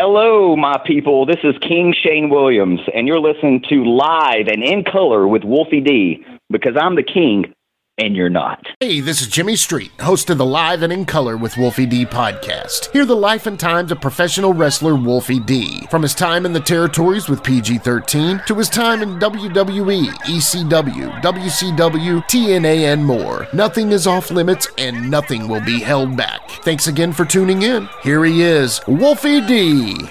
[0.00, 1.26] Hello, my people.
[1.26, 5.80] This is King Shane Williams, and you're listening to Live and in Color with Wolfie
[5.80, 7.52] D because I'm the king
[7.98, 8.64] and you're not.
[8.80, 12.06] Hey, this is Jimmy Street, host of the Live and in Color with Wolfie D
[12.06, 12.90] podcast.
[12.92, 15.86] Hear the life and times of professional wrestler Wolfie D.
[15.90, 21.20] From his time in the territories with PG 13 to his time in WWE, ECW,
[21.20, 23.48] WCW, TNA, and more.
[23.52, 26.48] Nothing is off limits and nothing will be held back.
[26.62, 27.88] Thanks again for tuning in.
[28.02, 30.08] Here he is, Wolfie D.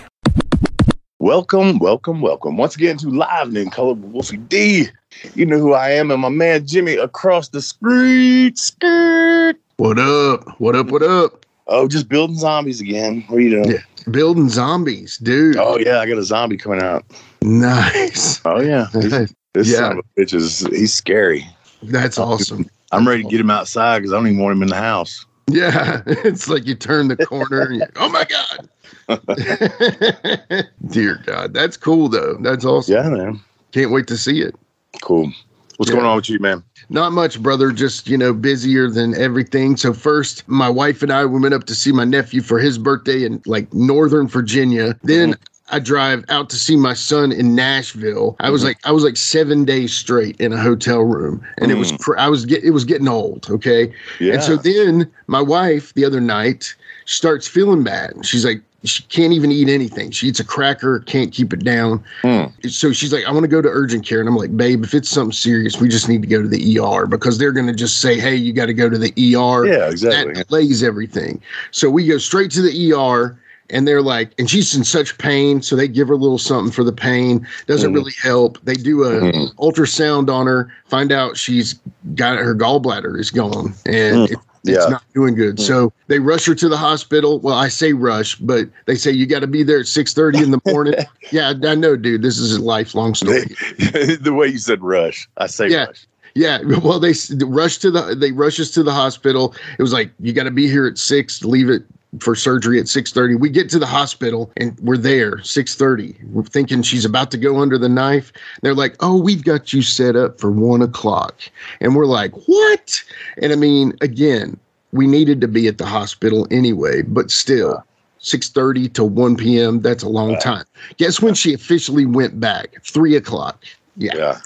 [1.20, 4.88] Welcome, welcome, welcome once again to Live and in Color with Wolfie D.
[5.36, 8.58] You know who I am, and my man Jimmy across the street.
[8.58, 9.56] Skirt.
[9.78, 10.60] What up?
[10.60, 10.88] What up?
[10.88, 11.46] What up?
[11.68, 13.24] Oh, just building zombies again.
[13.28, 13.72] What are you doing?
[13.72, 14.12] Yeah.
[14.12, 15.58] Building zombies, dude.
[15.58, 17.04] Oh yeah, I got a zombie coming out.
[17.42, 18.42] Nice.
[18.46, 19.78] Oh yeah, He's- this Yeah.
[19.78, 21.46] son of a bitch is he's scary.
[21.84, 22.70] That's awesome.
[22.92, 25.26] I'm ready to get him outside because I don't even want him in the house.
[25.50, 28.70] Yeah, it's like you turn the corner and you, oh my god.
[30.88, 32.36] Dear God, that's cool though.
[32.42, 32.94] That's awesome.
[32.96, 33.40] Yeah, man.
[33.74, 34.56] Can't wait to see it.
[35.02, 35.32] Cool.
[35.78, 35.98] What's Yeah.
[35.98, 36.64] going on with you, man?
[36.90, 37.72] Not much, brother.
[37.72, 39.78] Just you know, busier than everything.
[39.78, 42.78] So first, my wife and I we went up to see my nephew for his
[42.78, 44.98] birthday in like Northern Virginia.
[45.04, 45.32] Then.
[45.32, 45.44] Mm-hmm.
[45.70, 48.38] I drive out to see my son in Nashville.
[48.40, 48.68] I was mm-hmm.
[48.68, 52.00] like, I was like seven days straight in a hotel room, and it was, mm.
[52.00, 53.50] cr- I was get, it was getting old.
[53.50, 54.36] Okay, Yeah.
[54.36, 56.74] And so then my wife the other night
[57.04, 58.26] starts feeling bad.
[58.26, 60.12] She's like, she can't even eat anything.
[60.12, 62.04] She eats a cracker, can't keep it down.
[62.22, 62.46] Hmm.
[62.68, 64.20] So she's like, I want to go to urgent care.
[64.20, 66.80] And I'm like, babe, if it's something serious, we just need to go to the
[66.80, 69.66] ER because they're going to just say, hey, you got to go to the ER.
[69.66, 70.34] yeah, exactly.
[70.34, 71.42] That delays everything.
[71.72, 73.38] So we go straight to the ER.
[73.70, 76.72] And they're like, and she's in such pain, so they give her a little something
[76.72, 77.46] for the pain.
[77.66, 77.96] Doesn't Mhm.
[77.96, 78.58] really help.
[78.64, 79.54] They do a Mhm.
[79.56, 81.76] ultrasound on her, find out she's
[82.16, 84.32] got her gallbladder is gone, and Mm.
[84.32, 84.90] it, it's Yeah.
[84.90, 85.58] not doing good.
[85.58, 85.62] Mm.
[85.62, 87.40] So they rush her to the hospital.
[87.40, 90.40] Well, I say rush, but they say you got to be there at six thirty
[90.44, 90.96] in the morning.
[91.32, 92.22] yeah, I know, dude.
[92.22, 93.42] This is a lifelong story.
[94.22, 95.86] the way you said rush, I say Yeah.
[95.86, 96.08] rush.
[96.36, 97.14] Yeah, well, they
[97.46, 99.56] rush to the they rush us to the hospital.
[99.80, 101.84] It was like you got to be here at six, leave it
[102.20, 103.36] for surgery at six thirty.
[103.36, 106.16] We get to the hospital and we're there six thirty.
[106.32, 108.32] We're thinking she's about to go under the knife.
[108.62, 111.40] They're like, "Oh, we've got you set up for one o'clock,"
[111.82, 113.02] and we're like, "What?"
[113.42, 114.58] And I mean, again,
[114.92, 117.84] we needed to be at the hospital anyway, but still.
[118.20, 119.80] 6:30 to 1 p.m.
[119.80, 120.66] That's a long time.
[120.98, 122.84] Guess when she officially went back?
[122.84, 123.64] Three o'clock.
[123.96, 124.16] Yeah.
[124.16, 124.40] Yeah.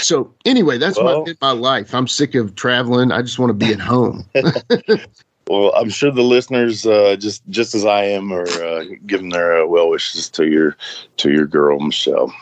[0.00, 1.94] So anyway, that's Well- my my life.
[1.94, 3.12] I'm sick of traveling.
[3.12, 4.24] I just want to be at home.
[5.48, 9.62] Well, I'm sure the listeners, uh, just just as I am, are uh, giving their
[9.62, 10.76] uh, well wishes to your
[11.18, 12.32] to your girl Michelle.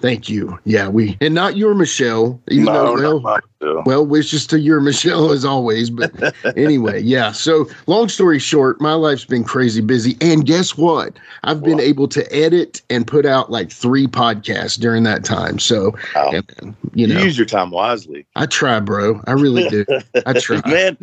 [0.00, 0.58] Thank you.
[0.64, 2.40] Yeah, we and not your Michelle.
[2.50, 5.90] Even though, well, well wishes to your Michelle as always.
[5.90, 6.12] But
[6.56, 7.32] anyway, yeah.
[7.32, 10.16] So long story short, my life's been crazy busy.
[10.20, 11.16] And guess what?
[11.44, 11.84] I've been What?
[11.84, 15.58] able to edit and put out like three podcasts during that time.
[15.58, 16.30] So Wow.
[16.32, 19.20] and, you you know, use your time wisely, I try, bro.
[19.26, 19.84] I really do.
[20.26, 20.60] I try.
[20.66, 20.96] man.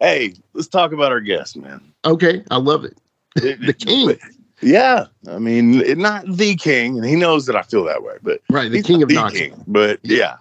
[0.00, 1.80] Hey, let's talk about our guest, man.
[2.04, 2.96] Okay, I love it.
[3.36, 4.16] The king.
[4.62, 8.14] Yeah, I mean, it- not the king, and he knows that I feel that way,
[8.22, 9.62] but Right, the king of the king.
[9.66, 10.36] But yeah,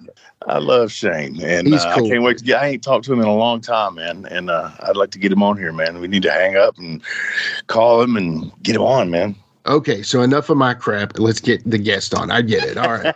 [0.48, 2.08] I love Shane, and He's uh, cool.
[2.08, 2.62] I can't wait to get.
[2.62, 5.20] I ain't talked to him in a long time, man, and uh, I'd like to
[5.20, 6.00] get him on here, man.
[6.00, 7.02] We need to hang up and
[7.68, 9.36] call him and get him on, man.
[9.68, 11.18] Okay, so enough of my crap.
[11.18, 12.30] Let's get the guest on.
[12.30, 12.78] I get it.
[12.78, 13.16] All right.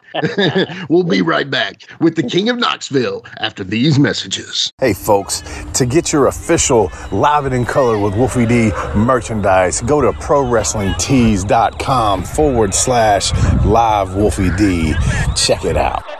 [0.89, 4.73] we'll be right back with the King of Knoxville after these messages.
[4.79, 5.43] Hey, folks,
[5.75, 12.23] to get your official Live It in Color with Wolfie D merchandise, go to ProWrestlingTees.com
[12.23, 13.31] forward slash
[13.65, 14.95] live Wolfie D.
[15.35, 16.18] Check it out.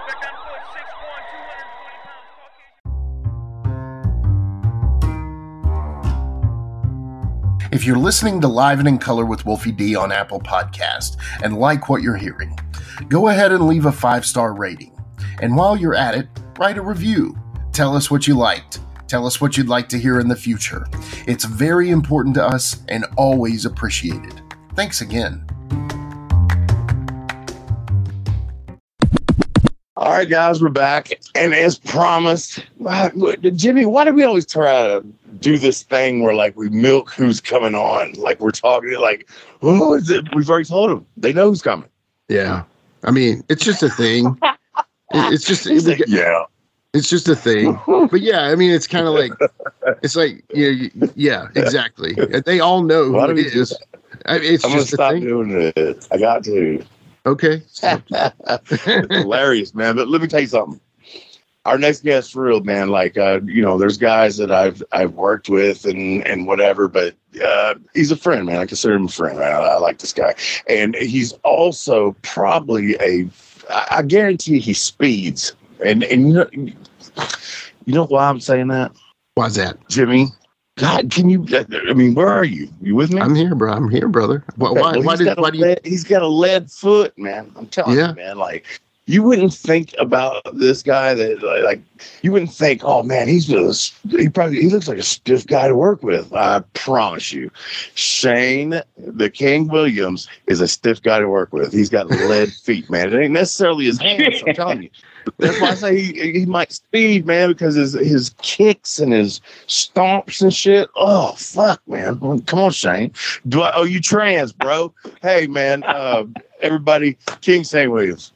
[7.72, 11.58] If you're listening to Live and in Color with Wolfie D on Apple Podcast and
[11.58, 12.58] like what you're hearing,
[13.10, 14.92] go ahead and leave a five star rating.
[15.42, 17.38] And while you're at it, write a review.
[17.72, 18.80] Tell us what you liked.
[19.08, 20.84] Tell us what you'd like to hear in the future.
[21.28, 24.42] It's very important to us and always appreciated.
[24.76, 25.46] Thanks again.
[30.00, 33.12] All right, guys, we're back, and as promised, wow,
[33.54, 35.06] Jimmy, why do we always try to
[35.42, 38.14] do this thing where like we milk who's coming on?
[38.14, 39.30] Like we're talking like,
[39.60, 40.24] who is it?
[40.34, 41.90] We've already told them; they know who's coming.
[42.30, 42.64] Yeah.
[43.04, 44.40] I mean, it's just a thing.
[45.12, 46.46] It's just like, yeah,
[46.94, 47.78] it's just a thing.
[47.86, 49.34] But yeah, I mean, it's kind of like
[50.02, 52.14] it's like yeah, y- yeah, exactly.
[52.46, 53.66] They all know Why who it do.
[54.26, 55.24] I mean, It's I'm gonna just a stop thing.
[55.24, 56.08] doing it.
[56.10, 56.86] I got to.
[57.30, 57.62] Okay.
[59.10, 59.96] Hilarious, man.
[59.96, 60.80] But let me tell you something.
[61.66, 65.14] our next guest for real man like uh you know there's guys that i've i've
[65.14, 69.10] worked with and and whatever but uh he's a friend man i consider him a
[69.10, 70.34] friend right I, I like this guy
[70.68, 73.30] and he's also probably a
[73.70, 75.54] i I guarantee he speeds
[75.86, 78.94] and and you know you know why i'm saying that
[79.36, 79.78] Why's that?
[79.90, 80.28] jimmy
[80.80, 83.74] god can you uh, i mean where are you you with me I'm here, bro.
[83.74, 84.44] I'm here, brother.
[84.56, 84.70] Why?
[84.70, 85.26] Okay, Why, well, why he's did?
[85.26, 85.66] got a Why do you?
[85.66, 87.52] lead- he's got a lead foot, man.
[87.56, 88.10] I'm telling Yeah.
[88.10, 88.38] you, man.
[88.38, 88.66] Like
[89.06, 91.82] you wouldn't think about this guy that like, like
[92.22, 95.68] you wouldn't think, oh man, he's just he probably he looks like a stiff guy
[95.68, 96.32] to work with.
[96.34, 97.50] I promise you,
[97.96, 101.74] Shane the King Williams is a stiff guy to work with.
[101.74, 103.12] He's got lead feet, man.
[103.14, 104.42] It ain't necessarily his hands.
[104.46, 104.90] I'm telling you.
[105.38, 109.42] That's why I say he, he might speed, man, because his his kicks and his
[109.68, 110.90] stomps and shit.
[110.96, 112.20] Oh fuck, man!
[112.42, 113.14] Come on, Shane.
[113.48, 114.94] Do I owe you trans, bro?
[115.22, 115.84] Hey, man.
[115.84, 116.26] Uh,
[116.62, 118.34] everybody, King Shane Williams.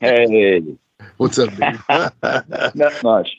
[0.00, 0.62] Hey,
[1.16, 1.80] What's up, dude?
[2.74, 3.30] not much,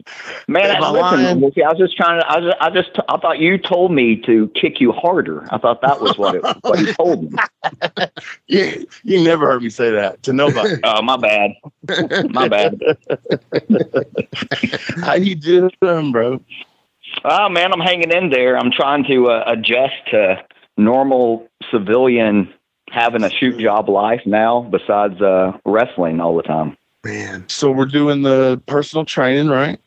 [0.48, 0.71] man.
[0.71, 1.44] Am I listen?
[1.63, 2.27] I was just trying to.
[2.27, 2.56] I was.
[2.62, 2.92] I just.
[3.10, 5.48] I thought you told me to kick you harder.
[5.51, 6.44] I thought that was what it.
[6.62, 7.38] what you told me.
[8.48, 10.75] you, you never heard me say that to nobody.
[10.83, 11.51] Oh, my bad.
[12.30, 12.80] My bad.
[15.04, 16.39] How you doing, bro?
[17.25, 18.57] Oh man, I'm hanging in there.
[18.57, 20.44] I'm trying to uh, adjust to
[20.77, 22.54] normal civilian
[22.89, 24.62] having a shoot job life now.
[24.71, 26.77] Besides uh, wrestling all the time.
[27.04, 29.80] Man, So we're doing the personal training, right?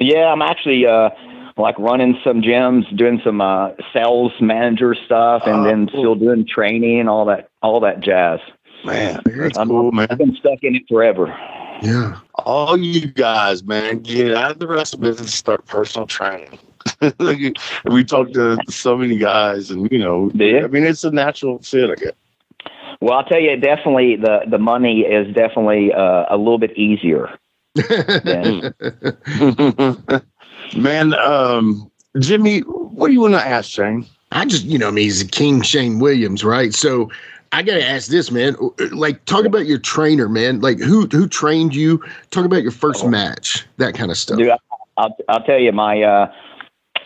[0.00, 1.10] Yeah, I'm actually uh
[1.56, 6.00] like running some gyms, doing some uh sales manager stuff and Oh, then cool.
[6.00, 8.40] still doing training and all that all that jazz.
[8.84, 10.08] Man, that's I'm- cool, man.
[10.10, 11.28] I've been stuck in it forever.
[11.82, 12.18] yeah.
[12.44, 16.58] All you guys, man, get out of the wrestling business and start personal training.
[17.84, 20.64] we talked to so many guys, and you know, Do you?
[20.64, 22.12] I mean, it's a natural fit, I guess.
[23.00, 27.36] Well, I'll tell you definitely the the money is definitely uh, a little bit easier.
[27.74, 28.74] than-
[30.76, 34.06] man, um, Jimmy, what do you want to ask Shane?
[34.32, 36.74] I just, you know, I mean, he's a King Shane Williams, right?
[36.74, 37.10] So
[37.52, 38.56] I got to ask this, man.
[38.92, 40.60] Like, talk about your trainer, man.
[40.60, 42.02] Like, who who trained you?
[42.30, 43.08] Talk about your first Oh.
[43.08, 44.38] match, that kind of stuff.
[44.38, 44.50] Dude,
[44.96, 46.32] I'll I'll tell you my uh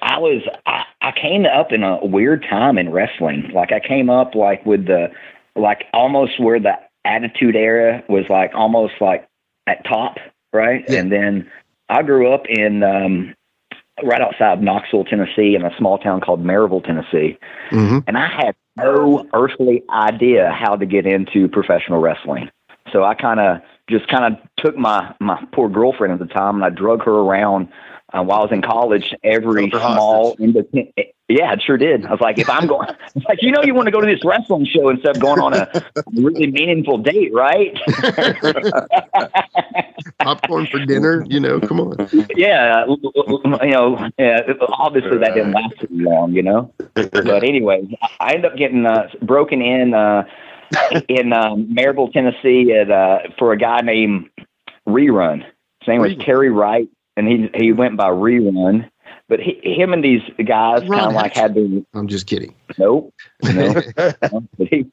[0.02, 3.50] I was I, I came up in a weird time in wrestling.
[3.52, 5.10] Like I came up like with the
[5.58, 6.74] like almost where the
[7.04, 9.28] attitude era was like almost like
[9.66, 10.16] at top,
[10.52, 10.84] right?
[10.88, 11.00] Yeah.
[11.00, 11.50] And then
[11.88, 13.34] I grew up in um
[14.02, 17.38] right outside of Knoxville, Tennessee, in a small town called Maryville, Tennessee.
[17.70, 22.50] hmm And I had no earthly idea how to get into professional wrestling.
[22.92, 23.58] So I kind of
[23.90, 27.12] just kind of took my my poor girlfriend at the time and I drug her
[27.12, 27.68] around
[28.12, 29.14] uh, while I was in college.
[29.22, 30.94] Every small independent,
[31.28, 32.06] yeah, it sure did.
[32.06, 32.88] I was like, if I'm going,
[33.28, 35.52] like you know, you want to go to this wrestling show instead of going on
[35.54, 35.84] a
[36.14, 37.78] really meaningful date, right?
[40.20, 42.08] Popcorn for dinner, you know, come on.
[42.34, 44.40] yeah, you know, yeah,
[44.70, 46.72] obviously that didn't last too long, you know.
[46.94, 47.86] but anyway,
[48.20, 50.24] I ended up getting uh, broken in uh,
[51.08, 54.30] in um, Maryville, Tennessee, at uh, for a guy named
[54.88, 55.44] Rerun.
[55.80, 56.16] His name was.
[56.24, 58.88] Terry Wright, and he he went by Rerun.
[59.28, 62.54] But he, him and these guys kind of like had the I'm just kidding.
[62.78, 63.74] nope, no.
[64.58, 64.86] He,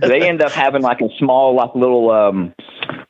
[0.00, 2.54] they end up having like a small, like little, um,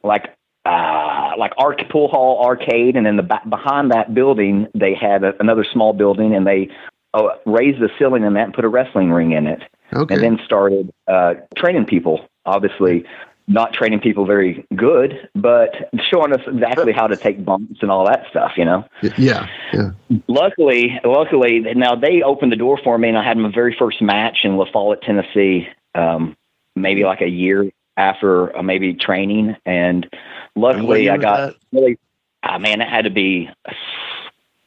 [0.03, 0.35] like
[0.67, 5.23] uh, like arc pool hall arcade, and then the back behind that building they had
[5.23, 6.69] a, another small building, and they
[7.15, 9.63] uh, raised the ceiling in that and put a wrestling ring in it,
[9.95, 10.15] Okay.
[10.15, 12.27] and then started uh, training people.
[12.47, 13.05] Obviously,
[13.47, 15.71] not training people very good, but
[16.11, 18.53] showing us exactly how to take bumps and all that stuff.
[18.57, 18.85] You know
[19.19, 19.49] yeah.
[19.73, 19.91] Yeah.
[20.29, 24.01] luckily, luckily, now they opened the door for me, and I had my very first
[24.01, 26.37] match in La Follette, Tennessee, um,
[26.75, 30.09] maybe like a year after uh, maybe training, and
[30.55, 31.99] luckily I got really.
[32.47, 33.49] Ah, man, it had to be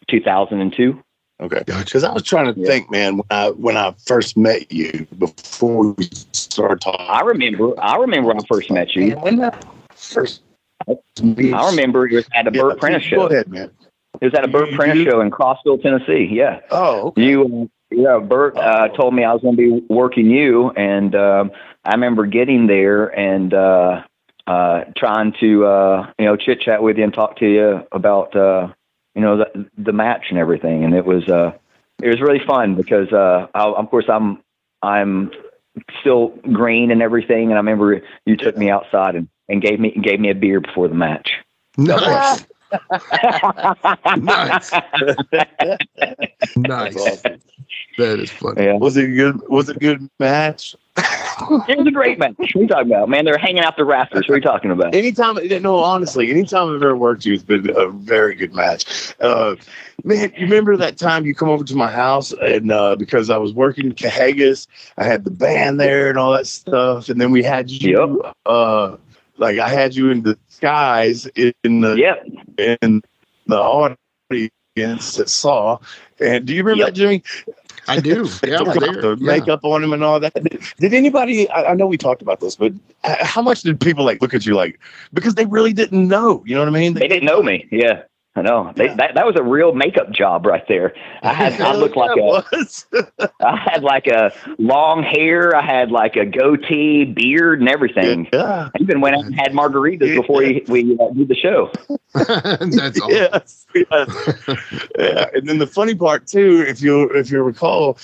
[0.10, 1.04] 2002.
[1.40, 1.62] Okay.
[1.66, 1.86] Gotcha.
[1.86, 2.66] Because I was trying to Yeah.
[2.68, 7.06] think, man, when I when I first met you before we started talking.
[7.08, 7.74] I remember.
[7.80, 9.16] I remember when I first met you.
[9.18, 9.64] When that
[9.96, 10.42] first
[10.88, 13.26] I remember it was at a Yeah, Bert Prentice Go show.
[13.28, 13.70] ahead, man.
[14.22, 16.28] It was at a Bert You- Prentice show in Crossville, Tennessee.
[16.32, 16.60] Yeah.
[16.72, 17.22] Oh, okay.
[17.24, 21.52] You, yeah, Bert uh, told me I was going to be working you, and um,
[21.86, 24.04] I remember getting there and uh,
[24.48, 28.36] uh, trying to, uh, you know, chit chat with you and talk to you about,
[28.36, 28.70] uh,
[29.18, 31.52] you know, the, the match and everything, and it was, uh,
[32.02, 34.44] it was really fun because, uh, I, of course, I'm,
[34.84, 35.32] I'm
[36.00, 39.92] still green and everything, and I remember you took me outside and, and gave me
[39.92, 41.32] gave me a beer before the match.
[41.78, 42.46] Nice.
[44.18, 44.70] nice.
[44.70, 47.22] That's Nice.
[47.98, 48.66] That is funny.
[48.66, 48.74] Yeah.
[48.74, 49.42] Was it good?
[49.50, 50.76] Was it a good match?
[50.98, 52.34] It was a great match.
[52.38, 53.24] What are you talking about, man?
[53.24, 54.28] They're hanging out the rafters.
[54.28, 54.96] What are you talking about?
[54.96, 59.14] anytime, no, honestly, anytime I've ever worked you, it's been a very good match.
[59.20, 59.56] Uh,
[60.04, 63.38] man, you remember that time you come over to my house and uh, because I
[63.38, 67.32] was working in Cahagas, I had the band there and all that stuff, and then
[67.32, 68.98] we had you, uh,
[69.38, 72.80] like I had you in the skies in the Yep.
[72.82, 73.02] in
[73.46, 75.78] the audience that saw.
[76.20, 76.88] And do you remember Yep.
[76.88, 77.24] that, Jimmy?
[77.88, 78.28] I do.
[78.44, 79.32] Yeah, Talk about the Yeah.
[79.38, 80.34] makeup on him and all that.
[80.34, 81.50] Did, did anybody?
[81.50, 84.46] I, I know we talked about this, but how much did people like look at
[84.46, 84.80] you like
[85.14, 86.44] because they really didn't know?
[86.46, 86.94] You know what I mean?
[86.94, 87.68] They didn't know me.
[87.72, 88.04] Yeah.
[88.38, 88.72] I know.
[88.76, 88.96] They, Yeah.
[88.96, 90.94] that that was a real makeup job right there.
[91.24, 92.86] I had I looked like Yeah, a it was.
[93.42, 95.56] I had like a long hair.
[95.56, 98.28] I had like a goatee, beard, and everything.
[98.32, 98.70] yeah.
[98.74, 101.72] I even went out and had margaritas before we, we uh, did the show.
[102.14, 103.10] That's awesome.
[103.12, 104.50] Yes, yes.
[104.98, 105.26] yeah.
[105.34, 107.98] And then the funny part too, if you if you recall,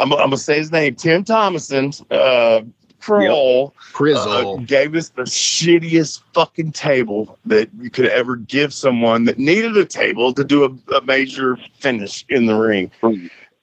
[0.00, 2.62] I'm, I'm gonna say his name, Tim Thomason, uh,
[3.06, 4.66] Kroll, uh, Crizzle.
[4.66, 9.84] gave us the shittiest fucking table that you could ever give someone that needed a
[9.84, 12.90] table to do a, a major finish in the ring.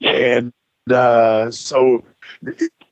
[0.01, 0.53] And
[0.89, 2.03] uh, so,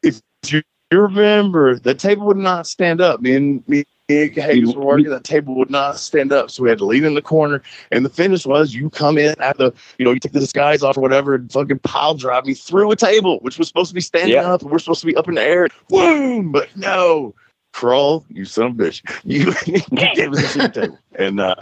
[0.03, 3.21] if you remember, the table would not stand up.
[3.21, 3.85] Me and me
[4.19, 5.09] and Hayes were working.
[5.09, 7.61] That table would not stand up, so we had to lean in the corner.
[7.91, 10.83] And the finish was you come in at the, you know, you take the disguise
[10.83, 13.95] off or whatever, and fucking pile drive me through a table, which was supposed to
[13.95, 14.53] be standing Yeah.
[14.53, 15.67] up, and we're supposed to be up in the air.
[15.89, 16.51] Boom!
[16.51, 17.33] But no,
[17.73, 19.01] crawl, you son of a bitch.
[19.23, 21.55] You, you gave us a shitty table, and uh,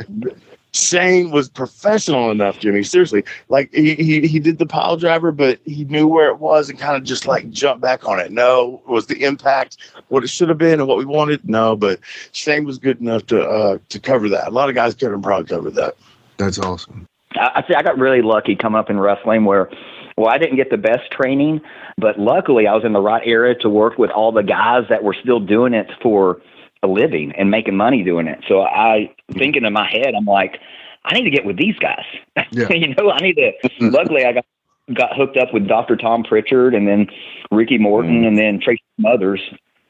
[0.73, 2.83] Shane was professional enough, Jimmy.
[2.83, 6.69] Seriously, like he, he he did the pile driver, but he knew where it was
[6.69, 8.31] and kind of just like jumped back on it.
[8.31, 9.77] No, was the impact
[10.09, 11.47] what it should have been and what we wanted?
[11.49, 11.99] No, but
[12.33, 14.47] Shane was good enough to uh to cover that.
[14.47, 15.95] A lot of guys couldn't probably cover that.
[16.38, 17.07] That's awesome.
[17.33, 17.73] I, I see.
[17.73, 19.69] I got really lucky coming up in wrestling where,
[20.17, 21.61] well, I didn't get the best training,
[21.97, 25.03] but luckily I was in the right area to work with all the guys that
[25.03, 26.41] were still doing it for
[26.81, 28.39] a living and making money doing it.
[28.47, 30.59] So I, thinking in my head, I'm like,
[31.05, 32.05] I need to get with these guys.
[32.51, 32.71] Yeah.
[32.74, 33.51] you know, I need to.
[33.63, 33.89] Mm-hmm.
[33.89, 34.45] luckily, I got
[34.93, 35.95] got hooked up with Dr.
[35.95, 37.07] Tom Pritchard and then
[37.51, 38.27] Ricky Morton mm.
[38.27, 39.41] and then Tracy Smothers.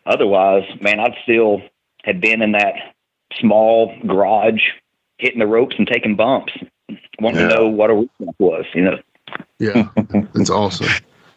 [0.06, 1.62] Otherwise, man, I'd still
[2.04, 2.74] had been in that
[3.40, 4.62] small garage,
[5.18, 6.54] hitting the ropes and taking bumps,
[7.20, 7.50] wanting Yeah.
[7.50, 8.66] to know what a weakness was.
[8.74, 8.98] You know,
[9.60, 9.88] Yeah.
[10.34, 10.88] That's awesome.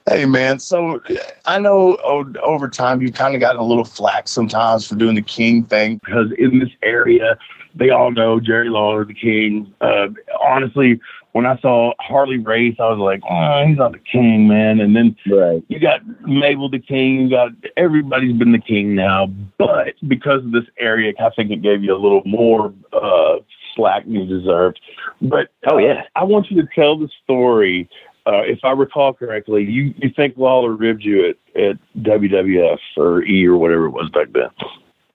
[0.09, 1.01] Hey man, so
[1.45, 1.95] I know
[2.43, 6.01] over time you've kind of gotten a little flack sometimes for doing the king thing
[6.05, 7.39] because in this area
[7.75, 9.73] they all know Jerry Lawler the king.
[9.81, 10.09] Uh,
[10.41, 11.01] honestly,
[11.33, 14.81] when I saw Harley Race, I was like, oh, he's not the king, man.
[14.81, 15.65] And then right?
[15.69, 19.27] you got Mabel the king, you got everybody's been the king now,
[19.59, 23.37] but because of this area, I think it gave you a little more uh,
[23.75, 24.81] slack than you deserved.
[25.23, 27.89] But Oh yeah, I want you to tell the story.
[28.25, 33.23] Uh, if I recall correctly, you, you think Lawler ribbed you at, at WWF or
[33.25, 34.49] E or whatever it was back then.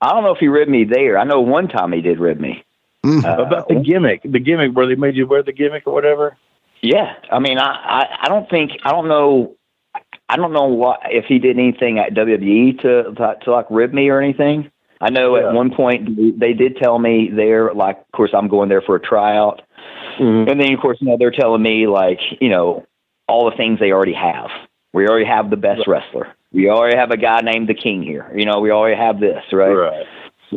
[0.02, 1.18] I don't know if he ribbed me there.
[1.18, 2.64] I know one time he did rib me.
[3.06, 3.24] Mm.
[3.24, 6.38] Uh, About the gimmick, the gimmick where they made you wear the gimmick or whatever.
[6.82, 9.56] Yeah, I mean, I, I, I don't think I don't know,
[10.30, 13.94] I don't know what if he did anything at WWE to to, to like rib
[13.94, 14.72] me or anything.
[15.00, 15.50] I know Yeah.
[15.50, 18.96] at one point they did tell me there, like, of course, I'm going there for
[18.96, 19.62] a tryout,
[20.20, 22.86] and then of course, you know, they're telling me like, you know,
[23.28, 24.50] all the things they already have.
[24.94, 26.34] We already have the best wrestler.
[26.54, 28.32] We already have a guy named the King here.
[28.36, 29.70] You know, we already have this, right?
[29.74, 30.06] Right.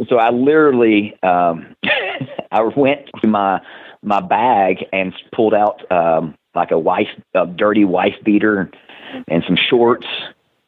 [0.08, 1.74] So I literally, um,
[2.52, 3.60] I went to my
[4.02, 8.70] my bag and pulled out um, like a wife, a dirty wife beater,
[9.28, 10.06] and some shorts,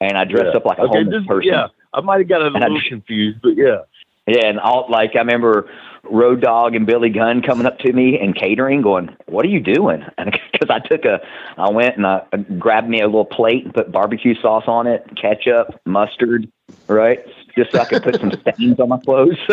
[0.01, 0.57] and I dressed Yeah.
[0.59, 1.53] up like a Okay, homeless just- person.
[1.53, 1.67] yeah.
[1.95, 3.83] I might have got a And I little just- confused, but yeah.
[4.27, 5.69] Yeah, and all like I remember
[6.11, 9.61] Road Dog and Billy Gunn coming up to me and catering, going, "What are you
[9.61, 11.21] doing?" And because I took a,
[11.57, 12.23] I went and I
[12.59, 16.51] grabbed me a little plate and put barbecue sauce on it, ketchup, mustard,
[16.89, 17.21] right,
[17.57, 19.39] just so I could put some stains on my clothes.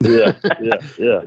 [0.00, 1.20] Yeah, yeah, yeah.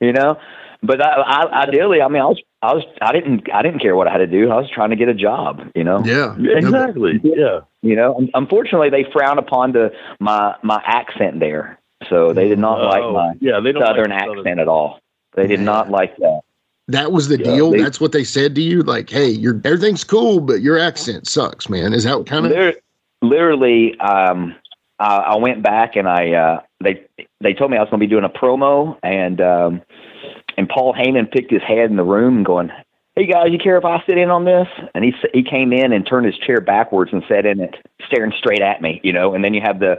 [0.00, 0.38] you know.
[0.82, 3.94] But I, I, ideally, I mean, I was, I was, I didn't, I didn't care
[3.94, 4.50] what I had to do.
[4.50, 6.02] I was trying to get a job, you know.
[6.04, 6.34] Yeah.
[6.38, 7.20] Exactly.
[7.22, 7.60] Yeah.
[7.82, 11.78] You know, unfortunately, they frown upon the my my accent there,
[12.08, 15.00] so they did not like Oh, my yeah, they don't southern like accent at all.
[15.34, 16.40] They did not like that.
[16.88, 17.70] That was the Yeah, deal.
[17.70, 18.82] they- That's what they said to you.
[18.82, 21.92] Like, hey, your everything's cool, but your accent sucks, man.
[21.94, 22.52] Is that kind of?
[22.52, 22.82] Lit-
[23.22, 24.54] literally, um,
[24.98, 27.06] I, I went back and I uh, they
[27.40, 29.82] they told me I was going to be doing a promo, and um,
[30.56, 32.70] and Paul Heyman picked his head in the room going,
[33.16, 35.92] "Hey guys, you care if I sit in on this?" And he he came in
[35.92, 37.74] and turned his chair backwards and sat in it,
[38.06, 39.34] staring straight at me, you know.
[39.34, 39.96] And then you have the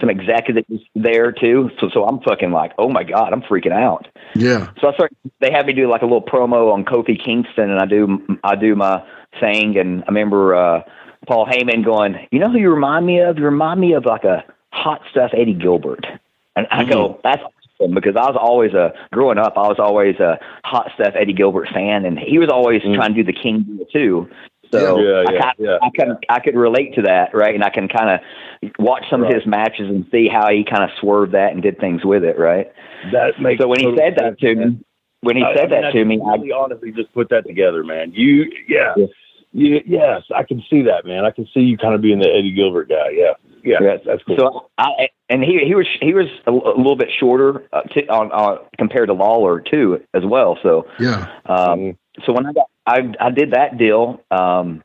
[0.00, 4.08] some executives there too, so so I'm fucking like, "Oh my god, I'm freaking out."
[4.34, 4.68] Yeah.
[4.80, 5.16] So I started.
[5.40, 8.56] They had me do like a little promo on Kofi Kingston, and I do I
[8.56, 9.02] do my
[9.40, 10.82] thing, and I remember uh,
[11.26, 13.38] Paul Heyman going, you know who you remind me of?
[13.38, 16.06] You remind me of like a hot stuff Eddie Gilbert.
[16.54, 17.42] And I go, that's
[17.92, 19.54] because I was always a growing up.
[19.56, 22.94] I was always a hot stuff Eddie Gilbert fan, and he was always Mm.
[22.96, 24.28] trying to do the King deal too.
[24.72, 25.78] So Yeah, I, yeah, kind yeah.
[25.82, 27.54] I can I could relate to that, right?
[27.54, 30.82] And I can kind of watch some of his matches and see how he kind
[30.82, 32.72] of swerved that and did things with it, right?
[33.12, 34.68] That makes So when he said that to man.
[34.70, 34.78] me,
[35.20, 37.46] when he I- said I mean, that I to me, I, honestly just put that
[37.46, 38.12] together, man.
[38.12, 39.06] You, yeah, Yeah.
[39.52, 41.24] You, yes, I can see that, man.
[41.24, 43.10] I can see you kind of being the Eddie Gilbert guy.
[43.14, 43.32] Yeah,
[43.66, 43.96] yeah, Yeah.
[44.04, 44.36] that's cool.
[44.38, 48.06] So I and he he was he was a, a little bit shorter uh, to,
[48.06, 50.58] on uh, compared to Lawler too as well.
[50.62, 51.26] So Yeah.
[51.46, 54.82] um, so when I got I I did that deal, um,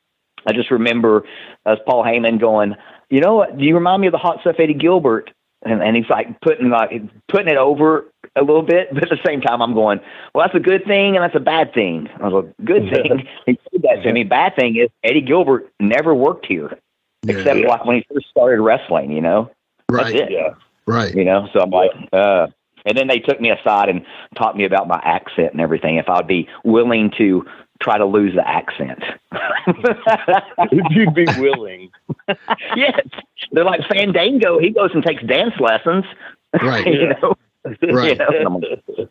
[0.47, 1.23] I just remember
[1.65, 2.75] as Paul Heyman going,
[3.09, 3.57] you know what?
[3.57, 5.31] Do you remind me of the hot stuff Eddie Gilbert?
[5.63, 6.91] And and he's like putting like
[7.27, 9.99] putting it over a little bit, but at the same time I'm going,
[10.33, 12.09] well, that's a good thing and that's a bad thing.
[12.19, 13.27] I was like, good thing.
[13.45, 14.23] he said that to me.
[14.23, 16.79] Bad thing is Eddie Gilbert never worked here
[17.23, 17.35] Yeah.
[17.35, 19.11] except like when he first started wrestling.
[19.11, 19.51] You know.
[19.89, 20.15] That's right.
[20.15, 20.31] it.
[20.31, 20.49] yeah,
[20.85, 21.13] Right.
[21.13, 22.47] You know, so I'm like, uh,
[22.85, 25.97] and then they took me aside and taught me about my accent and everything.
[25.97, 27.45] If I'd be willing to
[27.81, 29.03] try to lose the accent.
[29.71, 31.89] if you'd be willing.
[32.75, 33.01] yes,
[33.51, 34.59] they're like Fandango.
[34.59, 36.05] He goes and takes dance lessons.
[36.61, 36.85] Right.
[36.93, 38.11] you know, Right.
[38.11, 39.09] You know, I'm like,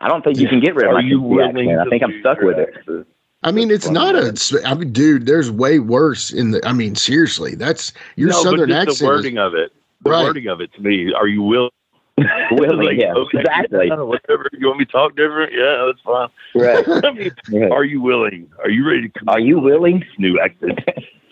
[0.00, 1.76] I don't think you can get rid of Are you willing?
[1.76, 3.06] I think I'm stuck your with it.
[3.42, 3.54] Accent?
[3.54, 4.34] I mean, it's not a.
[4.66, 6.66] I mean, dude, there's way worse in the.
[6.66, 8.98] I mean, seriously, that's your no, southern but just accent.
[8.98, 9.72] the is- wording of it.
[10.04, 10.24] The Right.
[10.24, 11.12] wording of it to me.
[11.12, 11.70] Are you willing?
[12.52, 13.86] Willing, Like, yeah, okay, exactly.
[13.88, 14.46] yeah, whatever.
[14.52, 15.50] You want me to talk different?
[15.54, 16.28] Yeah, that's fine.
[16.54, 17.04] Right.
[17.06, 17.30] I mean,
[17.62, 17.70] right.
[17.72, 18.50] are you willing?
[18.62, 20.04] Are you ready to come Are you willing?
[20.18, 20.78] new accent?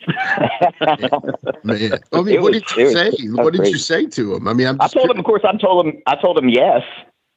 [1.64, 1.93] Man.
[2.12, 3.11] I mean, It what was- did you was- say?
[3.11, 4.49] was What did you say to him?
[4.49, 6.49] I mean, I'm I just told him, of course, I told him, I told him
[6.49, 6.83] yes.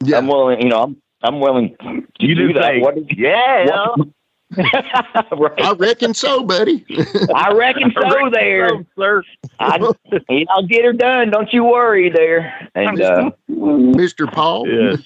[0.03, 0.17] Yeah.
[0.17, 2.63] I'm willing, you know, I'm, I'm willing to You do do that.
[2.63, 3.65] say, What did yeah.
[3.95, 4.07] what-
[5.31, 5.61] right.
[5.61, 6.85] I reckon so, buddy.
[7.35, 8.69] I reckon so there.
[8.69, 9.23] So, sir.
[9.59, 9.79] I,
[10.49, 11.31] I'll get her done.
[11.31, 12.69] Don't you worry there.
[12.75, 14.31] And uh, Mr.
[14.31, 14.67] Paul.
[14.67, 15.01] Yes.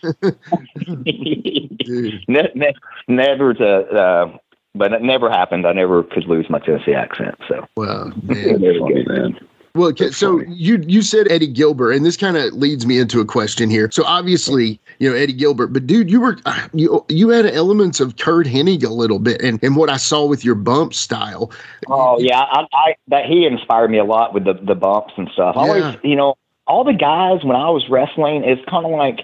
[2.28, 2.74] Ne- ne-
[3.08, 4.38] never to, uh,
[4.76, 5.66] but it never happened.
[5.66, 7.36] I never could lose my Tennessee accent.
[7.48, 8.60] So Wow, man.
[8.60, 9.40] Funny, man.
[9.78, 13.20] Well, okay, so you you said Eddie Gilbert, and this kind of leads me into
[13.20, 13.90] a question here.
[13.92, 18.00] So obviously, you know Eddie Gilbert, but dude, you were uh, you you had elements
[18.00, 21.52] of Curt Hennig a little bit, and and what I saw with your bump style.
[21.88, 25.30] Oh yeah, I, I that he inspired me a lot with the the bumps and
[25.34, 25.56] stuff.
[25.58, 25.68] I Yeah.
[25.68, 26.36] always, you know,
[26.66, 29.22] all the guys when I was wrestling, it's kind of like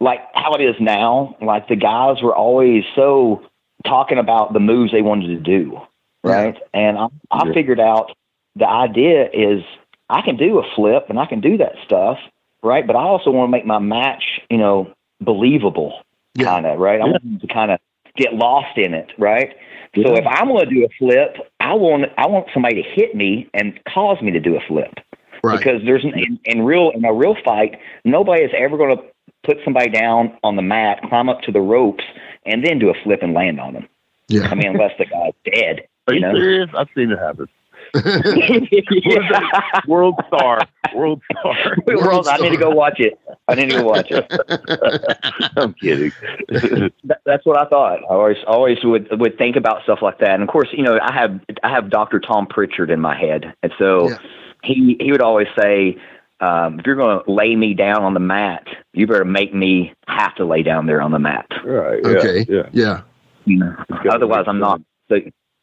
[0.00, 1.36] like how it is now.
[1.40, 3.42] Like the guys were always so
[3.84, 5.80] talking about the moves they wanted to do,
[6.22, 6.56] right?
[6.74, 7.52] And I, I Yeah.
[7.54, 8.12] figured out
[8.56, 9.62] the idea is
[10.10, 12.18] I can do a flip and I can do that stuff,
[12.62, 12.86] right?
[12.86, 16.02] But I also want to make my match, you know, believable,
[16.34, 16.46] Yeah.
[16.46, 17.00] kind of, right?
[17.00, 17.80] I want to kind of
[18.16, 19.54] get lost in it, right?
[19.94, 23.14] So if I'm going to do a flip, I want I want somebody to hit
[23.14, 24.94] me and cause me to do a flip
[25.44, 25.58] Right.
[25.58, 29.02] because there's in, in real in a real fight, nobody is ever going to
[29.44, 32.04] put somebody down on the mat, climb up to the ropes,
[32.46, 33.88] and then do a flip and land on them.
[34.28, 34.48] yeah.
[34.48, 35.82] I mean, unless the guy's dead.
[36.08, 36.38] Are you You know?
[36.38, 36.70] serious?
[36.76, 37.48] I've seen it happen.
[39.86, 40.60] World star.
[40.94, 41.76] World star.
[41.86, 43.18] World, I need to go watch it.
[43.48, 44.26] I need to go watch it.
[45.56, 46.12] I'm kidding.
[46.48, 48.00] That, that's what I thought.
[48.04, 50.30] I always always would would think about stuff like that.
[50.30, 52.20] And of course, you know, I have I have Dr.
[52.20, 54.18] Tom Pritchard in my head, and so Yeah.
[54.62, 55.98] he he would always say,
[56.40, 59.92] um, "If you're going to lay me down on the mat, you better make me
[60.08, 61.46] have to lay down there on the mat.
[61.64, 62.00] right.
[62.02, 62.46] Yeah, Okay.
[62.48, 62.68] Yeah.
[62.72, 63.00] yeah.
[63.44, 63.76] You know,
[64.10, 64.80] otherwise I'm not.
[65.08, 65.16] So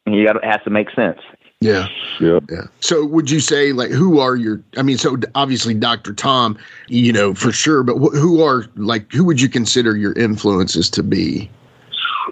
[0.05, 1.19] you got to it has to make sense.
[1.61, 1.87] Yeah.
[2.19, 2.39] Yeah.
[2.49, 2.63] Yeah.
[2.79, 6.13] So would you say like who are your I mean so obviously Dr.
[6.13, 10.13] Tom, you know, for sure, but wh- who are like who would you consider your
[10.13, 11.49] influences to be?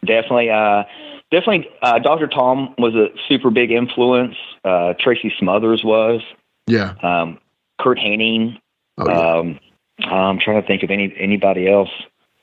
[0.06, 0.84] Definitely, uh,
[1.32, 1.68] definitely.
[1.82, 2.28] Uh, Dr.
[2.28, 4.36] Tom was a super big influence.
[4.64, 6.22] Uh, Tracy Smothers was.
[6.68, 6.94] Yeah.
[7.02, 7.40] Um,
[7.82, 8.60] Curt Hennig.
[8.98, 9.38] Oh, yeah.
[9.38, 9.60] Um,
[10.00, 11.90] I'm trying to think of any anybody else.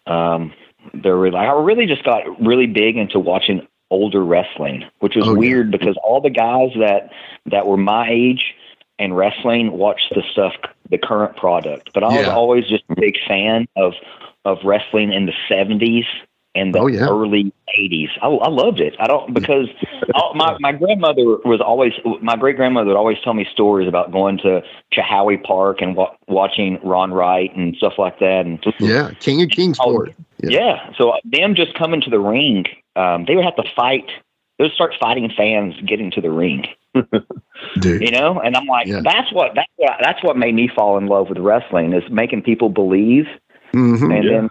[0.07, 0.53] Um,
[0.93, 5.33] they're really, I really just got really big into watching older wrestling, which was Oh,
[5.35, 5.39] yeah.
[5.39, 7.11] weird because all the guys that
[7.47, 8.55] that were my age
[8.99, 10.53] and wrestling watched the stuff,
[10.91, 11.91] the current product.
[11.95, 13.93] But I was always just a big fan of
[14.45, 16.05] of wrestling in the '70s
[16.57, 17.09] and the Oh, yeah.
[17.09, 18.09] early '80s.
[18.23, 18.95] I, I loved it.
[19.01, 19.69] I don't because
[20.15, 21.93] all- my my grandmother was always
[22.23, 26.15] my great grandmother would always tell me stories about going to Chilhowee Park and wa-
[26.29, 28.47] watching Ron Wright and stuff like that.
[28.47, 30.11] And yeah, King of Kingsport.
[30.19, 30.59] Oh, Yeah.
[30.61, 30.93] yeah.
[30.99, 32.65] So them just coming to the ring,
[32.97, 34.07] um, they would have to fight.
[34.59, 36.67] They would start fighting fans getting to the ring,
[37.81, 38.03] Dude.
[38.03, 38.41] you know.
[38.41, 39.01] And I'm like, Yeah.
[39.03, 42.43] that's what that's what that's what made me fall in love with wrestling is making
[42.43, 43.27] people believe,
[43.73, 44.31] hmm and Yeah.
[44.31, 44.51] then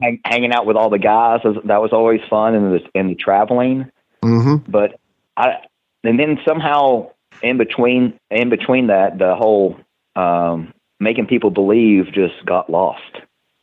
[0.00, 1.40] hang, hanging out with all the guys.
[1.64, 3.90] That was always fun, and the and the traveling.
[4.22, 4.98] hmm But
[5.36, 5.56] I
[6.04, 7.10] and then somehow
[7.42, 9.76] in between in between that, the whole
[10.16, 13.02] um, making people believe just got lost.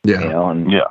[0.04, 0.20] Yeah.
[0.22, 0.84] You know, and Yeah.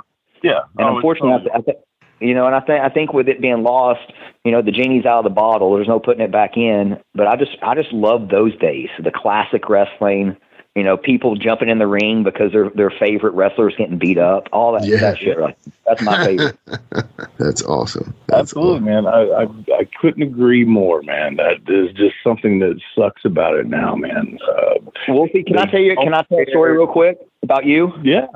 [0.43, 0.59] Yeah.
[0.77, 1.77] and Oh, unfortunately, I, th- I think
[2.21, 4.11] you know, and I think I think with it being lost,
[4.43, 5.73] you know, the genie's out of the bottle.
[5.75, 6.97] There's no putting it back in.
[7.15, 10.35] But I just I just love those days, the classic wrestling.
[10.75, 14.47] You know, people jumping in the ring because their their favorite wrestlers getting beat up.
[14.53, 14.97] All that Yeah.
[14.97, 15.39] that shit.
[15.39, 16.57] Like, that's my favorite.
[17.37, 18.13] That's awesome.
[18.27, 19.07] That's Absolutely, man.
[19.07, 21.37] I, I I couldn't agree more, man.
[21.37, 24.37] That is just something that sucks about it now, man.
[24.47, 24.73] Uh,
[25.07, 25.95] Wolfie, can I tell you?
[25.95, 27.91] Can I tell a story real quick about you?
[28.03, 28.27] yeah,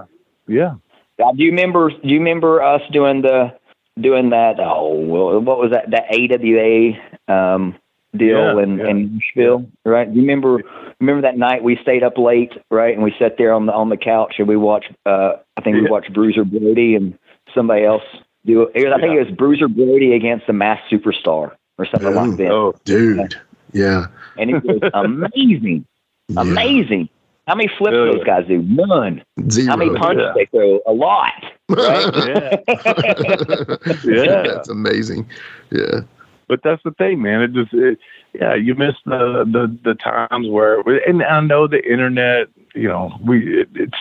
[0.48, 0.76] yeah.
[1.24, 1.90] Uh, do you remember?
[1.90, 3.54] Do you remember us doing the
[4.00, 4.60] doing that?
[4.60, 5.90] Oh, well, what was that?
[5.92, 7.76] That AWA um,
[8.16, 8.88] deal Yeah, in yeah.
[8.90, 10.08] in Nashville, right?
[10.12, 10.62] Do you remember?
[11.00, 12.94] Remember that night we stayed up late, right?
[12.94, 14.92] And we sat there on the on the couch and we watched.
[15.06, 17.18] Uh, I think we watched Bruiser Brody and
[17.54, 18.04] somebody else
[18.46, 18.72] do it.
[18.76, 22.16] it was, I think it was Bruiser Brody against the Masked Superstar or something Ooh.
[22.30, 22.52] like that.
[22.52, 23.36] Oh, dude.
[23.72, 24.08] Yeah.
[24.38, 25.86] And it was amazing,
[26.30, 26.42] Yeah.
[26.42, 27.10] amazing.
[27.48, 28.06] How many flips Yeah.
[28.06, 28.62] those guys do?
[28.62, 29.24] None.
[29.50, 29.68] Zero.
[29.70, 30.34] How many punches Yeah.
[30.36, 30.80] they throw?
[30.88, 31.32] A lot.
[31.70, 32.14] Right?
[34.04, 34.24] yeah.
[34.24, 34.44] Yeah.
[34.44, 35.28] That's amazing.
[35.72, 36.02] Yeah.
[36.48, 37.42] but that's the thing, man.
[37.42, 37.98] It just, it,
[38.34, 43.12] yeah, you miss the, the the times where, and I know the internet, you know,
[43.26, 43.98] we it, it's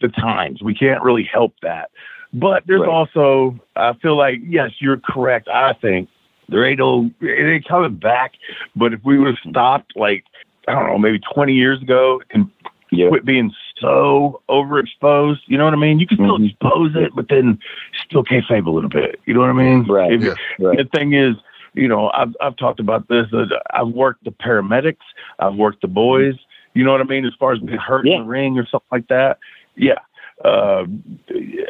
[0.00, 1.90] the times we can't really help that,
[2.32, 2.88] but there's Right.
[2.88, 5.48] also, I feel like, yes, you're correct.
[5.48, 6.08] I think
[6.48, 8.32] there ain't no, it ain't coming back.
[8.74, 10.24] But if we would have stopped, like,
[10.68, 12.50] I don't know, maybe 20 years ago, and
[12.90, 13.08] Yeah.
[13.08, 15.98] quit being so overexposed, you know what I mean?
[15.98, 16.50] You can still Mhm.
[16.50, 17.58] expose it, but then
[18.06, 19.20] still kayfabe a little bit.
[19.26, 19.82] You know what I mean?
[19.84, 20.12] Right.
[20.12, 20.34] If- Yeah.
[20.60, 20.78] Right.
[20.78, 21.36] the thing is,
[21.74, 23.26] you know, I've I've talked about this.
[23.32, 25.04] Uh, I've worked the paramedics.
[25.38, 26.34] I've worked the boys.
[26.74, 27.24] You know what I mean?
[27.26, 28.16] As far as being hurt Yeah.
[28.16, 29.38] in the ring or something like that.
[29.76, 29.98] Yeah.
[30.44, 30.84] Uh,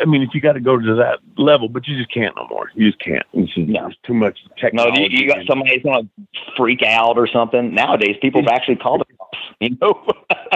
[0.01, 2.47] I mean, if you got to go to that level, but you just can't no
[2.49, 2.71] more.
[2.75, 3.23] You just can't.
[3.33, 3.83] It's just, No.
[3.83, 5.03] there's too much No, technology.
[5.11, 6.09] you, you got somebody that's gonna
[6.57, 7.75] freak out or something.
[7.75, 9.39] Nowadays, people have actually called the cops.
[9.61, 10.05] You know,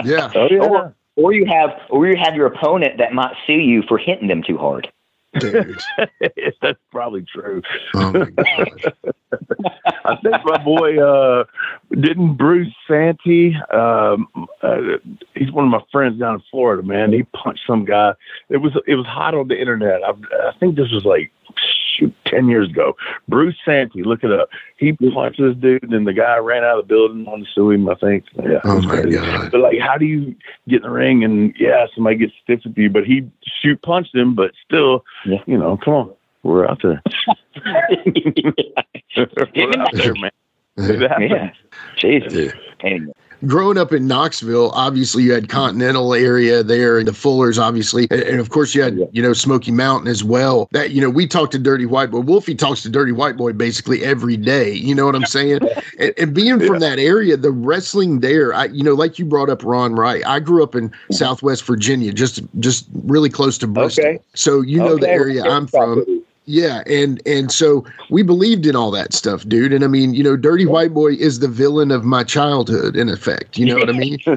[0.03, 0.29] Yeah.
[0.35, 0.59] Oh yeah.
[0.59, 4.27] or, or you have, or you have your opponent that might sue you for hitting
[4.27, 4.91] them too hard.
[5.39, 5.79] Dude.
[6.61, 7.61] That's probably true.
[7.95, 8.93] Oh my God.
[10.03, 11.45] I think my boy uh
[11.91, 13.55] didn't Bruce Santee.
[13.73, 14.27] Um,
[14.61, 14.97] uh,
[15.35, 16.83] he's one of my friends down in Florida.
[16.83, 18.13] Man, he punched some guy.
[18.49, 20.01] It was it was hot on the internet.
[20.03, 20.11] I,
[20.49, 21.31] I think this was like
[21.97, 22.95] shoot ten years ago.
[23.27, 24.49] Bruce Santee, look it up.
[24.77, 27.25] He punched this dude, and the guy ran out of the building.
[27.25, 27.89] Wanted to sue him.
[27.89, 28.25] I think.
[28.35, 28.51] Yeah.
[28.55, 29.17] it Oh was my crazy.
[29.17, 29.51] God.
[29.51, 30.35] But like, how do you
[30.67, 33.29] get in the ring and yeah, somebody gets stiff with you, but he
[33.61, 35.43] shoot punched him, but still, Yeah.
[35.45, 37.01] you know, come on, we're out there.
[39.15, 40.31] we're out there, man.
[40.77, 41.51] It yeah,
[41.97, 42.33] Jesus.
[42.33, 42.51] Yeah.
[42.81, 43.13] Anyway,
[43.45, 48.21] growing up in Knoxville, obviously you had Continental area there, and the Fullers, obviously, and,
[48.21, 49.05] and of course you had Yeah.
[49.11, 50.67] you know Smoky Mountain as well.
[50.71, 52.19] That you know we talked to Dirty White Boy.
[52.19, 54.71] Wolfie talks to Dirty White Boy basically every day.
[54.71, 55.59] You know what I'm saying?
[55.99, 59.49] and, and being from that area, the wrestling there, I you know like you brought
[59.49, 60.25] up Ron Wright.
[60.25, 64.05] I grew up in Southwest Virginia, just just really close to Bristol.
[64.05, 64.19] Okay.
[64.33, 66.20] So you know the area I'm from.
[66.51, 69.71] Yeah, and and so we believed in all that stuff, dude.
[69.71, 73.07] And I mean, you know, Dirty White Boy is the villain of my childhood, in
[73.07, 73.57] effect.
[73.57, 74.19] You know what I mean?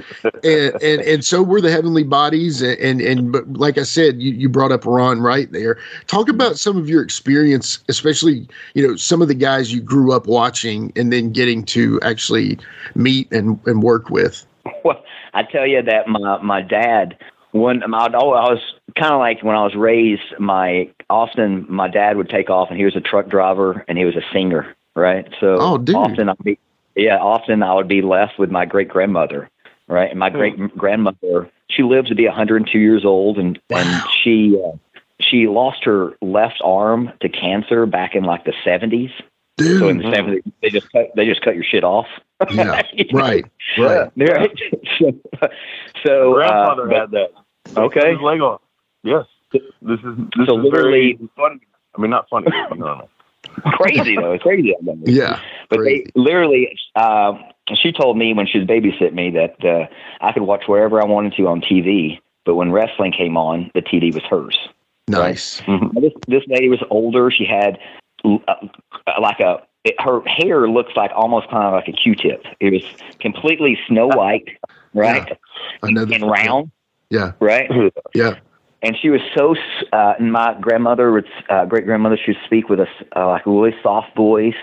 [0.44, 4.22] and and and so were the Heavenly Bodies, and and, and but like I said,
[4.22, 5.76] you, you brought up Ron Wright there.
[6.06, 6.36] Talk mm-hmm.
[6.36, 10.28] about some of your experience, especially you know some of the guys you grew up
[10.28, 12.60] watching, and then getting to actually
[12.94, 14.46] meet and and work with.
[14.84, 15.02] Well,
[15.34, 17.16] I tell you that my my dad
[17.54, 18.60] when my oh, I was
[18.98, 20.22] kind of like when I was raised.
[20.40, 24.04] My often my dad would take off, and he was a truck driver, and he
[24.04, 25.26] was a singer, right?
[25.40, 25.94] So Oh, dude.
[25.94, 26.58] often I'd be
[26.96, 29.48] yeah, often I would be left with my great grandmother,
[29.88, 30.10] right?
[30.10, 33.86] And my great grandmother, she lived to be 102 years old, and and
[34.22, 34.76] she uh,
[35.20, 39.12] she lost her left arm to cancer back in like the 70s.
[39.78, 42.06] So in Dude, the 70s, they just cut they just cut your shit off.
[42.50, 43.20] yeah, You know?
[43.20, 43.44] right,
[43.78, 44.10] right.
[44.16, 44.50] Right.
[44.98, 45.12] so,
[46.04, 47.28] so grandfather uh, had that.
[47.76, 48.12] Okay.
[48.12, 48.60] His leg off.
[49.02, 49.24] Yes.
[49.52, 49.62] This
[50.00, 51.60] is this So is literally- very funny.
[51.96, 52.46] I mean, not funny.
[52.68, 53.08] but, you know what
[53.64, 53.72] I mean.
[53.76, 54.32] crazy though.
[54.32, 54.74] It's crazy.
[55.04, 55.38] Yeah,
[55.70, 56.06] But crazy.
[56.14, 57.34] they literally, uh,
[57.74, 59.86] she told me when she was babysitting me that uh,
[60.20, 62.18] I could watch wherever I wanted to on TV.
[62.44, 64.58] But when wrestling came on, the TV was hers.
[65.08, 65.62] nice.
[65.68, 67.30] Now, This this lady was older.
[67.30, 67.78] She had
[68.24, 68.54] uh,
[69.20, 72.44] like a it, her hair looks like almost kind of like a Q-tip.
[72.60, 72.82] It was
[73.20, 74.48] completely snow white,
[74.94, 75.38] right,
[75.82, 76.70] Another and round,
[77.10, 77.70] Yeah, right.
[78.14, 78.38] yeah.
[78.82, 79.54] and she was so
[79.92, 83.46] uh and my grandmother would uh great grandmother she would speak with us uh, like
[83.46, 84.54] a really soft voice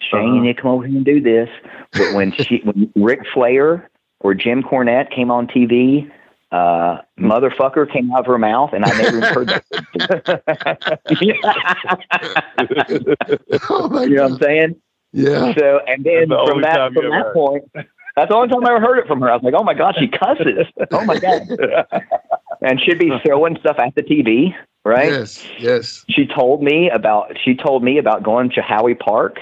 [0.00, 0.34] shane Uh-huh.
[0.34, 1.48] you need to come over here and do this
[1.92, 6.10] but when she when Ric Flair or Jim Cornette came on TV
[6.52, 9.64] uh motherfucker came out of her mouth and I never even heard that
[13.68, 14.32] Oh you know what.
[14.32, 14.76] I'm saying
[15.12, 15.54] Yeah.
[15.54, 17.34] So and then the from that from that heard.
[17.34, 17.64] point,
[18.20, 19.30] that's the only time I ever heard it from her.
[19.30, 20.66] I was like, oh my god, she cusses.
[20.90, 21.48] Oh my god,
[22.60, 24.54] and she'd be throwing stuff at the TV,
[24.84, 25.10] right?
[25.10, 25.46] Yes.
[25.58, 26.04] Yes.
[26.10, 29.38] She told me about she told me about going to Howie Park,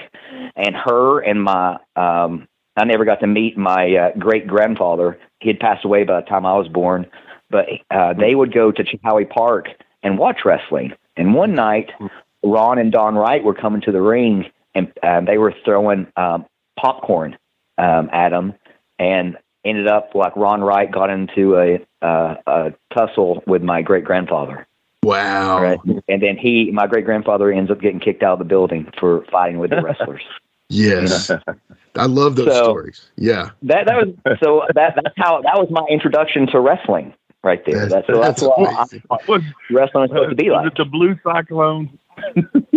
[0.55, 5.19] and her and my um, I never got to meet my uh, great grandfather.
[5.41, 7.05] He had passed away by the time I was born,
[7.49, 9.67] but uh, they would go to Howie Park
[10.03, 10.93] and watch wrestling.
[11.17, 11.89] And one night,
[12.43, 16.45] Ron and Don Wright were coming to the ring, and uh, they were throwing um,
[16.79, 17.37] popcorn
[17.77, 18.53] um, at him,
[18.99, 24.03] and ended up like Ron Wright got into a, uh, a tussle with my great
[24.05, 24.67] grandfather.
[25.03, 25.61] Wow.
[25.61, 25.79] Right.
[26.07, 29.23] And then he, my great grandfather, ends up getting kicked out of the building for
[29.31, 30.21] fighting with the wrestlers.
[30.67, 31.31] Yes.
[31.95, 33.09] I love those So- stories.
[33.15, 33.49] Yeah.
[33.63, 37.87] that that was so that that's how that was my introduction to wrestling right there.
[37.87, 39.01] That's- That's, so that's, that's what I amazing.
[39.07, 40.67] thought Was, wrestling was supposed to be was like.
[40.73, 41.97] it the Blue Cyclone?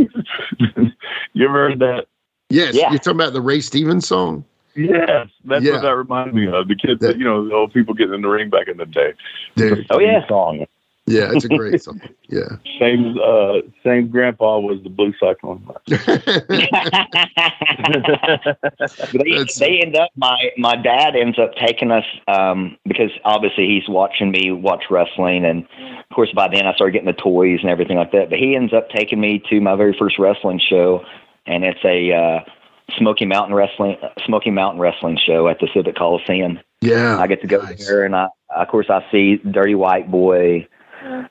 [1.32, 2.06] you ever heard that?
[2.50, 2.74] Yes.
[2.74, 2.90] Yeah.
[2.90, 4.44] You're talking about the Ray Stevens song?
[4.74, 5.72] Yes, that's Yeah.
[5.72, 6.68] what that reminded me of.
[6.68, 8.86] The kids, That- you know, the old people getting in the ring back in the
[8.86, 9.12] day.
[9.56, 9.86] Dude.
[9.90, 10.66] Oh yeah, song.
[11.06, 12.00] Yeah, it's a great song.
[12.28, 12.48] Yeah.
[12.78, 15.62] Same, uh, same grandpa was the Blue Cyclone.
[15.86, 15.98] they
[19.12, 23.88] That's- they end up my my dad ends up taking us um because obviously he's
[23.88, 27.70] watching me watch wrestling and of course by then I started getting the toys and
[27.70, 28.30] everything like that.
[28.30, 31.04] But he ends up taking me to my very first wrestling show
[31.46, 32.40] and it's a uh
[32.98, 36.58] Smoky Mountain Wrestling Smoky Mountain Wrestling show at the Civic Coliseum.
[36.80, 37.18] yeah.
[37.18, 37.86] I get to go Nice.
[37.86, 40.66] there, and I, of course, I see Dirty White Boy.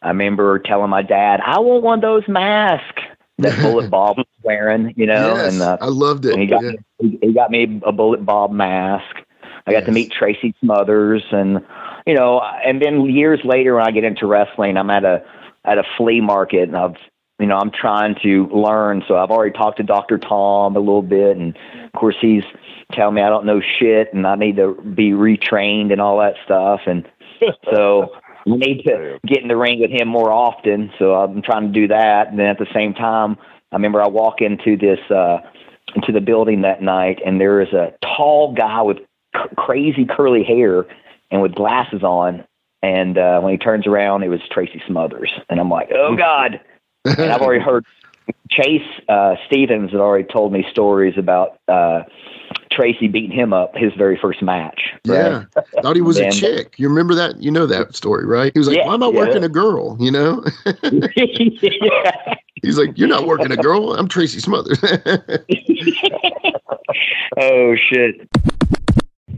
[0.01, 3.01] I remember telling my dad, "I want one of those masks
[3.37, 5.53] that Bullet Bob was wearing," you know, yes.
[5.53, 6.33] and uh, I loved it.
[6.33, 6.71] and he got Yeah.
[6.99, 9.15] me, he, got me a Bullet Bob mask.
[9.67, 11.63] I got to meet Tracy Smothers, and
[12.07, 15.23] you know, and then years later, when I get into wrestling, I'm at a
[15.63, 16.95] at a flea market, and I've
[17.41, 19.03] you know, I'm trying to learn.
[19.07, 20.17] So I've already talked to Dr.
[20.17, 22.43] Tom a little bit, and of course, he's
[22.93, 26.35] telling me I don't know shit, and I need to be retrained and all that
[26.45, 27.07] stuff, and
[27.73, 28.09] so.
[28.43, 31.79] I need to get in the ring with him more often, so I'm trying to
[31.79, 32.29] do that.
[32.29, 33.37] And then at the same time,
[33.71, 35.37] I remember I walk into this uh,
[35.95, 38.97] into the building that night, and there is a tall guy with
[39.35, 40.85] c- crazy curly hair
[41.29, 42.43] and with glasses on.
[42.81, 46.59] And uh, when he turns around, it was Tracy Smothers, and I'm like, "Oh God!"
[47.05, 47.85] And I've already heard
[48.49, 52.03] Chase uh, Stevens had already told me stories about uh,
[52.71, 54.81] Tracy beating him up his very first match.
[55.03, 55.45] Yeah.
[55.81, 56.75] Thought he was a chick.
[56.77, 57.41] You remember that?
[57.41, 58.51] You know that story, right?
[58.53, 59.17] He was like, Yeah, Why am I yeah.
[59.17, 59.97] working a girl?
[59.99, 60.43] You know?
[60.83, 62.11] yeah.
[62.61, 63.93] He's like, You're not working a girl.
[63.93, 64.79] I'm Tracy Smothers.
[67.37, 68.29] oh shit!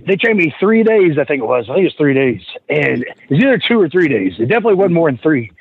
[0.08, 1.66] they trained me three days, I think it was.
[1.70, 2.42] I think it was three days.
[2.70, 4.34] And it was either two or three days.
[4.38, 5.52] It definitely wasn't more than three.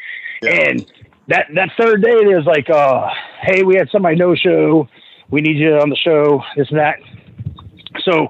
[0.42, 0.84] And
[1.28, 3.08] that, that third day, it was like, uh,
[3.40, 4.88] hey, we had somebody no show.
[5.30, 6.96] We need you on the show, this and that.
[8.04, 8.28] So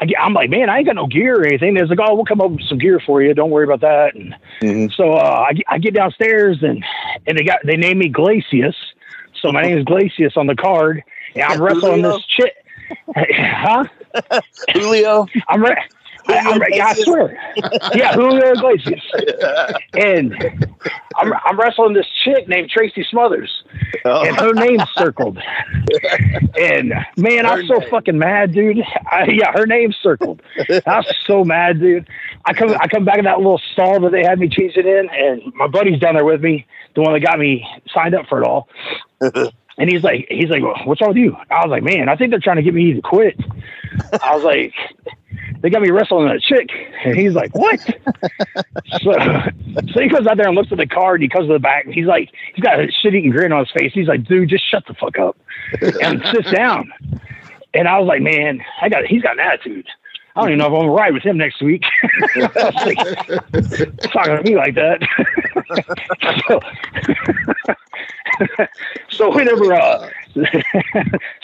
[0.00, 1.74] I, i'm like, man, I ain't got no gear or anything.
[1.74, 3.34] They're like, oh, we'll come up with some gear for you.
[3.34, 4.14] Don't worry about that.
[4.14, 4.92] And Mhm.
[4.96, 6.84] so uh, I, get- I get downstairs and,
[7.26, 8.74] and they got they named me Glacius.
[9.40, 11.02] So my name is Glacius on the card.
[11.34, 12.52] And I'm wrestling this chick.
[13.16, 13.84] huh?
[14.72, 15.26] Julio.
[15.48, 15.76] I'm re-
[16.28, 17.54] I, I'm yeah, I swear.
[17.94, 19.02] yeah, Julio Iglesias.
[19.94, 20.68] And
[21.16, 23.64] I'm, I'm wrestling this chick named Tracy Smothers,
[24.04, 25.38] and her name's circled.
[26.58, 28.78] And man, I'm so fucking mad, dude.
[29.10, 30.42] I, yeah, her name's circled.
[30.58, 32.08] I was so mad, dude.
[32.44, 35.08] I come I come back in that little stall that they had me changing in,
[35.10, 38.42] and my buddy's down there with me, the one that got me signed up for
[38.42, 38.68] it all.
[39.78, 41.36] And he's like, he's like, well, what's wrong with you?
[41.50, 43.38] I was like, man, I think they're trying to get me to quit.
[44.22, 44.74] I was like,
[45.60, 46.70] they got me wrestling a chick.
[47.04, 47.80] And he's like, what?
[49.00, 49.12] so,
[49.92, 51.20] so he goes out there and looks at the card.
[51.20, 51.84] And he comes to the back.
[51.84, 53.92] And he's like, he's got a shit eating grin on his face.
[53.94, 55.36] He's like, dude, just shut the fuck up
[55.80, 56.92] and sits down.
[57.74, 59.86] And I was like, man, I got, he's got an attitude.
[60.34, 61.84] I don't even know if I'm gonna ride with him next week.
[62.34, 62.96] Like,
[64.12, 65.00] talking to me like that.
[66.46, 66.60] so,
[69.10, 70.08] so whenever, uh,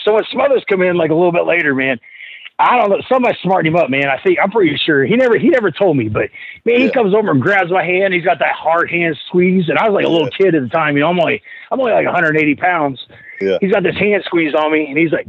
[0.04, 2.00] so when Smothers come in like a little bit later, man,
[2.58, 3.00] I don't know.
[3.08, 4.08] Somebody smartened him up, man.
[4.08, 6.30] I think I'm pretty sure he never he never told me, but
[6.64, 8.14] man, he comes over and grabs my hand.
[8.14, 10.68] He's got that hard hand squeeze, and I was like a little kid at the
[10.68, 10.96] time.
[10.96, 13.06] You know, I'm only I'm only like 180 pounds.
[13.40, 13.58] Yeah.
[13.60, 15.28] He's got this hand squeeze on me, and he's like.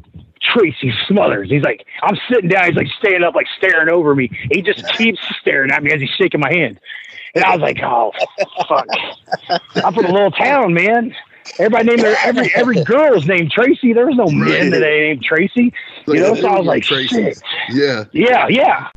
[0.53, 1.49] Tracy Smothers.
[1.49, 2.65] He's like, I'm sitting down.
[2.65, 4.29] He's like standing up, like staring over me.
[4.51, 6.79] He just keeps staring at me as he's shaking my hand.
[7.35, 8.11] And I was like, oh,
[8.67, 8.87] fuck.
[9.83, 11.13] I'm from a little town, man.
[11.57, 13.93] Everybody named their, every every girl is named Tracy.
[13.93, 15.73] There was no men that they named Tracy.
[16.07, 17.41] You know, so I was like, shit.
[17.69, 18.05] Yeah.
[18.11, 18.89] Yeah, yeah.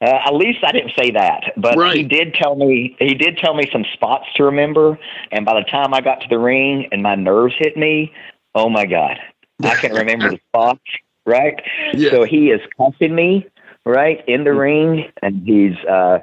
[0.00, 1.96] Uh, at least I didn't say that, but Right.
[1.96, 4.98] he did tell me he did tell me some spots to remember.
[5.32, 8.12] And by the time I got to the ring and my nerves hit me,
[8.54, 9.18] oh my god,
[9.62, 10.80] I can't remember the spot,
[11.26, 11.60] right?
[11.94, 12.10] Yeah.
[12.10, 13.46] So he is cuffing me,
[13.84, 16.18] right, in the ring, and he's uh,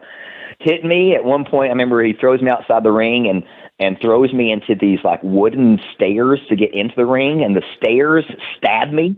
[0.60, 1.70] hit me at one point.
[1.70, 3.44] I remember he throws me outside the ring and
[3.78, 7.64] and throws me into these like wooden stairs to get into the ring, and the
[7.78, 8.26] stairs
[8.58, 9.16] stab me.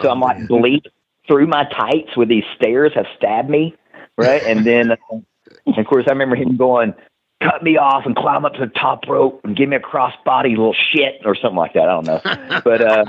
[0.00, 0.88] So I'm like bleed
[1.28, 3.76] through my tights with these stairs have stabbed me,
[4.16, 4.42] right?
[4.42, 6.94] And then, of course, I remember him going,
[7.42, 10.50] cut me off and climb up to the top rope and give me a crossbody,
[10.50, 11.88] little shit, or something like that.
[11.88, 13.04] I don't know, but uh,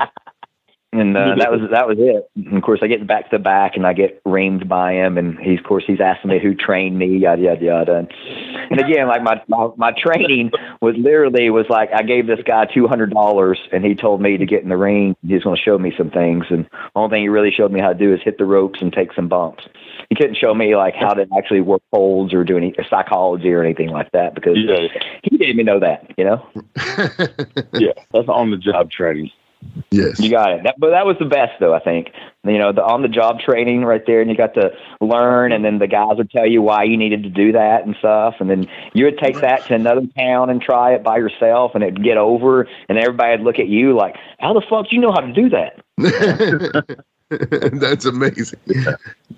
[0.91, 2.29] and uh, that was that was it.
[2.35, 5.37] And of course, I get back to back and I get reamed by him, and
[5.37, 7.95] he's of course he's asking me who trained me, yada yada yada.
[7.97, 8.11] And,
[8.71, 12.65] and again, like my, my my training was literally was like I gave this guy
[12.65, 15.15] two hundred dollars, and he told me to get in the ring.
[15.25, 17.79] He's going to show me some things, and the only thing he really showed me
[17.79, 19.65] how to do is hit the ropes and take some bumps.
[20.09, 23.63] He couldn't show me like how to actually work holds or do any psychology or
[23.63, 24.87] anything like that because Yeah,
[25.21, 26.43] he didn't even know that, you know.
[27.73, 27.93] yeah.
[28.11, 29.29] That's on the job training.
[29.91, 30.19] Yes.
[30.19, 30.63] You got it.
[30.63, 31.73] That, but that was the best, though.
[31.73, 32.11] I think
[32.45, 35.65] you know the on the job training right there, and you got to learn, and
[35.65, 38.49] then the guys would tell you why you needed to do that and stuff, and
[38.49, 42.03] then you would take that to another town and try it by yourself, and it'd
[42.03, 45.11] get over, and everybody would look at you like, "How the fuck do you know
[45.11, 45.83] how to do that?"
[47.79, 48.59] That's amazing.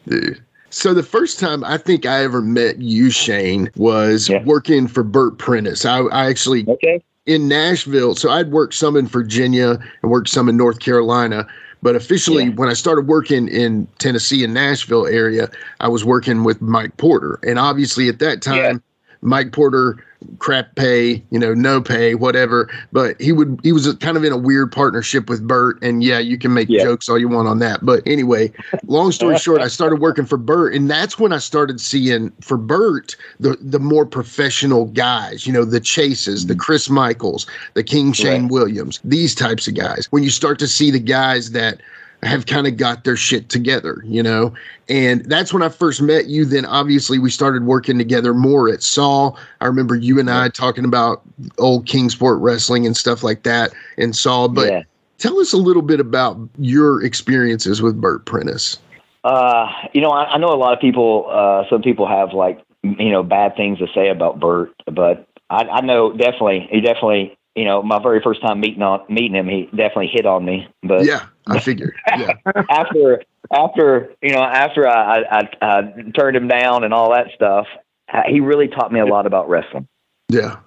[0.07, 0.41] Dude.
[0.69, 4.41] So the first time I think I ever met you, Shane, was Yeah.
[4.45, 5.84] working for Bert Prentice.
[5.86, 7.01] I, I actually Okay.
[7.32, 8.15] In Nashville.
[8.15, 11.48] So I'd worked some in Virginia and worked some in North Carolina.
[11.84, 12.52] But officially, Yeah.
[12.52, 17.39] when I started working in Tennessee and Nashville area, I was working with Mike Porter.
[17.44, 18.74] And obviously, at that time, Yeah.
[19.22, 19.98] Mike Porter,
[20.39, 22.69] crap pay, you know, no pay, whatever.
[22.91, 26.19] But he would, he was kind of in a weird partnership with Bert, And yeah,
[26.19, 26.84] you can make Yeah.
[26.84, 27.86] jokes all you want on that.
[27.86, 28.51] But anyway,
[28.88, 32.57] long story short, I started working for Bert, And that's when I started seeing for
[32.57, 36.60] Bert the, the more professional guys, you know, the Chases, the mm-hmm.
[36.60, 38.51] Chris Michaels, the King Shane Right.
[38.51, 40.07] Williams, these types of guys.
[40.12, 41.81] When you start to see the guys that
[42.23, 44.53] have kind of got their shit together, you know,
[44.89, 46.45] and that's when I first met you.
[46.45, 49.36] Then obviously we started working together more at Saw.
[49.60, 51.21] I remember you and I talking about
[51.57, 54.47] old Kingsport wrestling and stuff like that in Saw.
[54.47, 54.84] But yeah.
[55.17, 58.77] tell us a little bit about your experiences with Bert Prentice.
[59.23, 61.27] Uh, you know, I, I know a lot of people.
[61.29, 65.63] Uh, some people have like you know bad things to say about Bert, but I,
[65.63, 67.38] I know definitely he definitely.
[67.53, 70.69] You know, my very first time meeting on meeting him, he definitely hit on me.
[70.84, 71.95] But Yeah, I figured.
[72.08, 72.34] Yeah,
[72.69, 73.23] after
[73.54, 75.82] after you know after I, I, I, I
[76.17, 77.67] turned him down and all that stuff,
[78.13, 79.88] uh, he really taught me a lot about wrestling.
[80.30, 80.58] yeah,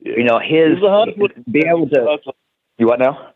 [0.00, 1.42] You know, his He was a hustler.
[1.50, 2.18] be able to.
[2.78, 3.32] You what now?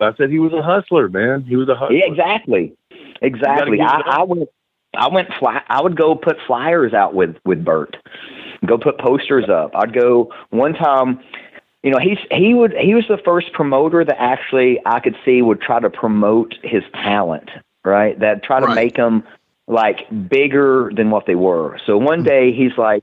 [0.00, 1.42] I said he was a hustler, man.
[1.42, 1.96] He was a hustler.
[1.96, 2.74] Yeah, exactly,
[3.20, 3.80] exactly.
[3.80, 4.00] I.
[4.06, 4.48] I went,
[4.94, 5.62] I went fly.
[5.68, 7.96] I would go put flyers out with with Bert,
[8.66, 9.72] go put posters up.
[9.74, 11.20] I'd go one time.
[11.82, 15.40] You know, he's he would he was the first promoter that actually I could see
[15.40, 17.48] would try to promote his talent,
[17.84, 18.18] right?
[18.20, 18.74] That try to Right.
[18.74, 19.22] make him
[19.66, 21.78] like bigger than what they were.
[21.86, 23.02] So one day he's like,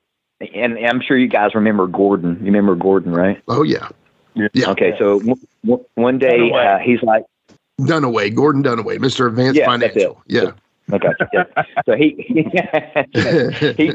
[0.54, 2.38] and I'm sure you guys remember Gordon.
[2.40, 3.42] You remember Gordon, right?
[3.48, 3.88] oh yeah,
[4.36, 4.70] Yeah.
[4.72, 7.24] Okay, so w- w- one day uh, he's like.
[7.82, 10.22] Dunaway, Gordon Dunaway, Mister Advanced Yeah, that's Financial.
[10.28, 10.52] Yeah,
[10.92, 11.10] Okay.
[11.34, 11.44] Yeah.
[11.86, 12.16] so he
[13.78, 13.94] he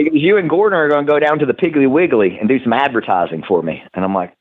[0.00, 2.48] he goes, you and Gordon are going to go down to the Piggly Wiggly and
[2.48, 3.82] do some advertising for me.
[3.92, 4.34] And I'm like,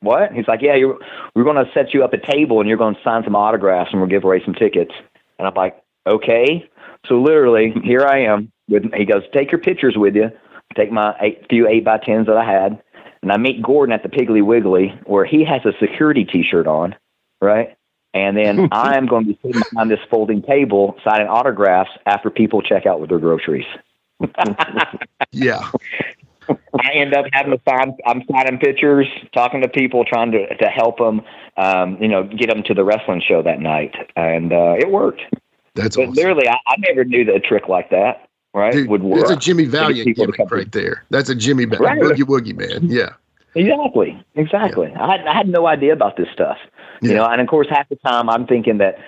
[0.00, 0.32] what?
[0.32, 0.98] He's like, yeah, you're,
[1.34, 3.90] we're going to set you up a table and you're going to sign some autographs
[3.92, 4.92] and we'll give away some tickets.
[5.38, 6.68] And I'm like, okay.
[7.06, 8.50] So literally, here I am.
[8.68, 10.30] With he goes, take your pictures with you.
[10.74, 12.82] Take my eight, few eight by tens that I had,
[13.22, 16.96] and I meet Gordon at the Piggly Wiggly where he has a security T-shirt on,
[17.40, 17.76] right?
[18.12, 22.60] And then I'm going to be sitting behind this folding table signing autographs after people
[22.60, 23.66] check out with their groceries.
[25.32, 25.70] Yeah,
[26.48, 27.96] I end up having to sign.
[28.06, 31.22] I'm signing pictures, talking to people, trying to to help them,
[31.56, 35.22] um, you know, get them to the wrestling show that night, and uh, it worked.
[35.74, 36.14] that's But awesome.
[36.14, 39.20] literally, I, I never knew that a trick like that, right, Dude, would work.
[39.20, 41.04] That's a Jimmy Valiant gimmick right there.
[41.10, 42.00] That's a Jimmy ba- Right.
[42.00, 42.88] Boogie Woogie man.
[42.90, 43.10] Yeah,
[43.54, 44.92] Exactly, exactly.
[44.94, 46.58] I had I had no idea about this stuff,
[47.02, 47.16] you Yeah.
[47.16, 47.26] know.
[47.26, 48.98] And of course, half the time I'm thinking that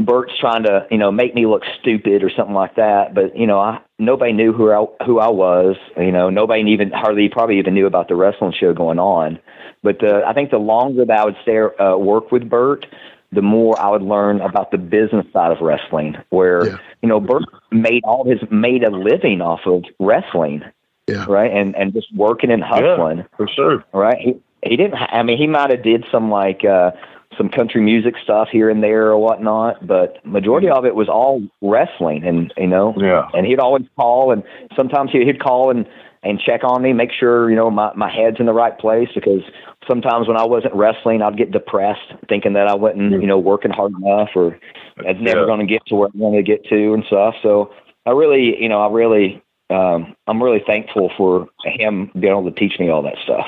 [0.00, 3.14] Bert's trying to, you know, make me look stupid or something like that.
[3.14, 5.76] But you know, I, nobody knew who I who I was.
[5.96, 9.38] You know, nobody even hardly probably even knew about the wrestling show going on.
[9.82, 12.86] But uh, I think the longer that I would stay uh, work with Bert,
[13.32, 16.76] the more I would learn about the business side of wrestling, where Yeah.
[17.02, 20.62] you know Bert made all his made a living off of wrestling,
[21.06, 21.26] Yeah.
[21.28, 23.84] right, and and just working and hustling for sure.
[23.92, 24.18] right?
[24.18, 24.94] He he didn't.
[24.94, 26.92] I mean, he might have did some like uh
[27.36, 31.42] some country music stuff here and there or whatnot, but majority of it was all
[31.62, 33.28] wrestling, and you know, Yeah.
[33.34, 34.42] and he'd always call, and
[34.76, 35.86] sometimes he- he'd call and
[36.22, 39.08] and check on me, make sure you know my my head's in the right place
[39.14, 39.42] because
[39.86, 43.70] sometimes when I wasn't wrestling, I'd get depressed, thinking that I wasn't you know working
[43.70, 44.58] hard enough or
[45.04, 45.46] I was never Yeah.
[45.46, 47.34] going to get to where I wanted to get to and stuff.
[47.42, 47.70] So
[48.06, 52.58] I really, you know, I really, um, I'm really thankful for him being able to
[52.58, 53.46] teach me all that stuff.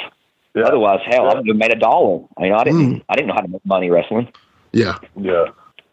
[0.57, 0.65] Yeah.
[0.65, 1.31] Otherwise, hell, Yeah.
[1.31, 2.25] I would have made a dollar.
[2.41, 3.03] You know, I didn't, Mm.
[3.09, 4.29] I didn't know how to make money wrestling.
[4.73, 4.99] Yeah.
[5.15, 5.45] Yeah.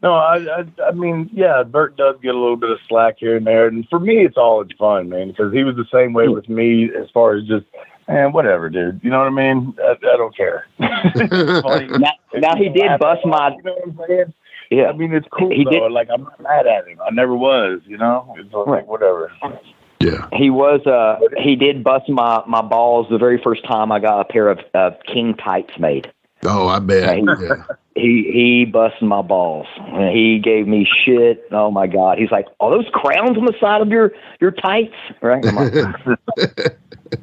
[0.01, 3.37] No, I, I, I mean, yeah, Bert does get a little bit of slack here
[3.37, 6.11] and there, and for me, it's all in fun, man, because he was the same
[6.13, 7.65] way with me as far as just,
[8.09, 8.99] man, whatever, dude.
[9.01, 9.73] You know what I mean?
[9.81, 10.65] I, I don't care.
[10.79, 14.33] Now, now he did bust my, You know what I'm saying?
[14.71, 15.69] yeah, I mean, it's cool He though.
[15.71, 16.99] did- Like I'm not mad at him.
[17.05, 17.79] I never was.
[17.85, 18.87] You know, it's like Right.
[18.87, 19.31] whatever.
[20.03, 20.27] Yeah.
[20.33, 24.19] he was, uh, he did bust my my balls the very first time I got
[24.19, 26.11] a pair of uh, king tights made.
[26.45, 27.07] Oh, I bet.
[27.07, 27.23] Right.
[27.41, 27.63] Yeah.
[27.95, 29.67] He he busted my balls.
[29.77, 31.45] And he gave me shit.
[31.51, 32.17] Oh my god.
[32.17, 35.45] He's like, "Are those crowns on the side of your your tights?" Right?
[35.45, 35.73] I'm like,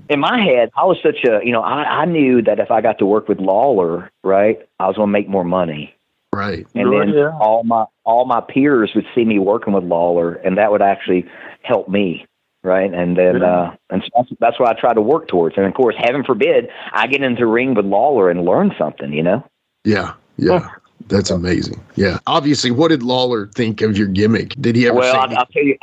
[0.08, 2.80] in my head, I was such a you know I I knew that if I
[2.80, 5.94] got to work with Lawler, right, I was going to make more money.
[6.32, 6.66] right.
[6.74, 7.36] And then Yeah.
[7.40, 11.26] all my all my peers would see me working with Lawler, and that would actually
[11.62, 12.24] help me,
[12.62, 12.92] right?
[12.92, 15.56] And then uh, and so that's, that's what I try to work towards.
[15.56, 19.12] And of course, heaven forbid, I get into the ring with Lawler and learn something,
[19.12, 19.44] you know.
[19.84, 20.14] Yeah.
[20.36, 20.70] Yeah.
[21.08, 21.80] That's amazing.
[21.96, 22.18] Yeah.
[22.26, 24.54] Obviously, what did Lawler think of your gimmick?
[24.60, 25.38] Did he ever well, say I'll.
[25.38, 25.76] I'll tell you.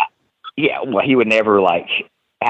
[0.55, 1.87] Yeah, well, he would never like.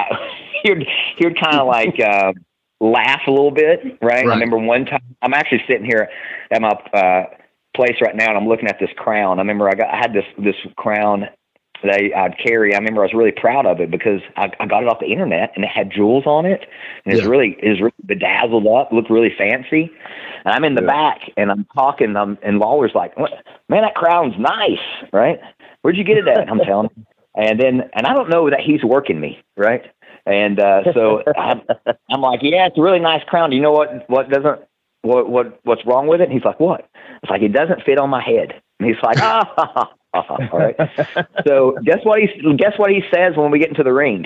[0.63, 2.33] he'd he'd kind of like uh,
[2.79, 4.25] laugh a little bit, right?
[4.25, 4.27] Right.
[4.27, 5.01] I remember one time.
[5.21, 6.09] I'm actually sitting here
[6.51, 7.25] at my uh,
[7.75, 9.39] place right now, and I'm looking at this crown.
[9.39, 11.27] I remember I got I had this this crown
[11.83, 12.73] I, I'd carry.
[12.73, 15.07] I remember I was really proud of it because I, I got it off the
[15.11, 16.65] internet, and it had jewels on it,
[17.05, 17.29] and it's Yeah.
[17.29, 19.91] really it was really bedazzled up, looked really fancy.
[20.45, 20.87] And I'm in the Yeah.
[20.87, 24.79] back, and I'm talking, um, and Lawler's like, "Man, that crown's nice,
[25.13, 25.39] right?
[25.81, 27.05] Where'd you get it at?" I'm telling him.
[27.35, 29.83] And then, and I don't know that he's working me, right?
[30.25, 31.61] And uh, so I'm,
[32.09, 33.49] I'm like, yeah, it's a really nice crown.
[33.51, 34.61] Do you know what what doesn't
[35.03, 36.25] what what what's wrong with it?
[36.25, 36.89] And he's like, what?
[37.23, 38.61] It's like it doesn't fit on my head.
[38.79, 40.49] And he's like, ah, ha, ha, ha, ha.
[40.51, 40.75] all right.
[41.47, 42.27] So guess what he
[42.57, 44.25] guess what he says when we get into the ring.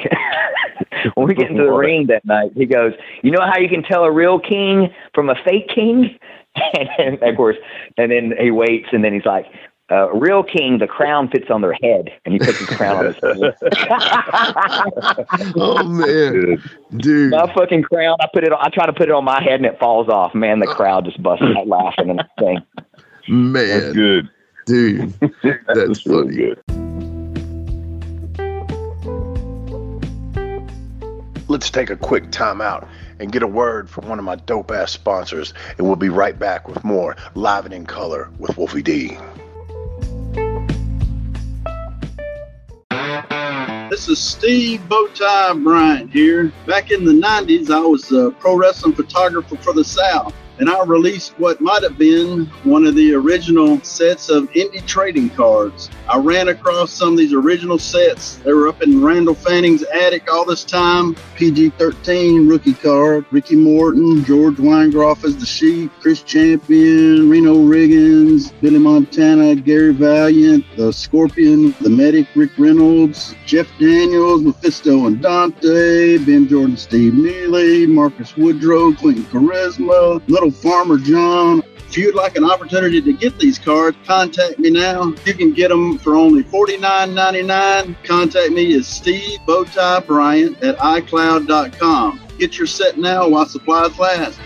[1.15, 1.79] when we get into the What?
[1.79, 5.29] ring that night, he goes, you know how you can tell a real king from
[5.29, 6.17] a fake king?
[6.77, 6.89] And
[7.21, 7.55] then, of course,
[7.97, 9.45] and then he waits, and then he's like,
[9.89, 13.05] uh, real king, the crown fits on their head, and he puts his crown on
[13.05, 13.53] his head.
[15.55, 16.61] oh man,
[16.97, 17.31] dude.
[17.31, 18.17] my fucking crown.
[18.19, 18.51] I put it.
[18.51, 20.35] On, I try to put it on my head, and it falls off.
[20.35, 22.59] Man, the crowd just busts out laughing and thing.
[22.75, 24.29] That's Man, good.
[24.65, 25.13] Dude.
[25.67, 26.35] That's real funny.
[26.35, 26.61] good.
[31.47, 32.87] Let's take a quick time out
[33.19, 36.37] and get a word from one of my dope ass sponsors, and we'll be right
[36.37, 39.17] back with more Live and in Color with Wolfie D.
[43.91, 46.53] This is Steve Bowtie Bryant here.
[46.65, 50.83] Back in the 90s, I was a pro wrestling photographer for the South, and I
[50.83, 55.89] released what might have been one of the original sets of indie trading cards.
[56.07, 58.35] I ran across some of these original sets.
[58.35, 61.15] They were up in Randall Fanning's attic all this time.
[61.35, 68.53] PG 13 rookie card, Ricky Morton, George Weingeroff as the Sheep, Chris Champion, Reno Riggins,
[68.61, 76.19] Billy Montana, Gary Valiant, the Scorpion, the Medic, Rick Reynolds, Jeff Daniels, Mephisto and Dante,
[76.19, 81.63] Ben Jordan, Steve Neely, Marcus Woodrow, Clinton Charisma, Little Farmer John.
[81.91, 85.13] If you'd like an opportunity to get these cards, contact me now.
[85.25, 87.95] You can get them for only $49.99.
[88.05, 92.21] Contact me is Steve Bowtie Bryant at iCloud.com.
[92.39, 94.39] Get your set now while supplies last.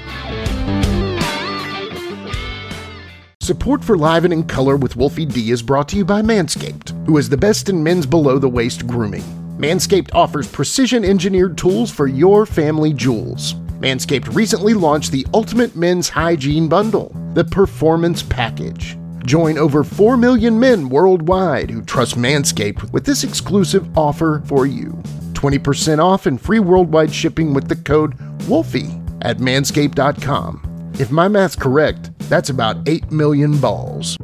[3.41, 7.06] Support for Live and in Color with Wolfie D is brought to you by Manscaped,
[7.06, 9.22] who is the best in men's below the waist grooming.
[9.60, 13.53] Manscaped offers precision engineered tools for your family jewels.
[13.86, 18.97] Manscaped recently launched the Ultimate Men's Hygiene Bundle, the Performance Package.
[19.27, 24.93] Join over 4 million men worldwide who trust Manscaped with this exclusive offer for you
[25.33, 28.17] 20% off and free worldwide shipping with the code
[28.47, 28.89] WOLFIE
[29.21, 30.91] at manscaped.com.
[30.97, 34.17] If my math's correct, that's about 8 million balls.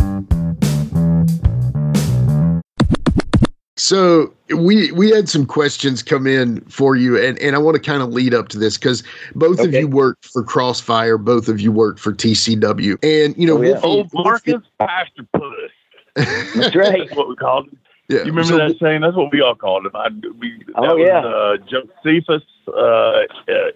[3.82, 7.82] So we we had some questions come in for you, and, and I want to
[7.82, 9.02] kind of lead up to this because
[9.34, 13.58] both of you worked for Crossfire, both of you worked for TCW, and you know
[13.58, 13.72] Oh, yeah.
[13.80, 15.72] Wolfie- Old Marcus Pastor Puss.
[16.16, 17.00] That's right.
[17.08, 17.80] That's what we called him.
[18.08, 19.02] yeah, You remember so- that saying?
[19.02, 19.94] That's what we all called him.
[19.96, 21.26] I, we, that Oh, was, yeah.
[21.26, 21.58] uh,
[22.06, 23.24] Josephus' uh, uh,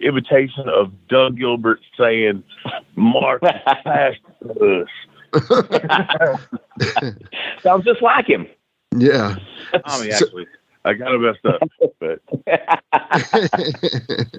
[0.00, 2.44] imitation of Doug Gilbert saying,
[2.94, 3.50] Marcus
[3.82, 4.20] Pastor
[4.54, 4.88] Puss.
[7.62, 8.46] Sounds just like him.
[8.94, 9.36] Yeah.
[9.86, 10.46] Tommy, So- actually,
[10.86, 11.68] I got it messed up,
[11.98, 12.20] but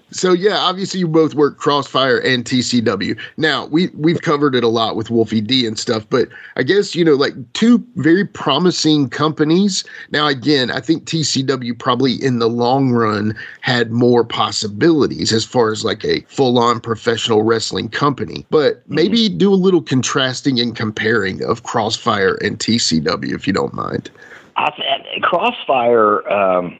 [0.11, 3.19] so yeah, obviously you both work Crossfire and TCW.
[3.35, 6.95] Now we we've covered it a lot with Wolfie D and stuff, but I guess
[6.95, 9.83] you know like two very promising companies.
[10.11, 15.69] Now again, I think TCW probably in the long run had more possibilities as far
[15.73, 18.45] as like a full on professional wrestling company.
[18.49, 23.73] But maybe do a little contrasting and comparing of Crossfire and TCW if you don't
[23.73, 24.09] mind.
[24.57, 26.79] I th- Crossfire, um,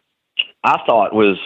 [0.64, 1.38] I thought was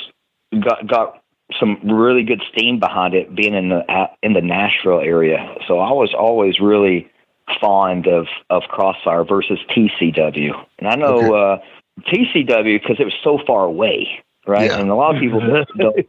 [0.60, 1.22] got got
[1.60, 5.56] some really good steam behind it, being in the uh, in the Nashville area.
[5.68, 7.12] So I was always really
[7.60, 11.60] fond of of Crossfire versus TCW, and I know uh,
[12.08, 14.70] TCW because it was so far away, right?
[14.70, 14.80] Yeah.
[14.80, 15.42] And a lot of people
[15.78, 16.08] don't.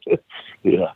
[0.63, 0.93] Yeah,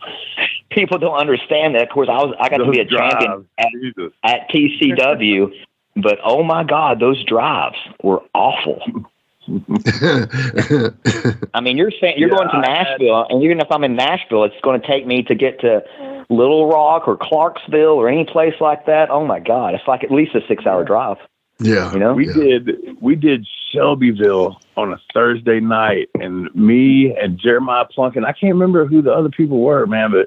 [0.71, 1.83] people don't understand that.
[1.83, 4.13] Of course, I was I got to be a drives, champion at, Jesus.
[4.23, 5.51] at TCW,
[5.97, 8.81] but oh my God, those drives were awful.
[11.55, 14.45] I mean, you're saying you're Yeah, going to Nashville, and even if I'm in Nashville,
[14.45, 15.83] it's going to take me to get to
[16.29, 19.11] Little Rock or Clarksville or any place like that.
[19.11, 21.19] Oh my God, it's like at least a six-hour drive.
[21.61, 21.93] yeah.
[21.93, 22.33] You know, We Yeah.
[22.35, 28.25] did we did Shelbyville on a Thursday night, and me and Jeremiah Plunkett.
[28.25, 30.27] I can't remember who the other people were, man, but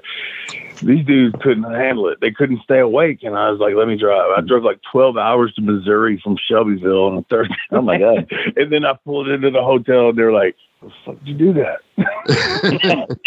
[0.82, 2.18] these dudes couldn't handle it.
[2.20, 5.16] They couldn't stay awake, and I was like, "Let me drive." I drove like twelve
[5.16, 7.54] hours to Missouri from Shelbyville on a Thursday.
[7.72, 8.30] Oh, my God.
[8.56, 11.52] and then I pulled into the hotel, and they're like, What "The fuck did you
[11.52, 13.18] do that?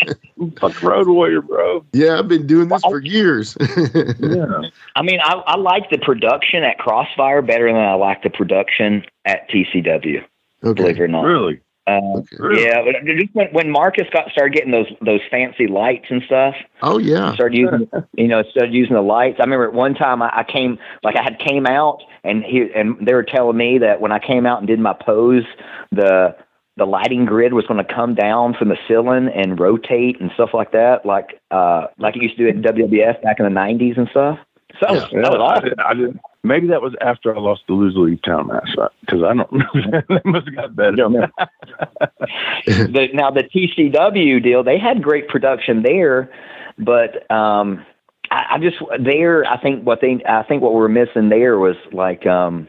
[0.60, 3.56] Fuck road warrior, bro." yeah, I've been doing this for years.
[4.20, 4.62] Yeah.
[4.96, 9.04] I mean, I, I like the production at Crossfire better than I like the production
[9.26, 10.24] at TCW.
[10.62, 11.24] Believe it or not.
[11.24, 11.60] Really?
[11.86, 12.64] Um, Okay.
[12.64, 16.56] Yeah, but just when, when Marcus got started getting those those fancy lights and stuff,
[16.82, 17.34] Oh yeah.
[17.34, 19.38] started using you know started using the lights.
[19.40, 22.68] I remember at one time I, I came like I had came out and he
[22.74, 25.44] and they were telling me that when I came out and did my pose,
[25.92, 26.36] the
[26.78, 30.50] the lighting grid was going to come down from the ceiling and rotate and stuff
[30.54, 33.98] like that, like uh like it used to do at WWF back in the '90s
[33.98, 34.40] and stuff.
[34.80, 35.64] So that was, Yeah, that was I, awesome.
[35.66, 36.22] didn't, I didn't.
[36.46, 38.70] Maybe that was after I lost the Lose League Town match
[39.02, 40.06] because I don't remember.
[40.10, 40.96] that must have got better.
[42.66, 46.30] the, now the TCW deal, they had great production there,
[46.78, 47.86] but um,
[48.30, 49.46] I, I just there.
[49.46, 52.68] I think what they, I think what we're missing there was like, um,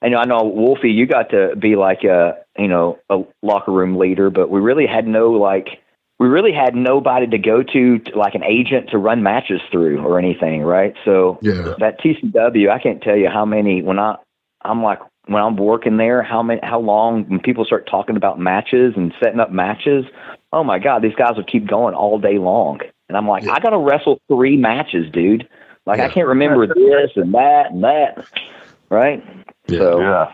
[0.00, 3.72] I know, I know, Wolfie, you got to be like a, you know, a locker
[3.72, 5.81] room leader, but we really had no like,
[6.22, 10.00] we really had nobody to go to, to like an agent to run matches through
[10.06, 10.94] or anything, right?
[11.04, 11.74] So Yeah.
[11.80, 14.14] that TCW, I can't tell you how many when I
[14.64, 18.38] I'm like when I'm working there, how many how long when people start talking about
[18.38, 20.04] matches and setting up matches,
[20.52, 22.78] oh my god, these guys will keep going all day long.
[23.08, 23.54] And I'm like, Yeah.
[23.54, 25.48] I gotta wrestle three matches, dude.
[25.86, 28.24] Like I can't remember this and that and that.
[28.90, 29.24] Right?
[29.66, 29.78] Yeah.
[29.80, 30.32] So Yeah.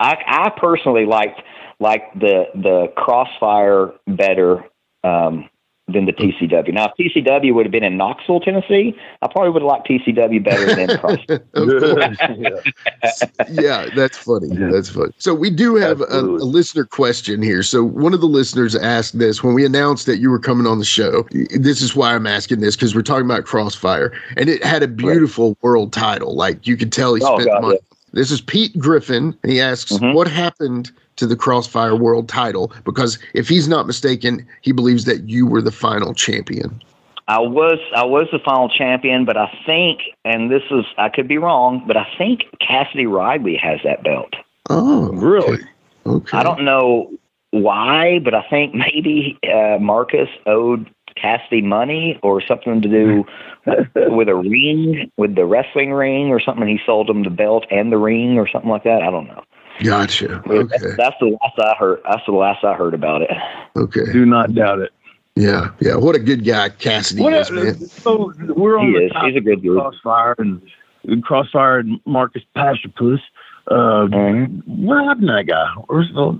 [0.00, 1.42] I I personally liked
[1.78, 4.64] like the the crossfire better
[5.04, 5.48] um
[5.92, 6.72] than the TCW.
[6.72, 10.44] Now, if TCW would have been in Knoxville, Tennessee, I probably would have liked TCW
[10.44, 11.40] better than Crossfire.
[11.54, 13.22] Of course.
[13.50, 14.48] yeah, that's funny.
[14.54, 15.12] That's funny.
[15.18, 17.64] So we do have a, a listener question here.
[17.64, 20.78] So one of the listeners asked this when we announced that you were coming on
[20.78, 21.26] the show.
[21.58, 24.88] This is why I'm asking this because we're talking about Crossfire, and it had a
[24.88, 26.36] beautiful world title.
[26.36, 27.78] Like you could tell he Oh, spent God, money.
[28.12, 30.14] This is Pete Griffin, and he asks, Mhm.
[30.14, 30.90] "What happened
[31.20, 35.62] to the Crossfire World Title?" Because if he's not mistaken, he believes that you were
[35.62, 36.82] the final champion.
[37.28, 41.28] I was I was the final champion, but I think, and this is I could
[41.28, 44.34] be wrong, but I think Cassidy Riley has that belt.
[44.68, 45.60] Oh, Really?
[46.06, 46.36] Okay.
[46.36, 47.10] I don't know
[47.50, 53.24] why, but I think maybe uh, Marcus owed Cassidy money or something to do
[53.94, 56.66] with a ring, with the wrestling ring or something.
[56.66, 59.02] He sold him the belt and the ring or something like that.
[59.02, 59.44] I don't know.
[59.82, 60.42] Gotcha.
[60.46, 60.94] But That's, Okay.
[60.96, 62.00] that's the last I heard.
[62.08, 63.30] That's the last I heard about it.
[63.76, 64.12] Okay.
[64.12, 64.92] Do not doubt it.
[65.36, 65.68] Yeah.
[65.80, 65.96] Yeah.
[65.96, 67.74] What a good guy Cassidy What is, a- man.
[67.76, 69.12] so we're on He the is.
[69.12, 69.78] topic He's a good dude.
[69.80, 73.20] Crossfire and Crossfire and Marcus Pastorpuss.
[73.68, 74.62] Uh, Mhm.
[74.66, 75.66] what happened to that guy?
[75.86, 76.38] Where's the,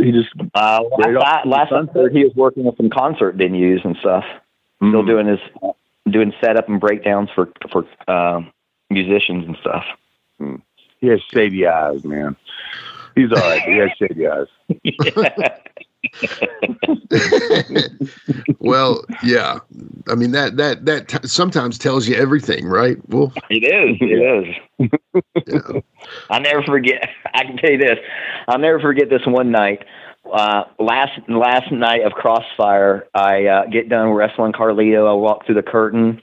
[0.00, 3.36] he just Uh, last, off I, last I heard, he was working with some concert
[3.36, 4.24] venues and stuff.
[4.78, 5.06] Still Mm.
[5.06, 5.40] doing his
[6.10, 8.48] doing setup and breakdowns for for um,
[8.90, 9.84] musicians and stuff.
[11.06, 12.34] He has shady eyes, man.
[13.14, 13.62] He's all right.
[13.62, 14.48] He has shady eyes.
[18.58, 19.60] well, yeah.
[20.08, 22.96] I mean that that that t- sometimes tells you everything, right?
[23.08, 23.96] Well, It is.
[24.00, 24.50] It
[24.80, 24.90] is.
[25.46, 25.80] yeah.
[26.28, 27.08] I never forget.
[27.34, 27.98] I can tell you this.
[28.48, 29.84] I'll never forget this one night.
[30.32, 35.08] Uh, last last night of Crossfire, I uh, get done wrestling Carlito.
[35.08, 36.20] I walk through the curtain.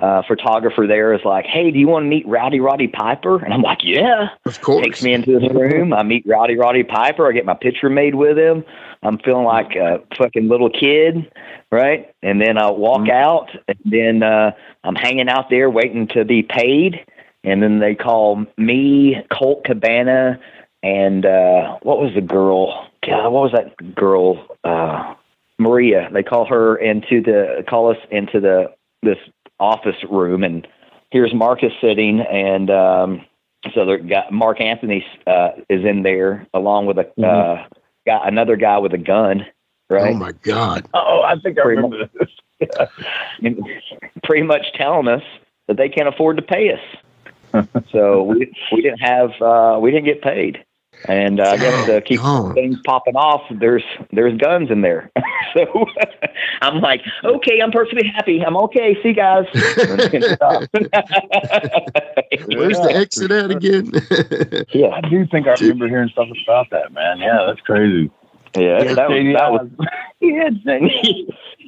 [0.00, 3.52] Uh, photographer there is like, "Hey, do you want to meet Rowdy Roddy Piper?" And
[3.52, 4.84] I'm like, "Yeah." Of course.
[4.84, 5.92] Takes me into this room.
[5.92, 7.28] I meet Rowdy Roddy Piper.
[7.28, 8.64] I get my picture made with him.
[9.02, 11.30] I'm feeling like a fucking little kid,
[11.70, 12.12] right?
[12.22, 14.52] And then I walk out, and then uh,
[14.84, 17.04] I'm hanging out there waiting to be paid.
[17.42, 20.38] And then they call me, Colt Cabana,
[20.82, 22.86] and uh, what was the girl?
[23.06, 24.46] God, what was that girl?
[24.62, 25.14] Uh,
[25.58, 26.08] Maria.
[26.12, 28.72] They call her into the call us into the
[29.02, 29.18] this
[29.60, 30.66] office room, and
[31.10, 33.24] here's Marcus sitting, and um,
[33.74, 37.66] so they got Mark Anthony uh, is in there along with a uh,
[38.06, 39.46] got another guy with a gun,
[39.88, 40.14] right?
[40.14, 40.88] Oh my God.
[40.94, 42.28] Oh, I think I Pretty remember this.
[44.24, 45.22] pretty much telling us
[45.68, 47.66] that they can't afford to pay us.
[47.92, 50.64] so we we didn't have uh, we didn't get paid,
[51.06, 52.20] and uh, I guess to keep
[52.54, 53.82] things popping off, there's
[54.12, 55.10] there's guns in there.
[55.54, 55.86] so
[56.62, 58.44] I'm like, okay, I'm perfectly happy.
[58.44, 58.94] I'm okay.
[59.02, 59.46] See you guys.
[62.46, 63.90] Where's the exit at again?
[64.72, 67.18] yeah, I do think I remember hearing stuff about that, man.
[67.18, 68.10] Yeah, that's crazy.
[68.56, 69.68] yeah, Yeah, that was, that was.
[70.20, 70.50] Yeah.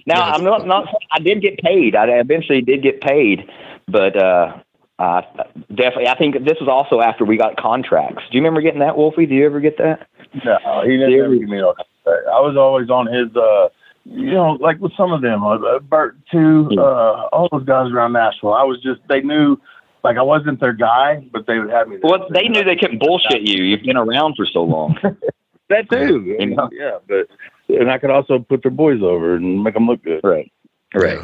[0.06, 0.88] now I'm not not.
[1.10, 1.96] I did get paid.
[1.96, 3.48] I eventually did get paid,
[3.88, 4.58] but uh,
[4.98, 5.22] uh,
[5.68, 6.08] definitely.
[6.08, 8.22] I think this was also after we got contracts.
[8.30, 9.26] Do you remember getting that, Wolfie?
[9.26, 10.06] Do you ever get that?
[10.44, 12.26] No, he didn't ever give me no contact.
[12.28, 13.68] I was always on his, uh,
[14.04, 17.90] you know, like with some of them, uh, uh, Bert too, uh, all those guys
[17.92, 18.54] around Nashville.
[18.54, 19.56] I was just, they knew,
[20.02, 21.96] like I wasn't their guy, but they would have me.
[21.96, 22.10] there.
[22.10, 23.64] Well, they knew they couldn't bullshit you.
[23.64, 24.96] You've been around for so long.
[25.68, 26.36] that too.
[26.38, 26.68] You know?
[26.72, 27.28] Yeah, but
[27.68, 30.20] and I could also put their boys over and make them look good.
[30.24, 30.50] right.
[30.94, 31.18] Right.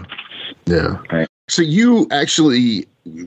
[0.66, 0.98] Yeah.
[1.12, 1.28] Right.
[1.48, 2.86] So you actually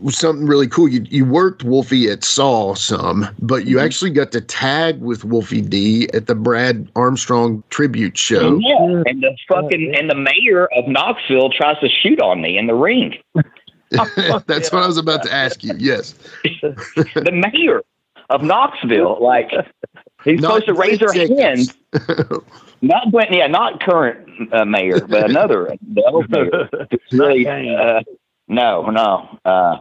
[0.09, 0.87] something really cool.
[0.87, 3.69] You you worked Wolfie at Saw some, but Mm-hmm.
[3.69, 8.57] you actually got to tag with Wolfie D at the Brad Armstrong tribute show.
[8.59, 9.03] Yeah.
[9.05, 12.75] And the fucking and the mayor of Knoxville tries to shoot on me in the
[12.75, 13.17] ring.
[14.47, 15.73] That's what I was about to ask you.
[15.77, 16.13] Yes.
[16.43, 17.81] the mayor
[18.29, 19.51] of Knoxville, like
[20.23, 21.75] he's Not supposed to raise her Glenn hand.
[22.81, 26.69] Not Glenn, yeah, not current uh, mayor, but another, the old mayor.
[26.89, 28.01] It's really, uh,
[28.51, 29.39] no, no.
[29.45, 29.77] Uh,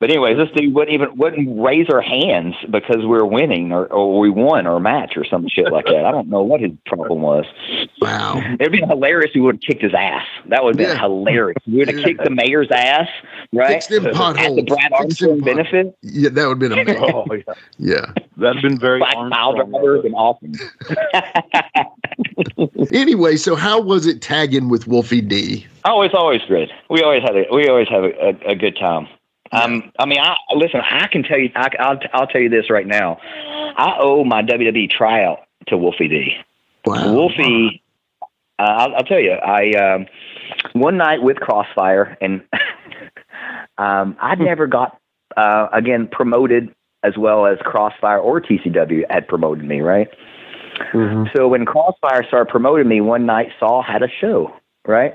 [0.00, 3.86] but anyways, this dude wouldn't even wouldn't raise her hands because we were winning or,
[3.86, 6.04] or we won or match or some shit like that.
[6.04, 7.44] I don't know what his problem was.
[8.00, 8.42] Wow.
[8.58, 9.30] It'd been hilarious.
[9.30, 10.26] if We would have kicked his ass.
[10.48, 11.00] That would have been Yeah.
[11.00, 11.62] hilarious.
[11.66, 13.08] We would have kicked the mayor's ass,
[13.52, 13.74] right?
[13.82, 15.96] Fix them At the Brad Armstrong benefit.
[16.02, 16.98] Yeah, that would have been amazing.
[17.14, 18.12] Oh yeah, Yeah.
[18.36, 19.70] that'd been very Black mile Armstrong.
[19.70, 20.52] drivers and awesome.
[22.92, 25.66] Anyway, so how was it tagging with Wolfie D?
[25.84, 26.70] Oh, it's always good.
[26.90, 29.08] We always had a we always have a, a, a good time.
[29.50, 30.80] Um, I mean, I listen.
[30.80, 31.50] I can tell you.
[31.56, 33.18] I, I'll I'll tell you this right now.
[33.22, 36.32] I owe my WWE tryout to Wolfie D.
[36.84, 37.12] Wow.
[37.12, 37.82] Wolfie,
[38.58, 39.32] uh, I'll, I'll tell you.
[39.32, 40.06] I um,
[40.72, 42.42] one night with Crossfire, and
[43.78, 45.00] um, I never got
[45.36, 49.80] uh, again promoted as well as Crossfire or TCW had promoted me.
[49.80, 50.08] Right.
[51.34, 54.54] So when Crossfire started promoting me, one night Saul had a show.
[54.86, 55.14] Right.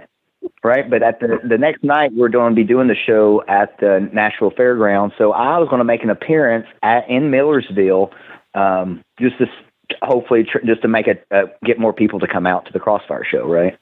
[0.63, 3.77] Right, but at the the next night we're going to be doing the show at
[3.79, 5.13] the Nashville Fairgrounds.
[5.17, 8.11] So I was going to make an appearance at in Millersville,
[8.53, 12.27] um, just to s- hopefully tr- just to make it uh, get more people to
[12.27, 13.45] come out to the Crossfire show.
[13.47, 13.77] Right.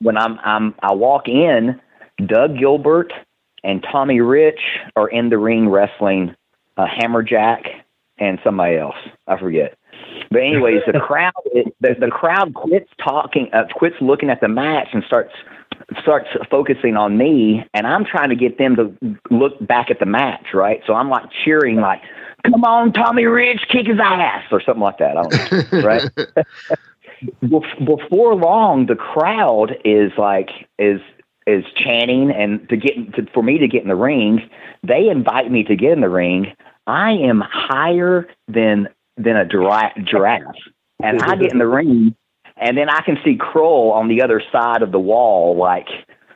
[0.00, 1.80] When I'm I'm I walk in,
[2.24, 3.12] Doug Gilbert
[3.64, 4.60] and Tommy Rich
[4.96, 6.34] are in the ring wrestling
[6.76, 7.62] uh, Hammerjack
[8.18, 8.96] and somebody else.
[9.26, 9.77] I forget.
[10.30, 14.48] But anyways, the crowd it, the, the crowd quits talking, uh, quits looking at the
[14.48, 15.32] match, and starts
[16.02, 17.64] starts focusing on me.
[17.74, 18.94] And I'm trying to get them to
[19.34, 20.82] look back at the match, right?
[20.86, 22.02] So I'm like cheering, like,
[22.44, 25.16] "Come on, Tommy Rich, kick his ass," or something like that.
[25.16, 26.10] I don't know, right?
[27.84, 31.00] Before long, the crowd is like is
[31.46, 34.48] is chanting, and to get to, for me to get in the ring,
[34.86, 36.52] they invite me to get in the ring.
[36.86, 38.88] I am higher than
[39.18, 40.56] than a gira- giraffe,
[41.02, 42.14] and I get in the ring,
[42.56, 45.88] and then I can see Kroll on the other side of the wall, like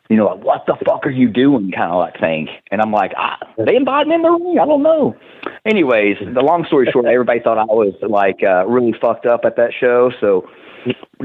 [0.09, 2.49] you know, like, what the fuck are you doing, kind of like thing.
[2.70, 4.59] And I'm like, ah, they invited me in the ring.
[4.61, 5.16] I don't know.
[5.64, 9.57] Anyways, the long story short, everybody thought I was like uh, really fucked up at
[9.57, 10.47] that show, so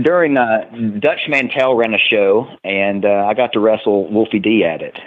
[0.02, 4.64] during uh, Dutch Mantell ran a show, and uh, I got to wrestle Wolfie D
[4.64, 4.98] at it,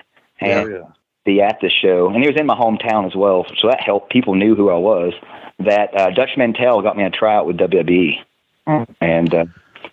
[0.41, 0.79] and yeah.
[1.25, 4.11] Be at the show, and he was in my hometown as well, so that helped.
[4.11, 5.13] People knew who I was.
[5.59, 8.15] That uh, Dutch Mantell got me a tryout with WWE,
[9.03, 9.45] and uh,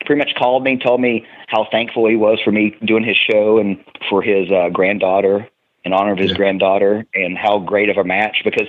[0.06, 3.58] pretty much called me, told me how thankful he was for me doing his show
[3.58, 5.48] and for his uh, granddaughter,
[5.84, 8.68] in honor of his granddaughter, and how great of a match because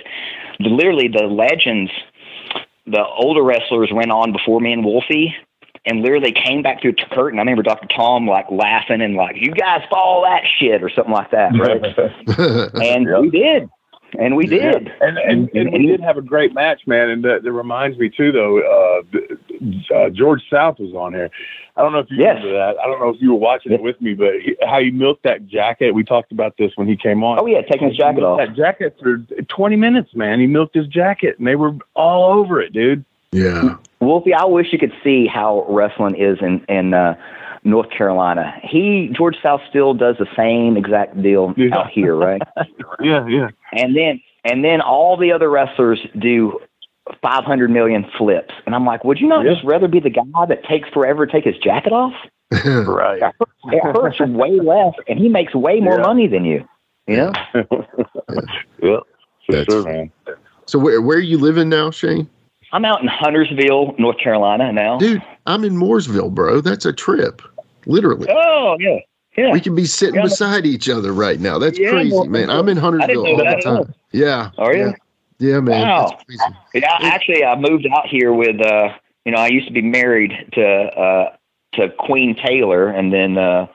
[0.58, 1.92] literally the legends,
[2.86, 5.34] the older wrestlers went on before me and Wolfie,
[5.88, 7.38] and literally came back through the curtain.
[7.38, 7.88] I remember Dr.
[7.94, 11.82] Tom like laughing and like, "You guys follow that shit" or something like that, right?
[12.82, 13.20] and Yep.
[13.22, 13.68] we did,
[14.18, 14.90] and we did.
[15.00, 17.08] And, and, and we did have a great match, man.
[17.10, 18.58] And that, that reminds me too, though.
[18.60, 21.30] Uh, uh, George South was on here.
[21.76, 22.36] I don't know if you Yes.
[22.36, 22.78] remember that.
[22.80, 25.22] I don't know if you were watching it with me, but he, how he milked
[25.22, 25.92] that jacket.
[25.94, 27.38] We talked about this when he came on.
[27.40, 28.38] Oh yeah, taking his jacket off.
[28.38, 29.18] That jacket for
[29.48, 30.40] 20 minutes, man.
[30.40, 33.04] He milked his jacket, and they were all over it, dude.
[33.32, 33.76] Yeah.
[34.00, 37.14] Wolfie, I wish you could see how wrestling is in in uh,
[37.64, 38.54] North Carolina.
[38.62, 41.76] He George South still does the same exact deal Yeah.
[41.78, 42.42] out here, right?
[43.00, 43.48] Yeah, yeah.
[43.72, 46.58] and then and then all the other wrestlers do
[47.22, 49.54] 500 million flips, and I'm like, would you not Yeah.
[49.54, 52.12] just rather be the guy that takes forever to take his jacket off?
[52.64, 53.22] Right.
[53.66, 56.06] It hurts way less, and he makes way more Yeah.
[56.06, 56.66] money than you.
[57.06, 57.32] You know?
[58.82, 59.00] Yeah,
[59.46, 60.10] for That's- sure, man.
[60.66, 62.28] so where where are you living now, Shane?
[62.72, 64.98] I'm out in Huntersville, North Carolina now.
[64.98, 66.60] Dude, I'm in Mooresville, bro.
[66.60, 67.40] That's a trip.
[67.86, 68.28] Literally.
[68.30, 68.98] Oh yeah,
[69.36, 69.52] yeah.
[69.52, 70.22] We can be sitting Yeah.
[70.22, 71.58] beside each other right now.
[71.58, 72.50] That's Yeah, crazy, man.
[72.50, 73.84] I'm in Huntersville all the that at all.
[73.84, 73.94] time.
[74.12, 74.50] Yeah.
[74.58, 74.94] Are you?
[75.38, 75.82] Yeah, yeah man.
[75.88, 76.08] Wow.
[76.10, 76.54] That's crazy.
[76.74, 78.90] Yeah, actually, I moved out here with uh,
[79.24, 81.36] you know, I used to be married to uh
[81.74, 83.66] to Queen Taylor, and then uh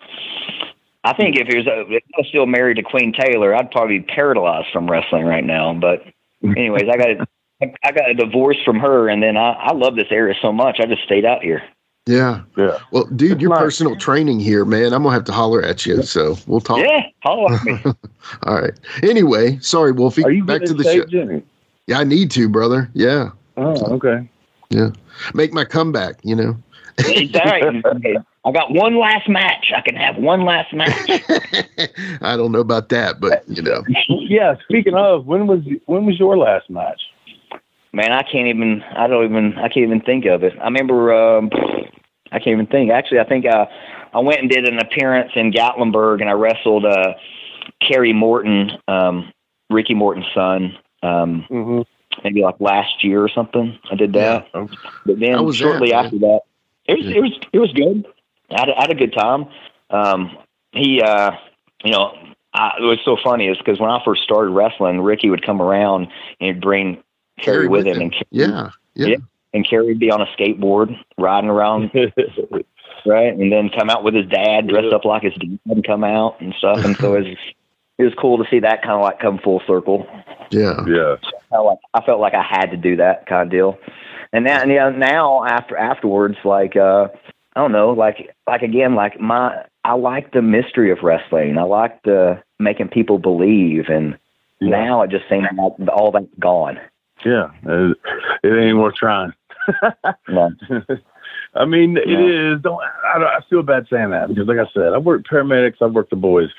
[1.06, 3.72] I think if he was uh, if I was still married to Queen Taylor, I'd
[3.72, 5.74] probably be paralyzed from wrestling right now.
[5.74, 6.04] But
[6.44, 7.28] anyways, I got
[7.64, 10.52] a, I got a divorce from her, and then I, I love this area so
[10.52, 11.64] much, I just stayed out here.
[12.06, 12.42] Yeah.
[12.58, 12.80] Yeah.
[12.92, 13.60] Well, dude, your nice.
[13.60, 14.94] personal training here, man.
[14.94, 16.04] I'm gonna have to holler at you.
[16.04, 16.80] So we'll talk.
[16.80, 17.80] Yeah, holler at me.
[18.44, 18.74] All right.
[19.04, 20.24] Anyway, sorry, Wolfie.
[20.24, 21.06] Are you Back to the show.
[21.06, 21.44] Jimmy?
[21.88, 22.90] Yeah, I need to, brother.
[22.94, 23.30] Yeah.
[23.56, 24.28] Oh, okay.
[24.70, 24.90] Yeah.
[25.34, 26.58] Make my comeback, you know.
[26.98, 28.24] It's all right.
[28.46, 29.72] I got one last match.
[29.76, 31.10] I can have one last match.
[32.22, 33.84] I don't know about that, but you know.
[34.10, 34.56] Yeah.
[34.68, 37.02] Speaking of, when was when was your last match?
[37.94, 38.82] Man, I can't even.
[38.96, 39.54] I don't even.
[39.58, 40.54] I can't even think of it.
[40.60, 41.14] I remember.
[41.14, 41.50] Um,
[42.32, 42.92] I can't even think.
[42.92, 43.68] Actually, I think I
[44.14, 47.14] I went and did an appearance in Gatlinburg, and I wrestled uh,
[47.88, 49.32] Kerry Morton, um,
[49.70, 50.76] Ricky Morton's son.
[51.04, 51.82] Um, Mm-hmm.
[52.24, 53.78] maybe like last year or something.
[53.92, 54.48] I did that.
[54.54, 54.68] Yeah.
[55.06, 56.40] But then shortly that, after that,
[56.86, 58.06] it was it was it was good.
[58.50, 59.46] I had, a- I had a good time.
[59.90, 60.38] Um,
[60.72, 61.32] he, uh,
[61.84, 62.16] you know,
[62.54, 65.62] I, it was so funny is because when I first started wrestling, Ricky would come
[65.62, 66.08] around
[66.40, 67.03] and he'd bring
[67.40, 68.70] Kerry with him, and Kerry, Yeah.
[68.96, 69.08] Yeah.
[69.08, 69.16] Yeah.
[69.54, 71.92] and Kerry would be on a skateboard riding around,
[73.06, 74.96] right, and then come out with his dad dressed Yeah.
[74.96, 77.38] up like his dad and come out and stuff, and so it was
[78.00, 80.08] it was cool to see that kind of like come full circle
[80.52, 80.84] Yeah.
[80.88, 81.16] yeah.
[81.52, 83.78] I like I felt like I had to do that kind of deal.
[84.32, 87.08] And now, and yeah, now after afterwards, like uh,
[87.56, 91.58] I don't know, like like again, like my I like the mystery of wrestling.
[91.58, 94.18] I like the making people believe, and
[94.60, 96.80] now it just seems like all that's gone.
[97.26, 97.50] Yeah.
[97.66, 97.98] It,
[98.44, 99.34] it ain't worth trying.
[100.28, 100.50] No.
[101.56, 102.62] I mean, it is.
[102.62, 105.82] Don't I, don't I feel bad saying that because, like I said, I've worked paramedics,
[105.82, 106.50] I've worked the boys,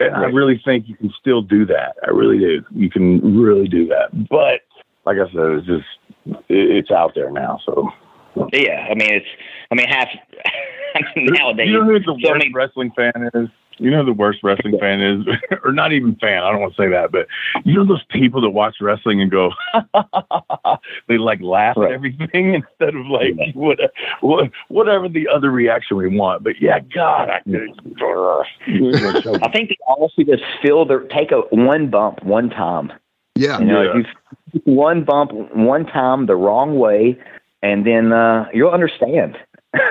[0.00, 1.96] and I really think you can still do that.
[2.06, 2.64] I really do.
[2.74, 4.08] You can really do that.
[4.30, 4.62] But
[5.04, 5.84] like I said, it's just
[6.48, 7.60] it, it's out there now.
[7.66, 7.90] So
[8.52, 9.26] Yeah, I mean it's
[9.70, 10.08] I mean half
[10.94, 11.68] I mean, nowadays.
[11.68, 13.48] you know who the so worst many- wrestling fan is?
[13.78, 15.26] You know who the worst wrestling fan is,
[15.64, 16.42] or not even fan.
[16.42, 17.26] I don't want to say that, but
[17.64, 19.50] you know those people that watch wrestling and go,
[21.08, 21.90] they like laugh Right.
[21.90, 23.78] at everything instead of like what,
[24.20, 26.42] what, whatever the other reaction we want.
[26.42, 27.70] But yeah, God, I could.
[29.42, 32.92] I think they all should just feel their take a one bump one time.
[33.34, 33.58] Yeah.
[33.58, 34.00] You know, Yeah.
[34.00, 34.06] if
[34.64, 37.18] you one bump one time the wrong way,
[37.62, 39.36] and then uh, you'll understand.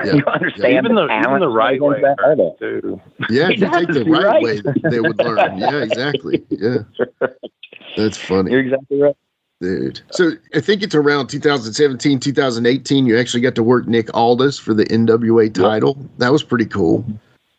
[0.05, 3.01] You'll understand even the talent even the right way that too.
[3.29, 4.43] Yeah, if you take the Exactly right, right.
[4.43, 5.57] way, they would learn.
[5.57, 6.43] Yeah, exactly.
[6.49, 6.77] Yeah.
[7.97, 8.51] That's funny.
[8.51, 9.15] You're exactly right.
[9.61, 10.01] Dude.
[10.11, 13.05] So I think it's around 2017, 2018.
[13.05, 15.97] You actually got to work Nick Aldis for the NWA title.
[16.17, 17.05] That was pretty cool.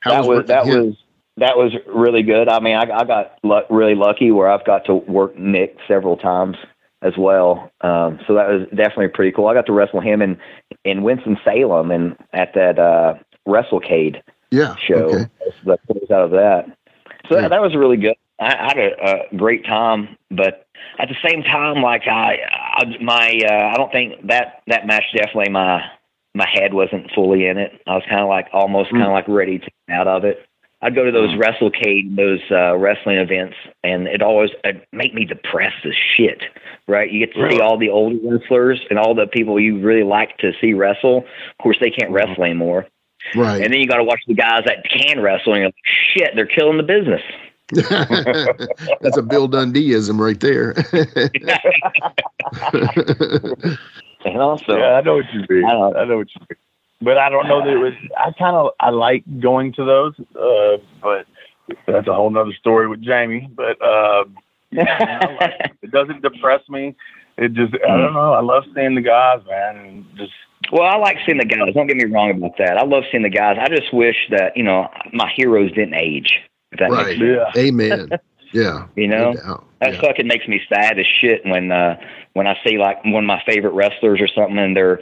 [0.01, 0.87] How that was working that him?
[0.87, 0.97] was
[1.39, 2.49] that was really good.
[2.49, 6.17] I mean, I, I got lu- really lucky where I've got to work Nick several
[6.17, 6.57] times
[7.03, 7.70] as well.
[7.82, 9.49] Um, so that was definitely pretty cool.
[9.49, 10.38] I got to wrestle him in
[10.84, 13.14] in Winston Salem and at that uh,
[13.47, 14.76] WrestleCade yeah.
[14.76, 14.94] show.
[14.94, 15.26] Okay.
[15.66, 16.66] That comes out of that.
[17.28, 17.42] So Yeah.
[17.42, 18.14] that, that was really good.
[18.40, 20.66] I, I had a, a great time, but
[20.99, 22.38] at the same time, like I,
[22.76, 25.82] I my, uh, I don't think that that match definitely my
[26.34, 27.72] my head wasn't fully in it.
[27.86, 30.47] I was kind of like almost kind of like ready to get out of it.
[30.87, 35.24] I'd go to those WrestleCade, those uh, wrestling events, and it always it'd make me
[35.24, 36.45] depressed as shit.
[36.87, 37.11] Right?
[37.11, 40.39] You get to see all the older wrestlers and all the people you really like
[40.39, 41.18] to see wrestle.
[41.18, 42.87] Of course, they can't wrestle anymore.
[43.34, 43.61] Right.
[43.61, 45.74] And then you got to watch the guys that can wrestle, and you're like,
[46.16, 47.22] shit, they're killing the business.
[49.01, 50.72] That's a Bill Dundeeism right there.
[54.26, 55.64] And also, Yeah, I know what you mean.
[55.64, 56.59] I I know what you mean.
[57.01, 57.92] But I don't know that it was.
[58.16, 61.26] I kind of I like going to those, uh, but
[61.86, 63.49] that's a whole nother story with Jamie.
[63.55, 64.24] But uh,
[64.70, 66.97] yeah, like, it doesn't depress me.
[67.36, 68.32] It just I don't know.
[68.32, 70.32] I love seeing the guys, man, and just.
[70.72, 71.74] Well, I like seeing the guys.
[71.74, 72.76] Don't get me wrong about that.
[72.76, 73.57] I love seeing the guys.
[73.61, 76.40] I just wish that you know my heroes didn't age.
[76.72, 77.18] If that right.
[77.18, 77.53] makes sense.
[77.55, 77.62] Yeah.
[77.62, 78.09] Amen.
[78.53, 78.86] Yeah.
[78.97, 80.01] You know, No that Yeah.
[80.01, 81.97] fucking makes me sad as shit when uh
[82.32, 84.99] when I see like one of my favorite wrestlers or something and they're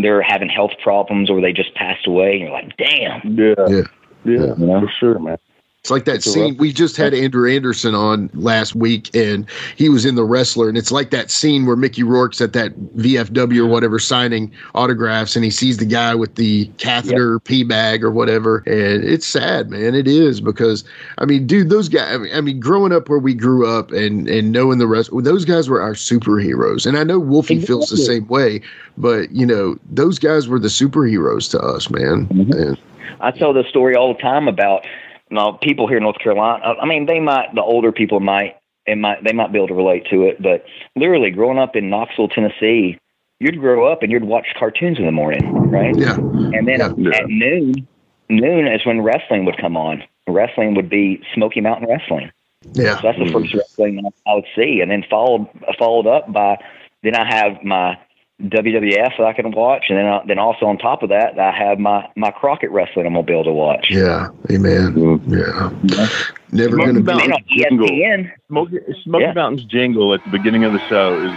[0.00, 3.20] they're having health problems or they just passed away and you're like, damn.
[3.36, 3.54] Yeah.
[3.68, 3.82] Yeah.
[4.24, 4.54] Yeah.
[4.58, 4.80] Yeah.
[4.80, 5.38] For sure, man.
[5.84, 6.56] It's like that scene.
[6.56, 9.44] We just had Andrew Anderson on last week, and
[9.76, 12.74] he was in the wrestler, and it's like that scene where Mickey Rourke's at that
[12.96, 18.02] VFW or whatever signing autographs, and he sees the guy with the catheter pee bag
[18.02, 19.94] or whatever, and it's sad, man.
[19.94, 20.84] It is because
[21.18, 22.14] I mean, dude, those guys.
[22.14, 25.10] I mean, I mean, growing up where we grew up and and knowing the rest,
[25.12, 28.62] those guys were our superheroes, and I know Wolfie feels the same way,
[28.96, 32.26] but you know, those guys were the superheroes to us, man.
[32.28, 32.68] Mhm.
[32.68, 32.78] And,
[33.20, 34.84] I tell this story all the time about
[35.30, 36.62] know, people here in North Carolina.
[36.64, 38.56] I- I mean, they might the older people might
[38.86, 40.64] it might they might be able to relate to it, but
[40.96, 42.98] literally growing up in Knoxville, Tennessee,
[43.40, 45.96] you'd grow up and you'd watch cartoons in the morning, right?
[45.96, 46.16] yeah,
[46.52, 47.10] And then Yeah.
[47.14, 47.86] at noon,
[48.28, 50.04] noon is when wrestling would come on.
[50.26, 52.30] Wrestling would be Smoky Mountain Wrestling.
[52.74, 55.46] yeah, So that's the first wrestling I would see, and then followed
[55.78, 56.58] followed up by
[57.02, 57.96] then I have my
[58.42, 61.52] WWF that I can watch, and then I, then also on top of that I
[61.52, 63.86] have my my Crockett wrestling I'm gonna be able to watch.
[63.90, 65.32] yeah, amen, mm-hmm.
[65.32, 65.70] yeah.
[65.70, 66.56] Mm-hmm.
[66.56, 67.24] Never Smoky gonna be.
[67.24, 67.88] And on E Jingle.
[67.88, 69.32] ESPN, Smoky, Smoky Yeah.
[69.34, 71.30] Mountain's jingle at the beginning of the show is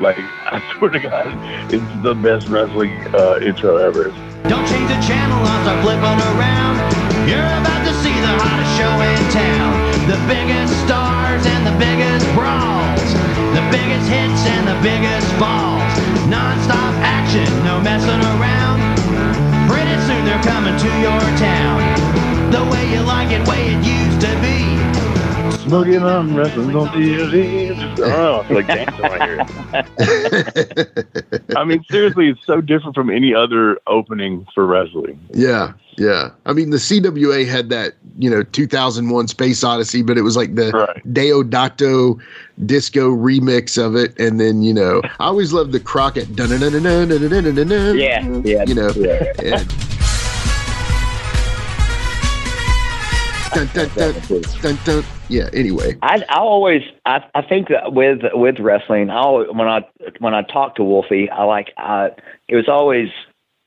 [0.00, 0.16] like,
[0.52, 1.28] I swear to God,
[1.72, 4.12] it's the best wrestling uh, intro ever.
[4.48, 6.76] Don't change the channel or start flipping around.
[7.28, 9.72] You're about to see the hottest show in town.
[10.08, 13.08] The biggest stars and the biggest brawls.
[13.56, 15.91] The biggest hits and the biggest falls.
[16.32, 18.80] Non-stop action, no messing around.
[19.68, 21.82] Pretty soon they're coming to your town.
[22.50, 24.56] The way you like it, way it used to be.
[25.58, 27.68] Smoky Mountain Wrestling's on TV.
[27.76, 29.46] Just, I don't know, I feel like dancing right
[30.08, 31.28] here.
[31.56, 35.18] I mean, seriously, it's so different from any other opening for wrestling.
[35.32, 36.30] yeah, yeah.
[36.46, 40.54] I mean, the CWA had that, you know, 2001 Space Odyssey, but it was like
[40.54, 41.02] the Right.
[41.12, 42.18] Deodato
[42.66, 44.18] disco remix of it.
[44.18, 46.28] And then, you know, I always loved the Crockett.
[46.36, 49.32] yeah, yeah, You know, yeah.
[49.42, 49.68] and
[53.54, 55.04] dun, dun, dun, dun, dun.
[55.28, 55.96] Yeah, anyway.
[56.02, 59.82] I I always I I think that with with wrestling, I always, when I
[60.18, 62.10] when I talk to Wolfie, I like I
[62.48, 63.08] it was always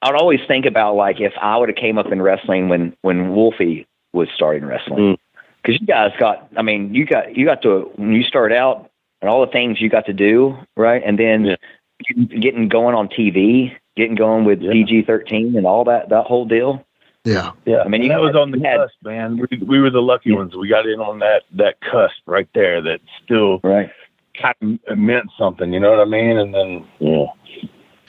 [0.02, 3.34] I'd always think about like if I would have came up in wrestling when when
[3.34, 5.18] Wolfie was starting wrestling, Mm.
[5.64, 8.90] because you guys got I mean you got you got to when you start out
[9.22, 11.56] and all the things you got to do right, and then Yeah.
[12.08, 14.72] getting- getting going on TV, getting going with Yeah.
[14.74, 16.86] PG thirteen and all that that whole deal.
[17.26, 17.52] Yeah.
[17.66, 19.38] Yeah, I mean, you that was on the you had- cusp, man.
[19.38, 20.56] We, we were the lucky ones.
[20.56, 22.82] We got in on that that cusp right there.
[22.82, 23.90] That still Right.
[24.42, 25.74] kind of meant something.
[25.74, 26.38] You know what I mean?
[26.38, 27.26] And then yeah,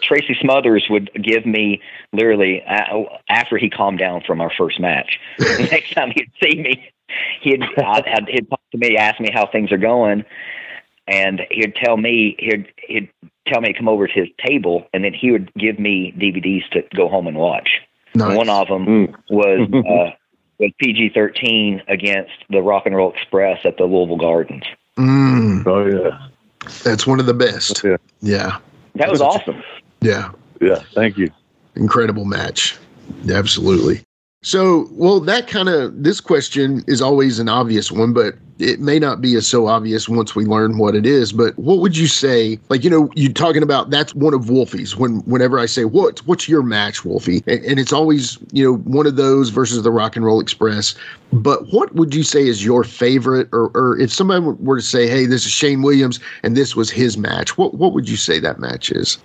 [0.03, 1.81] Tracy Smothers would give me
[2.13, 5.19] literally uh, after he calmed down from our first match.
[5.39, 6.91] the next time he'd see me,
[7.41, 10.25] he'd I'd, I'd, he'd talk to me, ask me how things are going,
[11.09, 13.09] and he'd tell me he'd he'd
[13.47, 16.69] tell me to come over to his table, and then he would give me DVDs
[16.73, 17.81] to go home and watch.
[18.17, 18.37] Nice.
[18.37, 19.15] One of them Mm.
[19.31, 19.69] was
[20.13, 20.17] uh,
[20.59, 24.65] was PG thirteen against the Rock and Roll Express at the Louisville Gardens.
[24.99, 26.29] Mm, oh yeah,
[26.83, 27.83] that's one of the best.
[27.85, 27.97] Yeah.
[28.23, 28.59] Yeah.
[28.95, 29.63] That was awesome.
[30.01, 30.31] Yeah.
[30.61, 30.81] yeah.
[30.95, 31.31] Thank you.
[31.75, 32.79] Incredible match.
[33.29, 34.03] Absolutely.
[34.47, 39.01] So, well, that kind of this question is always an obvious one, but it may
[39.01, 41.33] not be as so obvious once we learn what it is.
[41.33, 42.61] But what would you say?
[42.69, 44.97] Like, you know, you're talking about that's one of Wolfie's.
[44.97, 48.77] When whenever I say what what's your match, Wolfie, and, and it's always you know
[48.77, 50.95] one of those versus the Rock and Roll Express.
[51.33, 55.09] But what would you say is your favorite, or or if somebody were to say,
[55.09, 58.39] hey, this is Shane Williams and this was his match, what what would you say
[58.39, 59.19] that match is?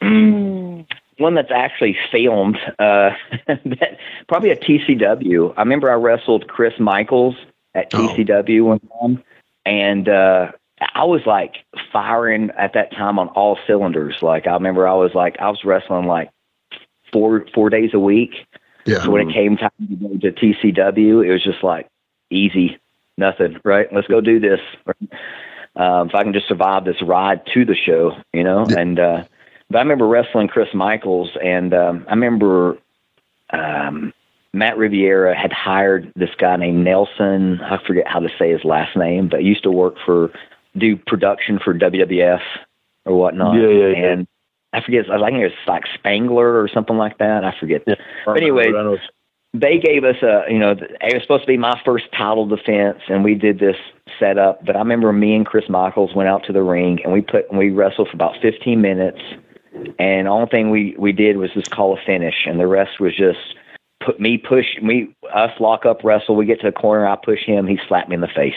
[0.00, 0.57] Mm,
[1.18, 2.56] one that's actually filmed.
[2.78, 3.10] Uh,
[3.46, 3.98] that,
[4.28, 5.52] probably a TCW.
[5.56, 7.36] I remember I wrestled Chris Michaels
[7.74, 8.08] at Oh.
[8.08, 9.22] TCW one time,
[9.66, 10.52] and uh,
[10.94, 11.56] I was like
[11.92, 14.22] firing at that time on all cylinders.
[14.22, 16.30] Like I remember I was like I was wrestling like
[17.12, 18.46] four four days a week.
[18.86, 19.02] Yeah.
[19.02, 21.88] So when it came time to go to TCW, it was just like
[22.30, 22.78] easy,
[23.18, 23.58] nothing.
[23.64, 23.92] Right?
[23.92, 24.60] Let's go do this.
[25.76, 28.98] Um, if I can just survive this ride to the show, you know, and.
[28.98, 29.24] uh
[29.70, 32.78] but I remember wrestling Chris Michaels, and um, I remember
[33.52, 34.12] um,
[34.52, 37.60] Matt Riviera had hired this guy named Nelson.
[37.60, 40.30] I forget how to say his last name, but he used to work for
[40.76, 42.40] do production for WWF
[43.04, 43.56] or whatnot.
[43.56, 44.12] Yeah, yeah, yeah.
[44.12, 44.26] And
[44.72, 45.10] I forget.
[45.10, 47.44] I think it was like Spangler or something like that.
[47.44, 47.82] I forget.
[47.86, 47.94] Yeah.
[48.24, 49.10] But anyway, I know it's-
[49.54, 52.98] they gave us a, you know, it was supposed to be my first title defense,
[53.08, 53.76] and we did this
[54.18, 54.64] setup.
[54.64, 57.48] But I remember me and Chris Michaels went out to the ring, and we put,
[57.48, 59.20] and we wrestled for about 15 minutes,
[59.98, 63.00] and the only thing we we did was just call a finish, and the rest
[63.00, 63.38] was just
[64.04, 66.36] put me push me us lock up wrestle.
[66.36, 68.54] We get to the corner, I push him, he slapped me in the face,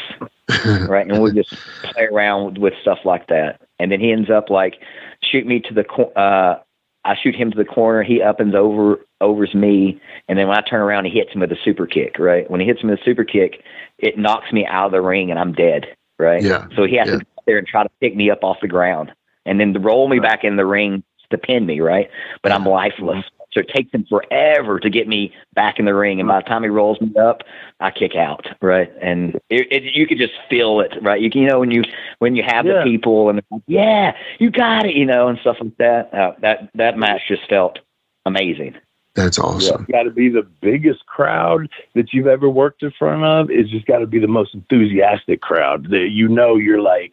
[0.87, 4.49] right, and we just play around with stuff like that, and then he ends up
[4.49, 4.75] like
[5.23, 6.59] shoot me to the cor- uh
[7.03, 8.03] I shoot him to the corner.
[8.03, 11.41] He up and over overs me, and then when I turn around, he hits him
[11.41, 12.19] with a super kick.
[12.19, 13.63] Right when he hits me with a super kick,
[13.97, 15.87] it knocks me out of the ring, and I'm dead.
[16.19, 16.43] Right.
[16.43, 17.13] Yeah, So he has yeah.
[17.13, 19.11] to go out there and try to pick me up off the ground,
[19.47, 21.79] and then roll me back in the ring to pin me.
[21.81, 22.09] Right.
[22.43, 23.25] But I'm lifeless.
[23.53, 26.43] So it takes him forever to get me back in the ring, and by the
[26.47, 27.41] time he rolls me up,
[27.81, 28.89] I kick out, right?
[29.01, 31.19] And it, it, you could just feel it, right?
[31.19, 31.83] You you know when you
[32.19, 32.77] when you have Yeah.
[32.77, 36.13] the people and they're like, yeah, you got it, you know, and stuff like that.
[36.13, 37.79] Uh, that that match just felt
[38.25, 38.75] amazing.
[39.15, 39.85] That's awesome.
[39.91, 43.51] got to be the biggest crowd that you've ever worked in front of.
[43.51, 47.11] It's just got to be the most enthusiastic crowd that you know you're like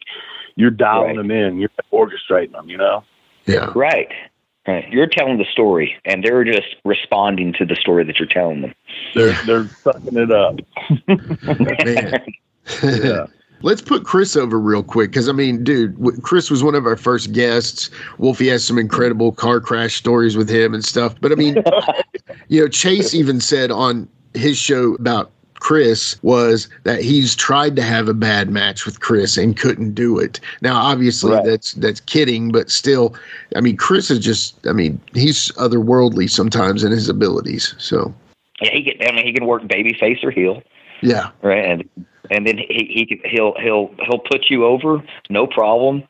[0.55, 1.17] you're dialing Right.
[1.17, 2.69] them in, you're orchestrating them.
[2.69, 3.03] You know,
[3.49, 3.71] Yeah.
[3.75, 4.09] Right.
[4.67, 4.87] Right.
[4.91, 8.73] You're telling the story, and they're just responding to the story that you're telling them.
[9.15, 10.59] they're they're sucking it up.
[11.85, 12.25] Man.
[12.83, 13.25] Yeah.
[13.63, 16.85] Let's put Chris over real quick because I mean, dude, w- Chris was one of
[16.85, 17.89] our first guests.
[18.19, 21.15] Wolfie has some incredible car crash stories with him and stuff.
[21.19, 21.55] But I mean,
[22.47, 27.81] you know, Chase even said on his show about Chris was that he's tried to
[27.81, 30.39] have a bad match with Chris and couldn't do it.
[30.61, 31.45] Now, obviously, Right.
[31.45, 33.15] that's that's kidding, but still,
[33.55, 37.75] I mean, Chris is just, I mean, he's otherworldly sometimes in his abilities.
[37.77, 38.13] So,
[38.61, 39.07] Yeah, he can.
[39.07, 40.61] I mean, he can work baby face or heel,
[41.01, 41.65] yeah, right?
[41.65, 41.89] And
[42.31, 46.03] and then he he can, he'll he'll he'll put you over, no problem,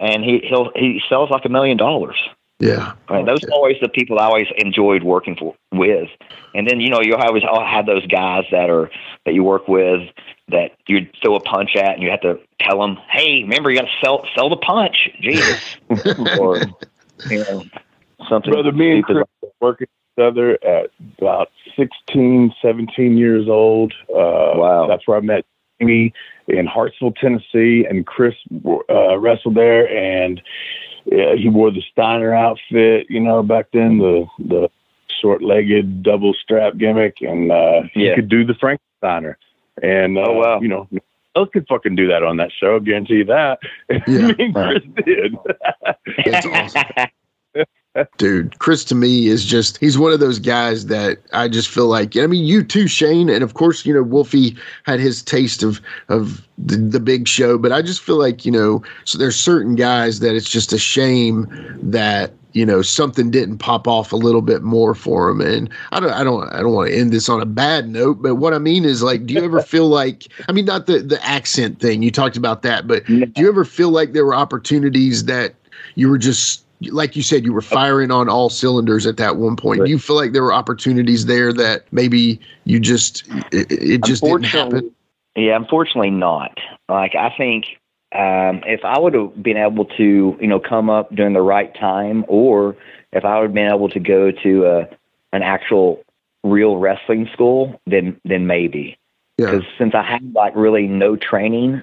[0.00, 2.16] and he he'll he sells like a million dollars.
[2.60, 3.24] Yeah, Right.
[3.24, 6.08] Those are always the people I always enjoyed working for, with.
[6.54, 8.90] And then, you know, you always all have those guys that are,
[9.24, 10.08] that you work with
[10.48, 13.78] that you throw a punch at and you have to tell them, Hey, remember you
[13.78, 15.08] got to sell, sell the punch.
[15.20, 15.76] Jesus.
[16.38, 16.58] or,
[17.28, 17.64] you know,
[18.28, 18.52] something.
[18.52, 23.92] Brother, me and Chris were working together at about 16, 17 years old.
[24.08, 24.86] Uh, Wow.
[24.88, 25.44] That's where I met
[25.80, 26.12] Amy
[26.48, 28.34] in Hartsville, Tennessee, and Chris
[28.90, 30.40] uh, wrestled there, and
[31.12, 33.06] uh, he wore the Steiner outfit.
[33.08, 34.68] You know, back then the the
[35.20, 38.14] short-legged double strap gimmick, and uh, he Yeah.
[38.14, 39.36] could do the Frank Steiner.
[39.82, 40.60] And uh, Oh, wow.
[40.60, 40.88] you know,
[41.34, 42.76] else could fucking do that on that show.
[42.76, 43.58] I guarantee you that.
[44.06, 44.26] Yeah.
[44.28, 45.34] me and Chris did.
[46.24, 46.84] That's awesome.
[48.16, 51.86] dude chris to me is just he's one of those guys that i just feel
[51.86, 55.62] like i mean you too shane and of course you know wolfie had his taste
[55.62, 59.36] of of the, the big show but i just feel like you know so there's
[59.36, 61.46] certain guys that it's just a shame
[61.82, 66.00] that you know something didn't pop off a little bit more for him and i
[66.00, 68.54] don't i don't i don't want to end this on a bad note but what
[68.54, 71.80] i mean is like do you ever feel like i mean not the the accent
[71.80, 75.54] thing you talked about that but do you ever feel like there were opportunities that
[75.94, 79.56] you were just like you said you were firing on all cylinders at that one
[79.56, 84.04] point do you feel like there were opportunities there that maybe you just it, it
[84.04, 84.94] just didn't happen
[85.38, 86.58] Yeah, unfortunately not.
[86.88, 87.66] Like I think
[88.12, 91.72] um, if I would have been able to, you know, come up during the right
[91.74, 92.76] time, or
[93.12, 94.86] if I would have been able to go to uh,
[95.32, 96.02] an actual
[96.42, 98.98] real wrestling school, then then maybe.
[99.36, 101.82] yeah Because since I had like really no training,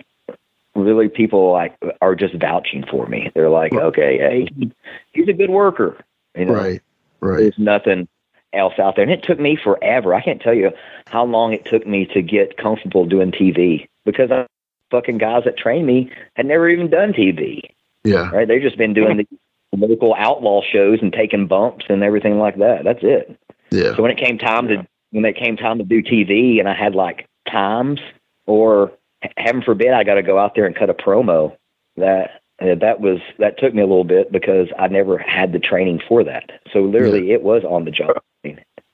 [0.75, 3.31] really people like are just vouching for me.
[3.33, 3.85] They're like, Right.
[3.85, 4.69] okay, hey,
[5.13, 5.97] he's a good worker.
[6.37, 6.81] You know, right
[7.21, 8.07] right there's nothing
[8.53, 9.03] else out there.
[9.03, 10.13] And it took me forever.
[10.13, 10.71] I can't tell you
[11.07, 14.45] how long it took me to get comfortable doing TV because I,
[14.91, 17.61] fucking guys that trained me had never even done TV.
[18.03, 18.47] yeah Right?
[18.47, 19.27] They've just been doing the
[19.75, 22.83] local outlaw shows and taking bumps and everything like that.
[22.83, 23.37] That's it.
[23.71, 26.67] yeah So when it came time to when it came time to do TV and
[26.69, 27.99] I had like times
[28.45, 28.91] or
[29.37, 31.55] heaven forbid I got to go out there and cut a promo
[31.97, 35.59] that uh, that was that took me a little bit because I never had the
[35.59, 36.49] training for that.
[36.71, 38.17] So literally it was on the job.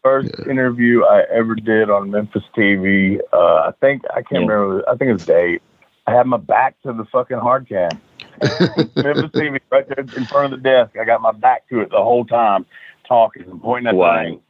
[0.04, 3.20] first interview I ever did on Memphis TV.
[3.32, 4.52] Uh, I think I can't Yeah.
[4.54, 4.90] remember.
[4.90, 5.62] I think it was Dave.
[6.08, 8.02] I had my back to the fucking hard cam.
[8.96, 10.98] Memphis TV right there in front of the desk.
[11.00, 12.66] I got my back to it the whole time,
[13.08, 14.24] talking and pointing at Wow.
[14.24, 14.42] the thing.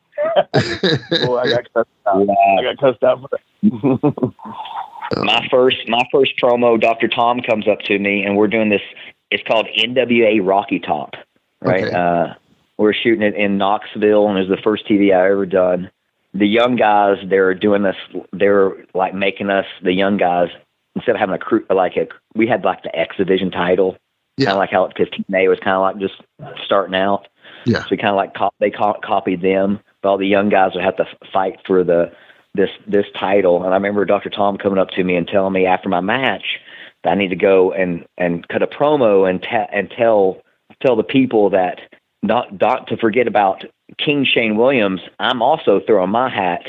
[1.10, 2.28] Boy, I got cussed out.
[2.30, 4.34] I got cussed out for that.
[5.18, 7.08] my first my first promo, Dr.
[7.08, 8.82] Tom comes up to me and we're doing this
[9.30, 11.16] it's called NWA Rocky Top.
[11.62, 11.86] Right?
[11.86, 11.96] Okay.
[11.96, 12.34] Uh
[12.78, 15.92] we're shooting it in Knoxville and it was the first TV I ever done.
[16.34, 17.96] The young guys they're doing this
[18.34, 20.50] they're like making us the young guys
[20.96, 23.98] instead of having a crew like a we had like the X division title
[24.38, 24.48] Yeah.
[24.48, 26.22] Kind of like how 15A was kind of like just
[26.66, 27.28] starting out.
[27.66, 27.82] Yeah.
[27.82, 30.72] So we kind of like cop- they co- copied them, but all the young guys
[30.74, 32.12] would have to fight for the
[32.56, 33.64] this this title.
[33.64, 34.30] And I remember Dr.
[34.30, 36.60] Tom coming up to me and telling me after my match
[37.04, 40.42] that I need to go and and cut a promo and ta- and tell
[40.82, 41.80] tell the people that
[42.24, 43.66] not not to forget about
[43.98, 45.02] King Shane Williams.
[45.20, 46.64] I'm also throwing my hat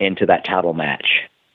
[0.00, 1.06] into that title match,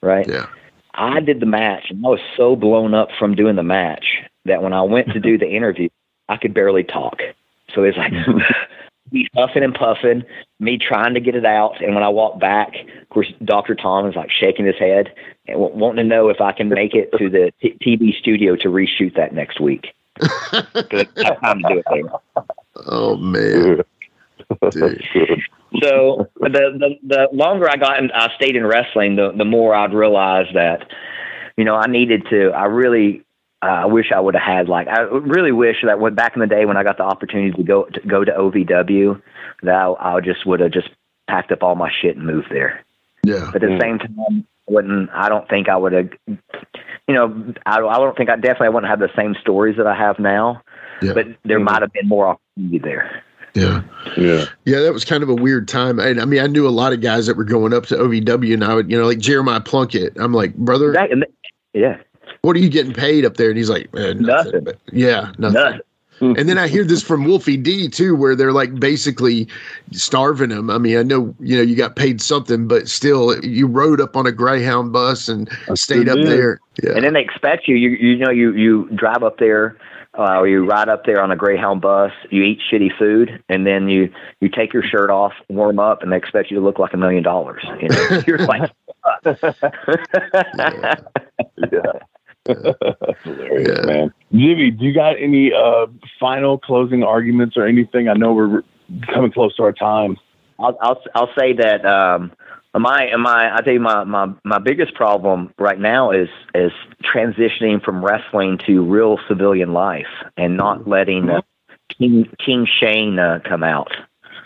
[0.02, 0.28] right?
[0.28, 0.48] Yeah.
[0.96, 4.06] I did the match and I was so blown up from doing the match
[4.46, 5.90] that when I went to do the interview,
[6.30, 7.22] I could barely talk.
[7.74, 8.38] So it's like mm-hmm.
[9.14, 10.24] me huffing and puffing,
[10.60, 11.82] me trying to get it out.
[11.82, 13.76] And when I walked back, of course, Dr.
[13.76, 15.14] Tom is like shaking his head
[15.48, 18.56] and w- wanting to know if I can make it to the t- TV studio
[18.58, 19.94] to reshoot that next week.
[20.20, 22.46] Because I have time to do it there.
[22.88, 23.82] Oh man.
[25.82, 29.74] So the, the the longer I got, in, I stayed in wrestling, the the more
[29.74, 30.88] I'd realize that,
[31.58, 32.52] you know, I needed to.
[32.52, 33.24] I really,
[33.64, 34.88] uh, I wish I would have had like.
[34.88, 37.64] I really wish that when back in the day when I got the opportunity to
[37.64, 39.22] go to go to OVW,
[39.64, 40.90] that I, I just would have just
[41.30, 42.84] packed up all my shit and moved there.
[43.24, 43.50] Yeah.
[43.54, 45.10] But at the same time, I wouldn't.
[45.12, 46.10] I don't think I would have.
[47.08, 49.96] You know, I, I don't think I definitely wouldn't have the same stories that I
[49.96, 50.62] have now.
[51.02, 51.14] Yeah.
[51.14, 53.24] But there might have been more opportunity there.
[53.54, 53.84] Yeah.
[54.18, 54.46] Yeah.
[54.66, 56.00] Yeah, that was kind of a weird time.
[56.00, 58.54] And I mean, I knew a lot of guys that were going up to OVW
[58.54, 60.18] and I would, you know, like Jeremiah Plunkett.
[60.18, 61.10] I'm like, brother, That,
[61.74, 61.98] yeah,
[62.44, 63.50] what are you getting paid up there?
[63.50, 64.66] And he's like, eh, nothing.
[64.66, 64.80] Nothing.
[64.92, 65.54] Yeah, nothing.
[65.54, 65.82] nothing.
[66.22, 69.48] And then I hear this from Wolfie D too, where they're like basically
[69.92, 70.70] starving him.
[70.70, 74.16] I mean, I know you know you got paid something, but still, you rode up
[74.16, 76.62] on a Greyhound bus and stayed up there.
[76.82, 77.76] Yeah, And then they expect you.
[77.76, 79.76] You you know you you drive up there,
[80.18, 82.14] uh, or you ride up there on a Greyhound bus.
[82.30, 86.12] You eat shitty food, and then you you take your shirt off, warm up, and
[86.12, 87.66] they expect you to look like a million dollars.
[87.82, 88.72] You know, you're like,
[93.24, 93.86] Hilarious, Yeah.
[93.86, 94.14] man.
[94.32, 95.88] Jimmy, do you got any uh,
[96.20, 98.10] final closing arguments or anything?
[98.10, 98.64] I know we're
[99.14, 100.18] coming close to our time.
[100.60, 102.32] I'll I'll I'll say that um,
[102.74, 106.72] my my I tell you my my my biggest problem right now is is
[107.04, 111.42] transitioning from wrestling to real civilian life and not letting uh,
[111.98, 113.92] King King Shane uh, come out.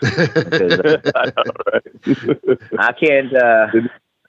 [0.00, 2.58] Because, uh, I know, right?
[2.78, 3.34] I can't.
[3.34, 3.66] Uh,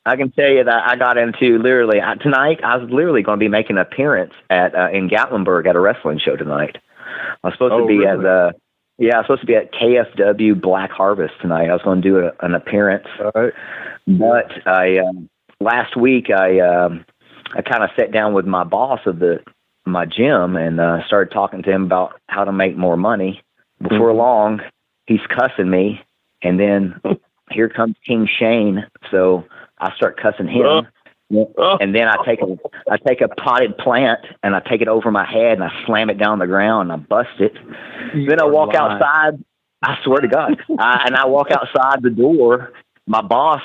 [0.09, 2.59] I can tell you that I got into literally tonight.
[2.63, 5.79] I was literally going to be making an appearance at uh, in Gatlinburg at a
[5.79, 6.77] wrestling show tonight.
[7.43, 8.23] I was supposed Oh, to be at really?
[8.23, 8.51] the
[8.97, 11.69] yeah, I was supposed to be at KFW Black Harvest tonight.
[11.69, 13.53] I was going to do a, an appearance, right.
[14.07, 15.29] but I um,
[15.61, 17.05] last week I um,
[17.55, 19.39] I kind of sat down with my boss of the
[19.85, 23.41] my gym and uh, started talking to him about how to make more money.
[23.81, 24.59] Before long,
[25.07, 26.01] he's cussing me,
[26.41, 26.99] and then
[27.51, 28.85] here comes King Shane.
[29.11, 29.45] So
[29.79, 30.87] I start cussing him.
[31.31, 32.57] And then I take a
[32.89, 36.09] I take a potted plant and I take it over my head and I slam
[36.09, 37.53] it down the ground and I bust it.
[38.13, 38.93] then I walk lying.
[38.93, 39.43] outside.
[39.81, 42.73] I swear to God, I, and I walk outside the door.
[43.05, 43.61] My boss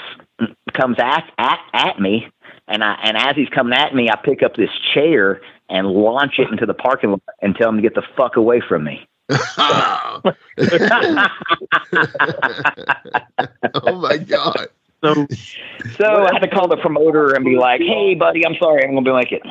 [0.74, 2.28] comes at at at me,
[2.68, 5.40] and I and as he's coming at me, I pick up this chair
[5.70, 8.60] and launch it into the parking lot and tell him to get the fuck away
[8.60, 9.08] from me.
[9.30, 10.20] oh
[13.98, 14.68] my god.
[15.04, 15.26] So,
[15.98, 18.94] So I had to call the promoter and be like, "Hey, buddy, I'm sorry, I'm
[18.94, 19.42] gonna be like it."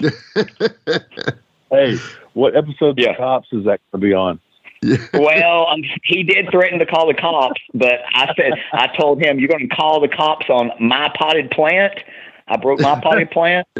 [1.70, 1.96] hey,
[2.32, 3.10] what episode Yeah.
[3.10, 4.40] of Cops is that going to be on?
[5.12, 9.38] well, um, he did threaten to call the cops, but I said I told him
[9.38, 12.02] you're going to call the cops on my potted plant.
[12.48, 13.66] I broke my potted plant.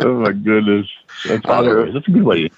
[0.00, 0.86] Oh my goodness,
[1.26, 1.94] that's I don't- hilarious.
[1.94, 2.48] That's a good way.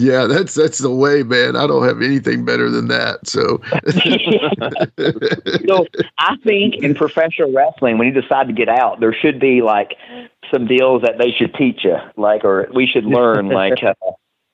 [0.00, 1.56] Yeah, that's that's the way, man.
[1.56, 3.26] I don't have anything better than that.
[3.26, 3.60] So
[5.68, 5.86] so
[6.18, 9.94] I think in professional wrestling, when you decide to get out, there should be like
[10.50, 13.82] some deals that they should teach you, like, or we should learn, like.
[13.82, 13.94] Uh,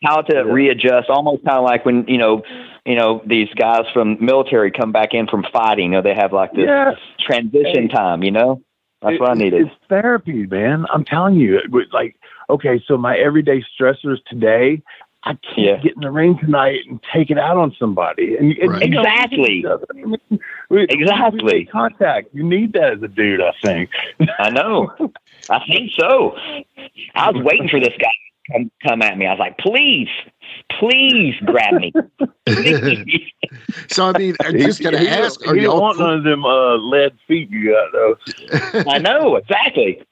[0.04, 2.42] how to readjust, almost kind of like when you know,
[2.84, 5.86] you know, these guys from military come back in from fighting.
[5.92, 6.92] You know, they have like this Yeah.
[7.18, 8.22] transition time.
[8.22, 8.62] You know,
[9.00, 9.62] that's what I It- needed.
[9.62, 10.84] It's therapy, man.
[10.92, 11.56] I'm telling you.
[11.56, 12.14] It was like,
[12.50, 14.82] okay, so my everyday stressors today,
[15.26, 15.76] I can't Yeah.
[15.78, 18.36] get in the ring tonight and take it out on somebody.
[18.36, 18.82] And, and Right.
[18.84, 19.38] you know, we Exactly.
[19.38, 19.84] need each other.
[19.90, 20.16] I mean,
[20.70, 21.42] we- Exactly.
[21.54, 22.28] we contact.
[22.32, 23.90] You need that as a dude, I think.
[24.38, 24.94] I know.
[25.50, 26.36] I think so.
[27.16, 29.26] I was waiting for this guy to come come at me.
[29.26, 30.08] I was like, please,
[30.78, 31.92] please grab me.
[33.88, 36.24] So I mean, I just gotta He- ask, he are don't y'all want none of
[36.24, 38.82] them uh, lead feet you got though.
[38.90, 40.02] I know exactly.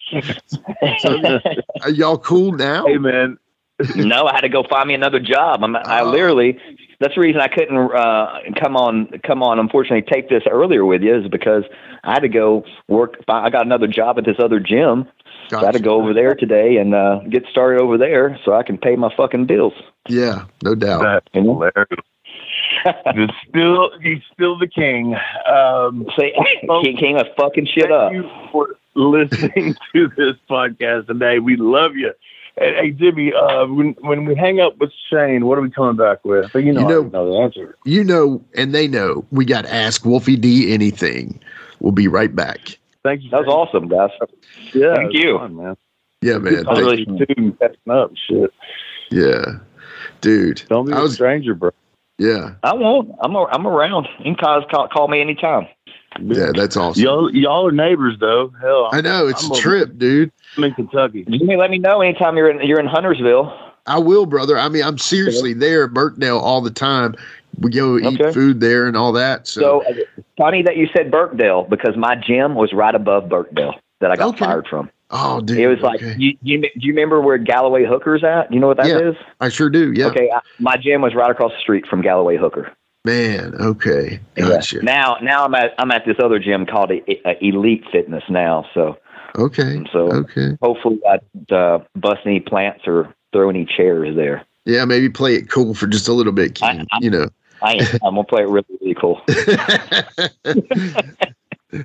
[1.83, 2.87] are y'all cool now?
[2.87, 3.39] Hey man,
[3.97, 5.63] no, I had to go find me another job.
[5.65, 6.11] I'm, I Oh.
[6.11, 6.59] literally.
[7.01, 9.09] That's the reason I couldn't uh, come on.
[9.27, 9.59] Come on.
[9.59, 11.65] Unfortunately, take this earlier with you is because
[12.05, 13.17] I had to go work.
[13.29, 15.07] I got another job at this other gym,
[15.53, 18.63] I had to go over there today and uh, get started over there so I
[18.63, 19.75] can pay my fucking bills.
[20.09, 21.03] Yeah, no doubt.
[21.03, 21.55] That's You know?
[21.55, 21.89] hilarious.
[22.87, 25.15] It's still, he's still the king.
[25.47, 26.33] Um, Say,
[26.83, 28.13] King, King of fucking shit thank up.
[28.13, 31.39] you for listening to this podcast today.
[31.39, 32.13] We love you.
[32.57, 35.97] And, hey, Jimmy, uh, when when we hang up with Shane, what are we coming
[35.97, 36.51] back with?
[36.53, 37.77] So you know, You know- already know the answer.
[37.85, 41.41] You know, and they know we got Ask Wolfie D anything.
[41.81, 42.79] We'll be right back.
[43.03, 43.31] Thank you.
[43.31, 44.11] That was awesome, guys.
[44.73, 45.37] Yeah, Thank you.
[45.39, 45.77] fun, man.
[46.23, 46.67] Yeah, man.
[46.67, 48.13] I was Thank- really too catching up.
[48.17, 48.53] Shit.
[49.11, 49.45] yeah,
[50.21, 50.63] dude.
[50.69, 51.71] Don't be I a was- stranger, bro.
[52.19, 53.11] Yeah, I won't.
[53.21, 54.07] I'm a, I'm around.
[54.19, 55.67] You can call, call, call me anytime.
[56.23, 56.53] yeah.
[56.55, 57.03] That's awesome.
[57.03, 58.53] Y'all, y'all are neighbors, though.
[58.61, 60.31] Hell, I know it's I'm a over- trip, dude.
[60.57, 61.25] I'm in Kentucky.
[61.29, 63.53] Jimmy, let me know anytime you're in you're in Huntersville.
[63.87, 64.59] I will, brother.
[64.59, 67.15] I mean, I'm seriously there at Burkdale all the time.
[67.61, 68.33] We go eat Okay.
[68.33, 69.47] food there and all that.
[69.47, 73.75] So, So uh, funny that you said Burkdale because my gym was right above Burkdale
[74.01, 74.45] that I got Okay.
[74.47, 74.91] fired from.
[75.11, 76.15] oh, dude, It was like okay.
[76.19, 78.51] you, you do you remember where Galloway Hooker's at?
[78.53, 79.15] You know what that is?
[79.21, 79.27] Yeah.
[79.41, 79.93] I sure do.
[79.93, 82.73] Yeah, Okay, I, my gym was right across the street from Galloway Hooker.
[83.05, 83.55] man.
[83.61, 84.49] Okay, Yeah.
[84.49, 84.83] gotcha.
[84.83, 88.65] Now, now I'm at I'm at this other gym called E- Elite Fitness now.
[88.73, 88.97] So
[89.37, 90.57] Okay, So- okay.
[90.63, 94.45] hopefully, I don't uh, bust any plants or throw any chairs there.
[94.65, 97.29] Yeah, maybe play it cool for just a little bit, I- I- you know.
[97.63, 99.21] I am, I'm gonna play it really really cool.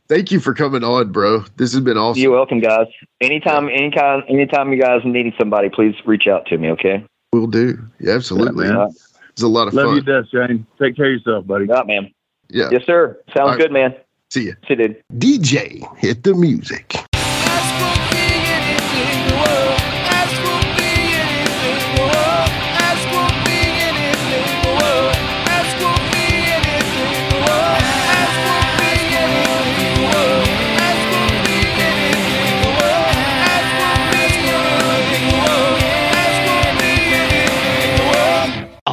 [0.07, 1.39] Thank you for coming on, bro.
[1.57, 2.21] This has been awesome.
[2.21, 2.85] You're welcome, guys.
[3.21, 6.69] Anytime, anytime, anytime you guys need somebody, please reach out to me.
[6.71, 7.03] Okay.
[7.33, 7.79] We'll do.
[7.99, 8.67] Yeah, absolutely.
[8.67, 8.87] Yeah.
[9.29, 9.95] It's a lot of Love fun.
[9.95, 10.65] Love you, to death, Shane.
[10.79, 11.65] Take care of yourself, buddy.
[11.67, 12.11] Yeah, man.
[12.49, 12.69] Yeah.
[12.71, 13.19] Yes, sir.
[13.27, 13.57] Sounds All right.
[13.59, 13.95] good, man.
[14.29, 14.53] See ya.
[14.67, 15.03] See you, dude.
[15.17, 16.95] DJ, hit the music.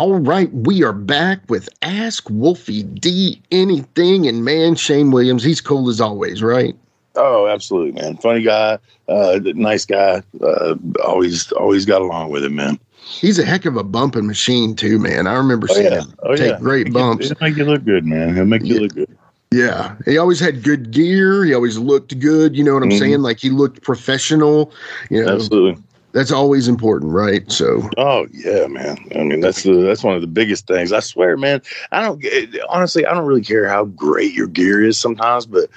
[0.06, 4.28] All right, we are back with Ask Wolfie D anything.
[4.28, 6.76] And man, Shane Williams, he's cool as always, right?
[7.16, 8.16] Oh, absolutely, man.
[8.18, 8.78] Funny guy,
[9.08, 10.22] uh, nice guy.
[10.40, 12.78] Uh, always, always got along with him, man.
[13.00, 15.26] He's a heck of a bumping machine, too, man.
[15.26, 16.58] I remember Oh seeing yeah, him oh take yeah.
[16.60, 17.26] great bumps.
[17.26, 18.36] He'll make you look good, man.
[18.36, 18.80] He'll make you Yeah.
[18.82, 19.18] look good.
[19.52, 19.96] Yeah.
[20.04, 21.44] He always had good gear.
[21.44, 22.56] He always looked good.
[22.56, 22.98] You know what I'm Mhm.
[22.98, 23.22] saying?
[23.22, 24.72] Like he looked professional.
[25.10, 25.82] You know, Absolutely.
[26.16, 27.52] That's always important, right?
[27.52, 28.96] So, Oh yeah, man.
[29.14, 30.90] I mean, that's the that's one of the biggest things.
[30.90, 31.60] I swear, man.
[31.92, 32.24] I don't
[32.70, 33.04] honestly.
[33.04, 35.68] I don't really care how great your gear is sometimes, but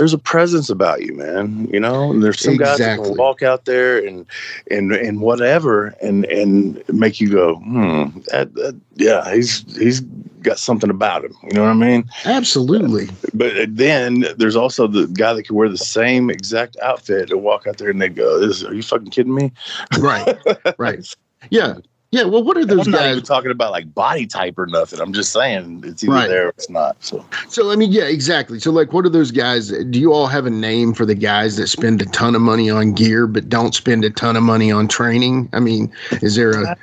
[0.00, 1.68] there's a presence about you, man.
[1.70, 3.08] You know, and there's some guys that Exactly.
[3.10, 4.24] can walk out there and
[4.70, 8.04] and and whatever, and and make you go, hmm.
[8.30, 10.00] That, that, yeah, he's he's
[10.40, 11.36] got something about him.
[11.42, 12.08] You know what I mean?
[12.24, 13.10] absolutely.
[13.34, 17.66] But then there's also the guy that can wear the same exact outfit and walk
[17.66, 19.52] out there and they go, "This are you fucking kidding me?"
[19.98, 20.38] Right.
[20.78, 21.04] Right.
[21.48, 21.76] Yeah.
[22.12, 22.24] Yeah.
[22.24, 23.12] Well, what are those I'm not guys?
[23.12, 25.00] even talking about like body type or nothing.
[25.00, 26.28] I'm just saying it's either Right.
[26.28, 26.96] there or it's not.
[27.00, 28.58] So So, I mean, yeah, exactly.
[28.58, 29.68] So, like, what are those guys?
[29.70, 32.68] Do you all have a name for the guys that spend a ton of money
[32.68, 35.48] on gear but don't spend a ton of money on training?
[35.52, 35.92] I mean,
[36.22, 36.76] is there a.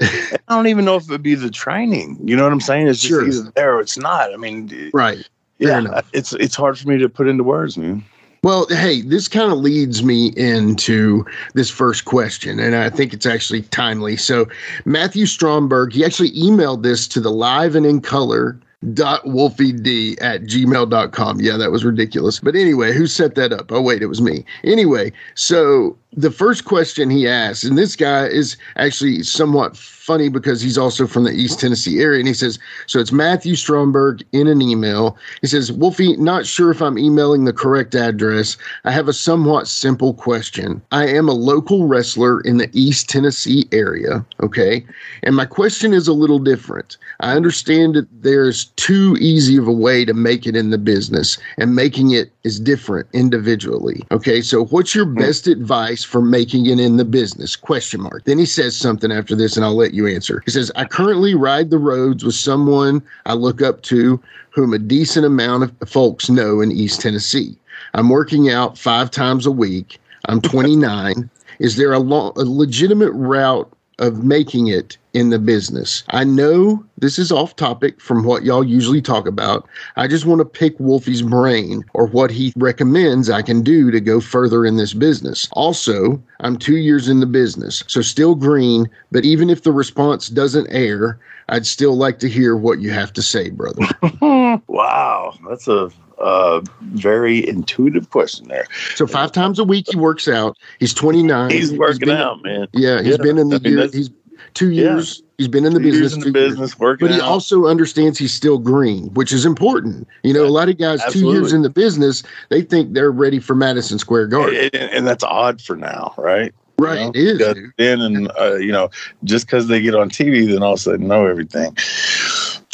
[0.00, 2.18] I don't even know if it'd be the training.
[2.22, 2.88] You know what I'm saying?
[2.88, 3.26] It's just Sure.
[3.26, 4.32] either there or it's not.
[4.32, 5.26] I mean, Right.
[5.58, 8.04] Yeah, it's it's hard for me to put into words, man.
[8.44, 11.24] Well, hey, this kind of leads me into
[11.54, 14.16] this first question, and I think it's actually timely.
[14.16, 14.46] So,
[14.84, 18.58] Matthew Stromberg, he actually emailed this to the live and in color
[18.94, 22.38] dot wolfied at gmail.com yeah that was ridiculous.
[22.38, 23.72] But anyway who set that up?
[23.72, 24.44] Oh wait it was me.
[24.62, 29.76] Anyway so the first question he asked and this guy is actually somewhat
[30.08, 33.54] funny because he's also from the east tennessee area and he says so it's matthew
[33.54, 38.56] stromberg in an email he says wolfie not sure if i'm emailing the correct address
[38.86, 43.66] i have a somewhat simple question i am a local wrestler in the east tennessee
[43.70, 44.82] area okay
[45.24, 49.72] and my question is a little different I understand that there's too easy of a
[49.72, 54.06] way to make it in the business, and making it is different individually.
[54.12, 55.16] Okay, so what's your hmm.
[55.16, 57.56] best advice for making it in the business?
[57.56, 58.24] Question mark.
[58.24, 60.42] Then he says something after this, and I'll let you answer.
[60.44, 64.20] He says, I currently ride the roads with someone I look up to
[64.50, 67.56] whom a decent amount of folks know in East Tennessee.
[67.94, 70.00] I'm working out five times a week.
[70.26, 71.28] I'm 29.
[71.58, 76.04] Is there a, lo- a legitimate route of making it in the business.
[76.10, 79.68] I know this is off topic from what y'all usually talk about.
[79.96, 84.00] I just want to pick Wolfie's brain or what he recommends I can do to
[84.00, 85.48] go further in this business.
[85.52, 90.28] Also, I'm two years in the business, so still green, but even if the response
[90.28, 91.18] doesn't air,
[91.48, 93.82] I'd still like to hear what you have to say, brother.
[94.68, 98.66] wow, that's a Uh, very intuitive person there.
[98.96, 100.56] So five times a week he works out.
[100.80, 101.50] He's 29.
[101.50, 102.66] He's working been- out, man.
[102.72, 103.88] Yeah, he's Yeah, been in the I mean, year.
[103.92, 104.10] He's
[104.54, 104.94] two Yeah.
[104.94, 105.22] years.
[105.38, 106.14] He's been in the Two years business.
[106.26, 106.52] in the two years.
[106.54, 107.28] business, working But he out.
[107.28, 110.08] also understands he's still green, which is important.
[110.24, 113.38] You know, a lot of guys two years in the business, they think they're ready
[113.38, 114.70] for Madison Square Garden.
[114.72, 116.52] and, and- that's odd for now, right?
[116.80, 117.56] right, know, it is.
[117.76, 118.88] Then and uh, you know,
[119.24, 121.76] just because they get on TV, then all of a sudden know everything.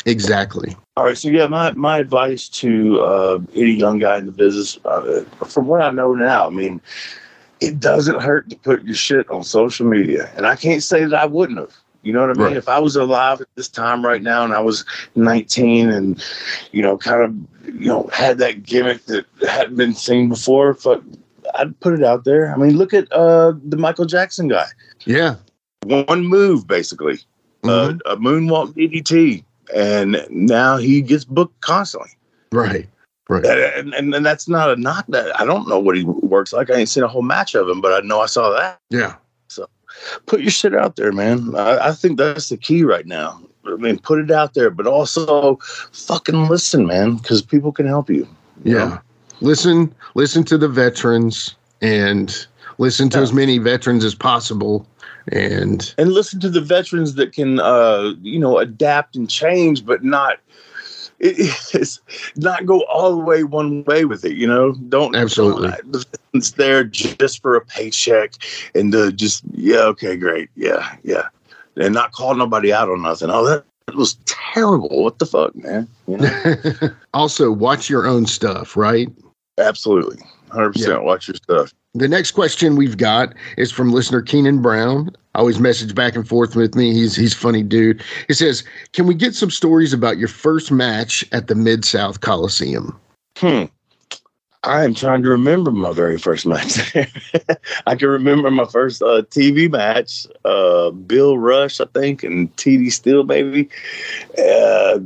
[0.07, 0.77] Exactly.
[0.97, 4.79] All right, so yeah, my my advice to uh, any young guy in the business,
[4.85, 6.81] uh, from what I know now, I mean,
[7.61, 11.15] it doesn't hurt to put your shit on social media, and I can't say that
[11.15, 11.75] I wouldn't have.
[12.03, 12.43] You know what I mean?
[12.49, 12.57] Right.
[12.57, 16.23] If I was alive at this time right now, and I was 19, and
[16.71, 21.03] you know, kind of, you know, had that gimmick that hadn't been seen before, fuck,
[21.55, 22.53] I'd put it out there.
[22.53, 24.67] I mean, look at uh, the Michael Jackson guy.
[25.07, 25.37] Yeah.
[25.85, 27.21] One move, basically,
[27.63, 28.01] Mhm.
[28.05, 29.45] uh, a moonwalk DDT,
[29.75, 32.11] and now he gets booked constantly.
[32.53, 32.89] right.
[33.27, 33.43] Right.
[33.47, 35.07] And, and and that's not a knock.
[35.09, 36.71] That I don't know what he works like.
[36.71, 38.79] I ain't seen a whole match of him, but I know I saw that.
[38.91, 39.15] Yeah.
[39.49, 39.67] So
[40.27, 41.55] put your shit out there, man.
[41.55, 43.41] I, I think that's the key right now.
[43.67, 45.57] I mean, put it out there, but also
[45.93, 48.29] fucking listen, man, because people can help you.
[48.63, 48.85] you Yeah.
[48.85, 48.99] know?
[49.41, 52.47] Listen, listen to the veterans and
[52.77, 53.23] listen to Yeah.
[53.23, 54.87] as many veterans as possible.
[55.33, 60.05] And and listen to the veterans that can, uh, you know, adapt and change, but
[60.05, 60.39] not.
[61.21, 61.37] It,
[61.75, 62.01] it's
[62.37, 64.73] not go all the way one way with it, you know.
[64.73, 65.73] Don't Absolutely.
[66.35, 68.35] It's there just for a paycheck
[68.75, 71.29] and to just yeah, okay, great, yeah, yeah,
[71.77, 73.31] and not call nobody out on nothing.
[73.31, 75.03] Oh, that, that was terrible.
[75.05, 75.89] What the fuck, man?
[76.09, 79.09] You know, also watch your own stuff, right?
[79.59, 80.19] absolutely,
[80.51, 81.05] hundred percent.
[81.05, 81.73] Watch your stuff.
[81.97, 85.15] The next question we've got is from listener Keenan Brown.
[85.37, 86.93] Always message back and forth with me.
[86.93, 88.03] He's he's a funny dude.
[88.27, 92.21] He says, "Can we get some stories about your first match at the Mid South
[92.21, 92.99] Coliseum?"
[93.37, 93.65] Hmm.
[94.65, 96.97] I am trying to remember my very first match.
[97.87, 102.91] I can remember my first uh, TV match, uh, Bill Rush, I think, and TD
[102.91, 103.69] Steele, maybe,
[104.39, 104.99] uh,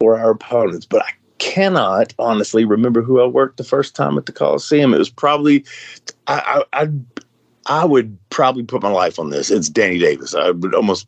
[0.00, 0.84] were our opponents.
[0.84, 4.94] But I cannot honestly remember who I worked the first time at the Coliseum.
[4.94, 5.64] It was probably,
[6.26, 6.88] I, I, I,
[7.66, 9.50] I would probably put my life on this.
[9.50, 10.34] It's Danny Davis.
[10.34, 11.06] I would almost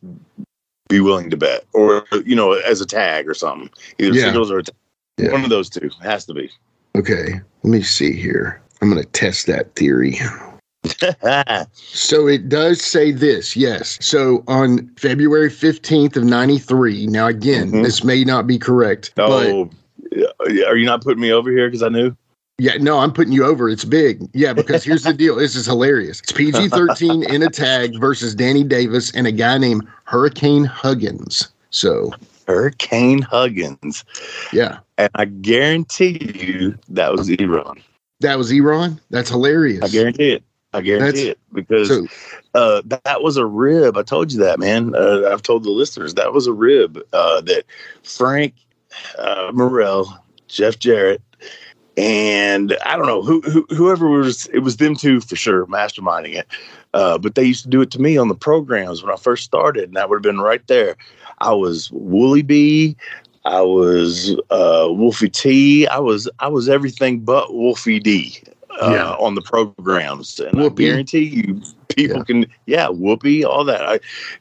[0.89, 4.25] be willing to bet, or you know, as a tag or something, either Yeah.
[4.27, 4.75] singles or a tag.
[5.19, 5.33] Yeah.
[5.33, 6.51] one of those two has to be.
[6.97, 8.61] Okay, let me see here.
[8.83, 10.19] I'm going to test that theory.
[11.77, 13.99] So it does say this, yes.
[14.01, 17.83] So on February 15th of 93, now again, Mhm.
[17.83, 19.65] this may not be correct, but Oh, yeah,
[20.69, 22.17] are you not putting me over here because I knew?
[22.59, 23.69] yeah, no, I'm putting you over.
[23.69, 24.23] It's big.
[24.33, 25.37] Yeah, because here's the deal.
[25.37, 26.21] This is hilarious.
[26.21, 31.49] It's PG 13 in a tag versus Danny Davis and a guy named Hurricane Huggins.
[31.71, 32.13] So,
[32.47, 34.05] Hurricane Huggins,
[34.53, 37.83] yeah, and I guarantee you that was Eron.
[38.21, 39.01] that was Eron.
[39.11, 39.83] That's hilarious.
[39.83, 40.43] I guarantee it.
[40.73, 42.07] I guarantee That's- it because So,
[42.55, 43.97] uh, that was a rib.
[43.97, 44.95] I told you that, man.
[44.95, 47.65] Uh, I've told the listeners that was a rib uh, that
[48.03, 48.55] Frank
[49.19, 50.17] uh, Morrell,
[50.49, 51.23] Jeff Jarrett,
[51.97, 54.47] and I don't know who, who whoever was.
[54.53, 56.47] It was them two for sure, masterminding it.
[56.95, 59.45] Uh, but they used to do it to me on the programs when I first
[59.45, 60.97] started, and that would have been right there.
[61.39, 62.97] I was Woolly Bee.
[63.45, 65.87] I was uh, Wolfie T.
[65.87, 68.43] I was I was everything but Wolfie D.
[68.81, 69.11] Uh, Yeah.
[69.15, 70.87] on the programs, and Whoopee.
[70.87, 72.25] I guarantee you, people Yeah.
[72.25, 73.83] can, yeah, whoopee, all that.
[73.89, 74.01] I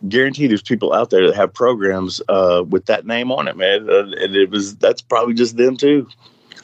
[0.10, 3.90] guarantee there's people out there that have programs uh, with that name on it, man,
[3.90, 6.08] uh, and it was that's probably just them too.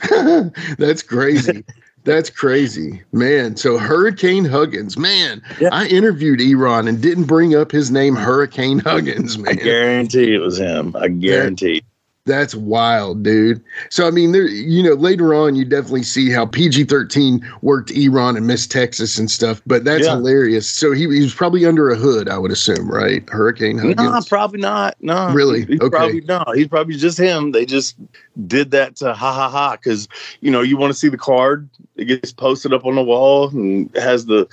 [0.78, 1.64] That's crazy.
[2.04, 3.56] That's crazy, man.
[3.56, 5.42] So Hurricane Huggins, man.
[5.60, 5.70] Yeah.
[5.72, 9.50] I interviewed Eron and didn't bring up his name, Hurricane Huggins, man.
[9.60, 10.96] I guarantee it was him.
[11.00, 11.84] I guarantee.
[12.26, 13.64] That's wild, dude.
[13.90, 17.90] So I mean, there, you know, later on, you definitely see how PG thirteen worked
[17.90, 19.60] Eron and Miss Texas and stuff.
[19.66, 20.12] But that's Yeah.
[20.18, 20.70] hilarious.
[20.70, 23.28] So he, he was probably under a hood, I would assume, right?
[23.30, 23.98] Hurricane Huggins.
[23.98, 24.96] No, probably not.
[25.02, 25.66] No, Really?
[25.66, 25.90] He's Okay.
[25.90, 26.44] probably no.
[26.54, 27.54] He's probably just him.
[27.54, 27.96] They just
[28.46, 30.08] did that to ha ha ha because
[30.42, 31.68] you know you want to see the card.
[31.96, 34.48] It gets posted up on the wall and has the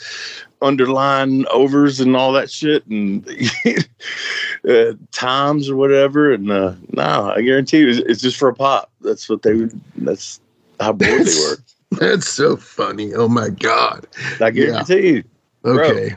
[0.60, 3.28] underline overs and all that shit and
[4.68, 6.32] uh, times or whatever.
[6.32, 8.90] And uh, no, I guarantee you, it's, it's just for a pop.
[9.00, 9.68] That's what they.
[9.96, 10.40] That's
[10.80, 11.58] how bored they were.
[11.92, 13.14] That's so funny.
[13.14, 14.06] Oh my god.
[14.40, 15.24] I guarantee you.
[15.62, 16.16] Bro, Okay.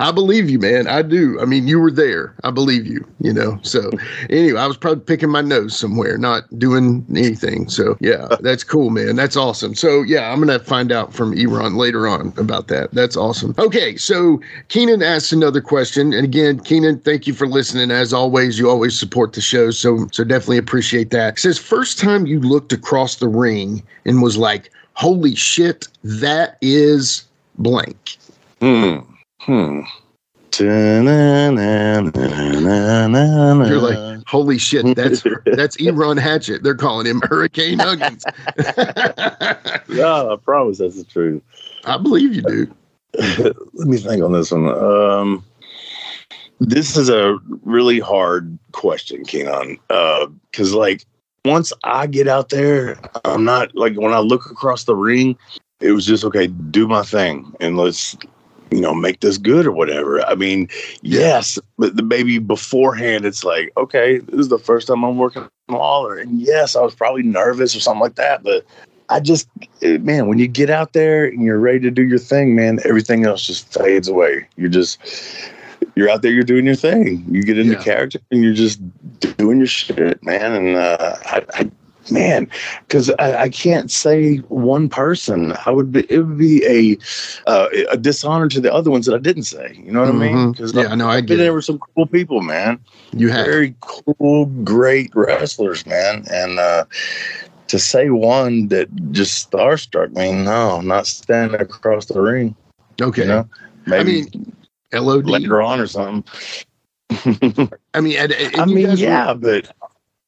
[0.00, 0.86] I believe you, man.
[0.86, 1.40] I do.
[1.40, 2.32] I mean, you were there.
[2.44, 3.58] I believe you, you know.
[3.62, 3.90] So,
[4.30, 7.68] anyway, I was probably picking my nose somewhere, not doing anything.
[7.68, 9.16] So, yeah, that's cool, man.
[9.16, 9.74] That's awesome.
[9.74, 12.92] So, yeah, I'm going to find out from Eron later on about that.
[12.92, 13.56] That's awesome.
[13.58, 13.96] Okay.
[13.96, 16.12] So, Keenan asks another question.
[16.12, 17.90] And again, Keenan, thank you for listening.
[17.90, 19.72] As always, you always support the show.
[19.72, 21.38] So, so definitely appreciate that.
[21.38, 26.56] It says, first time you looked across the ring and was like, holy shit, that
[26.60, 27.24] is
[27.56, 28.16] blank.
[28.60, 28.98] Hmm.
[29.48, 29.80] Hmm.
[30.60, 31.02] You're
[33.66, 36.62] You're like, holy shit, that's that's Eron Hatchet.
[36.62, 38.26] They're calling him Hurricane Huggins.
[39.88, 41.42] yeah, I promise that's the truth.
[41.86, 42.74] I believe you, dude.
[43.72, 44.68] Let me think on this one.
[44.68, 45.42] Um,
[46.60, 51.06] this is a really hard question, Keenan, because like
[51.46, 55.38] once I get out there, I'm not like when I look across the ring,
[55.80, 58.14] it was just okay, do my thing and let's
[58.70, 60.22] you know make this good or whatever.
[60.22, 60.68] I mean,
[61.02, 65.42] yes, but the baby beforehand, it's like okay, this is the first time I'm working
[65.42, 68.64] on Lawler, and yes, I was probably nervous or something like that, but.
[69.10, 69.48] I just,
[69.80, 73.24] man, when you get out there and you're ready to do your thing, man, everything
[73.24, 74.46] else just fades away.
[74.58, 74.98] You're just,
[75.94, 77.24] you're out there, you're doing your thing.
[77.26, 77.82] You get into Yeah.
[77.82, 78.80] character and you're just
[79.38, 80.52] doing your shit, man.
[80.52, 81.70] And uh, I, I
[82.10, 82.48] man,
[82.86, 85.54] because I, I can't say one person.
[85.66, 89.14] I would be, it would be a uh, a dishonor to the other ones that
[89.14, 89.80] I didn't say.
[89.82, 90.52] You know what I mean?
[90.52, 92.80] Because Yeah, no, I get there with some cool people, man.
[93.12, 93.46] You have.
[93.46, 96.24] Very cool, great wrestlers, man.
[96.30, 96.84] And uh,
[97.68, 102.54] to say one that just starstruck me, no, not standing across the ring.
[103.00, 103.22] Okay.
[103.22, 103.48] You know,
[103.86, 104.56] maybe mean,
[104.92, 105.26] LOD.
[105.26, 106.24] later on or something.
[107.94, 109.70] I mean, and, and I mean, guys were- yeah, but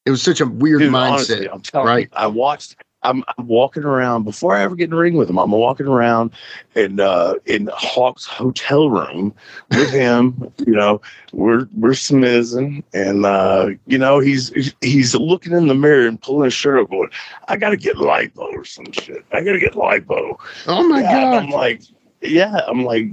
[0.05, 1.11] it was such a weird dude, mindset.
[1.11, 2.09] honestly, I'm telling right?
[2.11, 2.75] you, I watched.
[3.03, 5.39] I'm, I'm walking around before I ever get in the ring with him.
[5.39, 6.31] I'm walking around
[6.75, 9.33] in uh, in Hawk's hotel room
[9.71, 10.51] with him.
[10.67, 11.01] you know,
[11.33, 16.45] we're we're smizzing, and uh, you know he's he's looking in the mirror and pulling
[16.45, 17.09] his shirt up, going,
[17.47, 19.25] "I got to get lipo or some shit.
[19.31, 21.43] I got to get lipo." Oh my Yeah, god!
[21.43, 21.81] I'm like,
[22.21, 23.09] yeah, I'm like,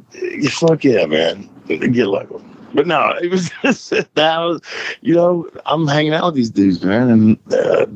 [0.51, 2.58] fuck yeah, man, get them.
[2.75, 4.61] But no, it was just that was,
[5.01, 7.87] you know, I'm hanging out with these dudes, man, and uh,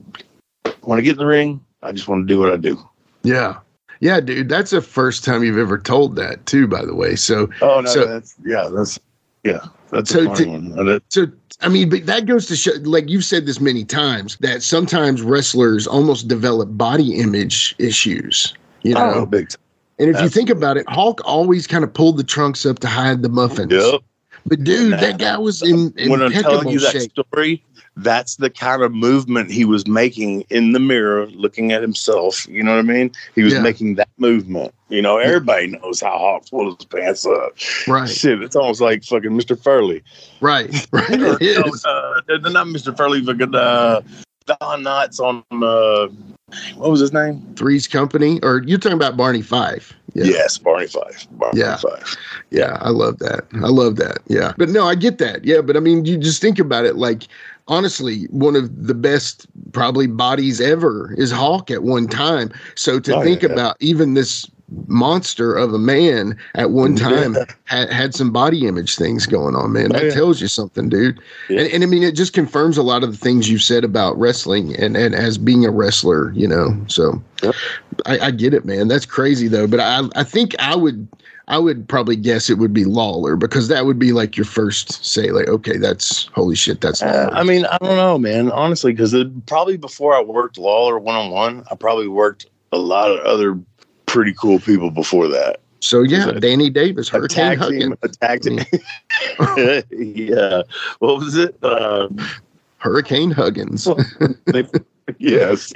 [0.83, 2.79] when I get in the ring, I just want to do what I do.
[3.23, 3.59] yeah,
[4.01, 4.49] yeah, dude.
[4.49, 6.67] That's the first time you've ever told that, too.
[6.67, 8.99] By the way, so Oh no, So- that's yeah, that's
[9.45, 11.01] yeah, that's So a to- one.
[11.09, 11.27] So
[11.61, 15.23] I mean, but that goes to show, like you've said this many times, that sometimes
[15.23, 18.55] wrestlers almost develop body image issues.
[18.83, 19.61] You know, oh, big time.
[20.01, 22.89] and if you think about it, Hulk always kind of pulled the trunks up to
[22.89, 23.71] hide the muffins.
[23.73, 24.01] Yep.
[24.47, 27.13] But dude, that guy was in when I'm telling you that shape.
[27.13, 27.63] story,
[27.97, 32.47] that's the kind of movement he was making in the mirror, looking at himself.
[32.49, 33.13] You know what I mean?
[33.35, 33.63] He was Yeah.
[33.63, 34.75] making that movement.
[34.89, 37.53] You know, everybody knows how Hawks pulls his pants up.
[37.87, 39.61] Right, Shit, it's almost like fucking Mr.
[39.61, 40.03] Furley.
[40.41, 41.11] right, right.
[41.11, 42.21] No, uh,
[42.51, 42.97] not Mr.
[42.97, 44.01] Furley, but uh,
[44.47, 46.09] Don Knotts on uh,
[46.77, 47.41] what was his name?
[47.57, 49.95] Three's Company, or you're talking about Barney Fife?
[50.15, 50.25] Yeah.
[50.25, 51.27] Yes, Barney Fife.
[51.33, 51.77] Barney Yeah.
[51.77, 52.17] Fife.
[52.51, 53.45] Yeah, I love that.
[53.55, 54.19] I love that.
[54.27, 54.53] Yeah.
[54.59, 55.45] But no, I get that.
[55.45, 55.61] Yeah.
[55.63, 57.27] But I mean, you just think about it like,
[57.69, 62.53] honestly, one of the best probably bodies ever is Hawk at one time.
[62.75, 63.51] So to Oh, think yeah.
[63.51, 64.47] about even this
[64.87, 69.73] monster of a man at one time had, had some body image things going on,
[69.73, 69.91] man.
[69.91, 70.11] That yeah.
[70.11, 71.21] tells you something, dude.
[71.49, 71.61] Yeah.
[71.61, 74.19] And, and I mean, it just confirms a lot of the things you've said about
[74.19, 76.77] wrestling and, and as being a wrestler, you know.
[76.89, 77.23] So.
[78.07, 78.87] I, I get it, man.
[78.87, 79.67] That's crazy though.
[79.67, 81.09] But I I think I would
[81.49, 85.05] I would probably guess it would be Lawler because that would be like your first
[85.05, 88.51] say, like, okay, that's holy shit, that's Uh, I mean, I don't know, man.
[88.51, 89.15] Honestly, because
[89.47, 93.59] probably before I worked Lawler one on one, I probably worked a lot of other
[94.13, 95.61] pretty cool people before that.
[95.81, 98.45] so yeah, a- Danny Davis, Hurricane Huggins, a tag
[99.91, 100.63] yeah.
[100.99, 101.57] What was it?
[101.63, 102.09] Uh,
[102.79, 103.89] Hurricane Huggins.
[105.19, 105.73] yes.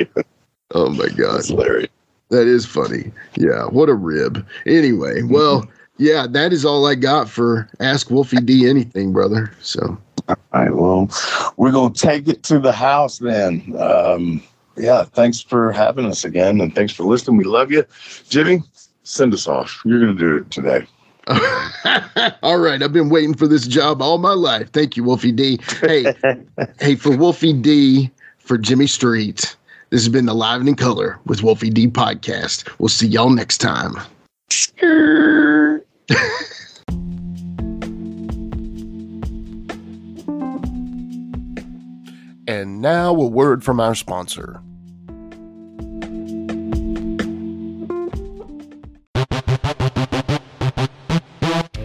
[0.74, 1.88] Oh my god, That's hilarious.
[2.30, 3.12] that is funny.
[3.36, 4.46] Yeah, what a rib.
[4.66, 5.66] Anyway, well,
[5.98, 9.52] yeah, that is all I got for Ask Wolfie D anything, brother.
[9.62, 9.96] So
[10.28, 10.74] All right.
[10.74, 11.08] Well,
[11.56, 13.74] we're going to take it to the house then.
[13.78, 14.42] Um,
[14.76, 15.04] yeah.
[15.04, 16.60] Thanks for having us again.
[16.60, 17.36] And thanks for listening.
[17.36, 17.84] We love you.
[18.28, 18.62] Jimmy,
[19.02, 19.82] send us off.
[19.84, 20.86] You're going to do it today.
[22.42, 24.70] all right, I've been waiting for this job all my life.
[24.70, 25.58] Thank you, Wolfie D.
[25.80, 26.14] Hey,
[26.80, 29.56] hey, for Wolfie D, for Jimmy Street.
[29.90, 32.68] This has been the Live and in Color with Wolfie D podcast.
[32.78, 33.96] We'll see y'all next time.
[42.76, 44.60] And now a word from our sponsor.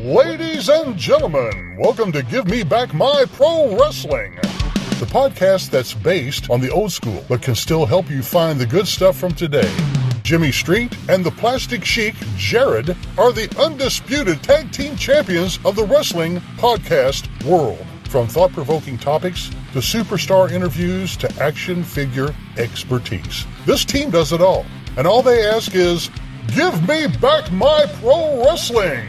[0.04, 5.96] Ladies Ladies and gentlemen, welcome to Give Me Back My Pro Wrestling, the podcast that's
[5.96, 9.34] based on the old school but can still help you find the good stuff from
[9.34, 9.76] today.
[10.22, 15.84] Jimmy Street and the Plastic Chic Jared, are the undisputed tag team champions of the
[15.84, 17.84] wrestling podcast world.
[18.12, 23.46] From thought provoking topics to superstar interviews to action figure expertise.
[23.66, 24.66] This team does it all.
[24.98, 26.10] And all they ask is,
[26.54, 29.08] Give me back my pro wrestling!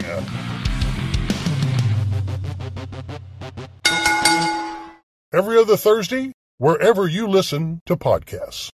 [5.33, 8.69] Every other Thursday, wherever you listen to podcasts.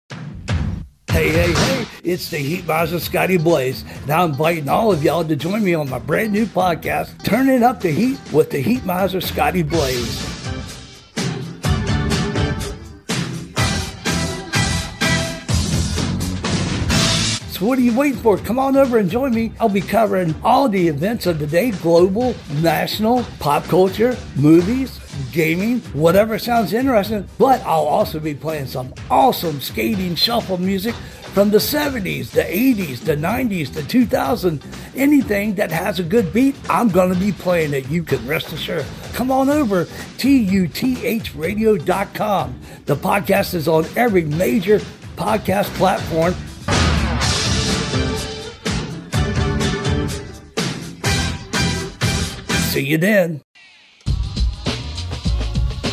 [1.10, 3.82] Hey, hey, hey, it's the Heat Miser Scotty Blaze.
[4.06, 7.62] Now I'm inviting all of y'all to join me on my brand new podcast, Turning
[7.62, 10.20] Up the Heat with the Heat Miser Scotty Blaze.
[17.50, 18.36] So what are you waiting for?
[18.36, 19.52] Come on over and join me.
[19.58, 25.00] I'll be covering all the events of the day, global, national, pop culture, movies,
[25.32, 27.26] gaming, whatever sounds interesting.
[27.38, 30.94] But I'll also be playing some awesome skating shuffle music
[31.32, 34.62] from the 70s, the 80s, the 90s, the 2000s.
[34.96, 37.88] Anything that has a good beat, I'm going to be playing it.
[37.88, 38.86] You can rest assured.
[39.12, 42.60] Come on over, tuthradio.com.
[42.86, 44.80] The podcast is on every major
[45.16, 46.34] podcast platform.
[52.72, 53.42] See you then.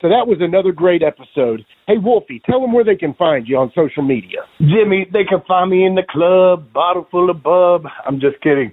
[0.00, 1.64] So that was another great episode.
[1.86, 4.40] Hey, Wolfie, tell them where they can find you on social media.
[4.58, 7.84] Jimmy, they can find me in the club, bottle full of bub.
[8.06, 8.72] I'm just kidding.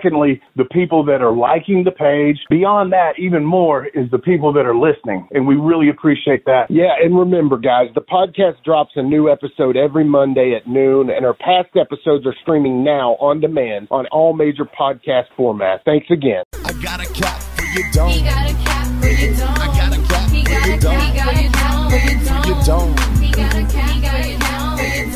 [0.00, 2.38] Secondly, the people that are liking the page.
[2.48, 5.28] Beyond that, even more is the people that are listening.
[5.32, 6.66] And we really appreciate that.
[6.70, 11.26] Yeah, and remember, guys, the podcast drops a new episode every Monday at noon, and
[11.26, 15.80] our past episodes are streaming now on demand on all major podcast formats.
[15.84, 16.44] Thanks again.
[16.64, 18.10] I got a cap for your dome.
[18.10, 19.54] He got a cap for your dome.
[19.58, 21.00] I got a cap he for your dome.
[21.00, 22.96] He got a cap for your dome.
[23.20, 25.10] He got a cap he got a cap for your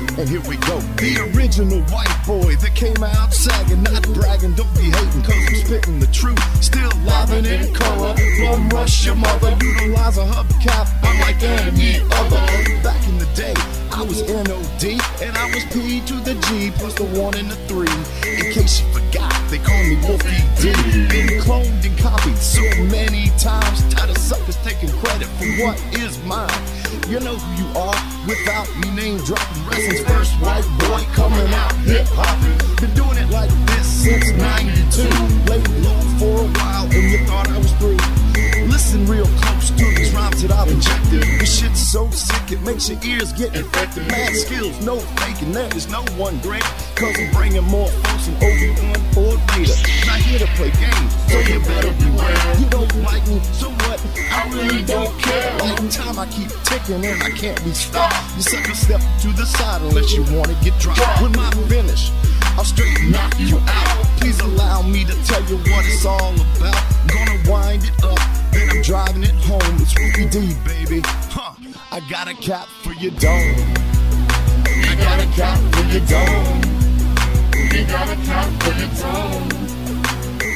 [0.00, 0.09] dome.
[0.18, 0.80] And here we go.
[0.98, 5.54] The original white boy that came out sagging, not bragging, don't be hating, cause I'm
[5.54, 6.40] spitting the truth.
[6.62, 12.42] Still livin' in color, bum rush your mother, utilize a hubcap, I'm unlike any other.
[12.82, 13.54] Back in the day,
[13.92, 17.56] I was NOD, and I was P to the G, plus the one and the
[17.70, 17.88] three.
[18.28, 20.72] In case you forgot, they call me Wolfie D.
[21.08, 26.18] Been cloned and copied so many times, tired of suckers taking credit for what is
[26.24, 26.50] mine.
[27.10, 29.66] You know who you are without me name dropping.
[29.66, 32.38] Wrestling's first white boy coming out hip hop.
[32.80, 35.10] Been doing it like this since 92.
[35.50, 38.19] Laid low for a while and you thought I was through.
[38.80, 41.20] Listen real close to these rhymes that I've injected.
[41.38, 44.08] This shit's so sick it makes your ears get infected.
[44.08, 46.64] Mad skills, no faking, there is no one great.
[46.96, 49.76] Cause I'm bringing more folks than Obi-Wan or Vader.
[50.08, 52.56] Not here to play games, so you better beware.
[52.56, 54.00] You don't like me, so what?
[54.32, 55.58] I really don't care.
[55.60, 58.16] Like time I keep ticking and I can't be stopped.
[58.36, 61.04] You sucker step to the side unless you wanna get dropped.
[61.20, 62.10] With my finish,
[62.56, 64.06] I'll straight knock you out.
[64.16, 66.80] Please allow me to tell you what it's all about.
[67.12, 68.18] Gonna wind it up,
[68.52, 69.60] then I'm driving it home.
[69.80, 71.00] It's Ruby D, baby.
[71.04, 71.54] Huh.
[71.92, 73.54] I got a cap for your dome.
[74.66, 76.60] I got a cap for your dome.
[77.72, 79.48] We got a cap for your dome.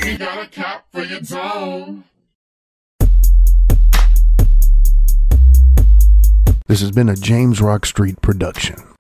[0.04, 2.04] We got a cap for your dome.
[6.66, 8.93] This has been a James Rock Street production.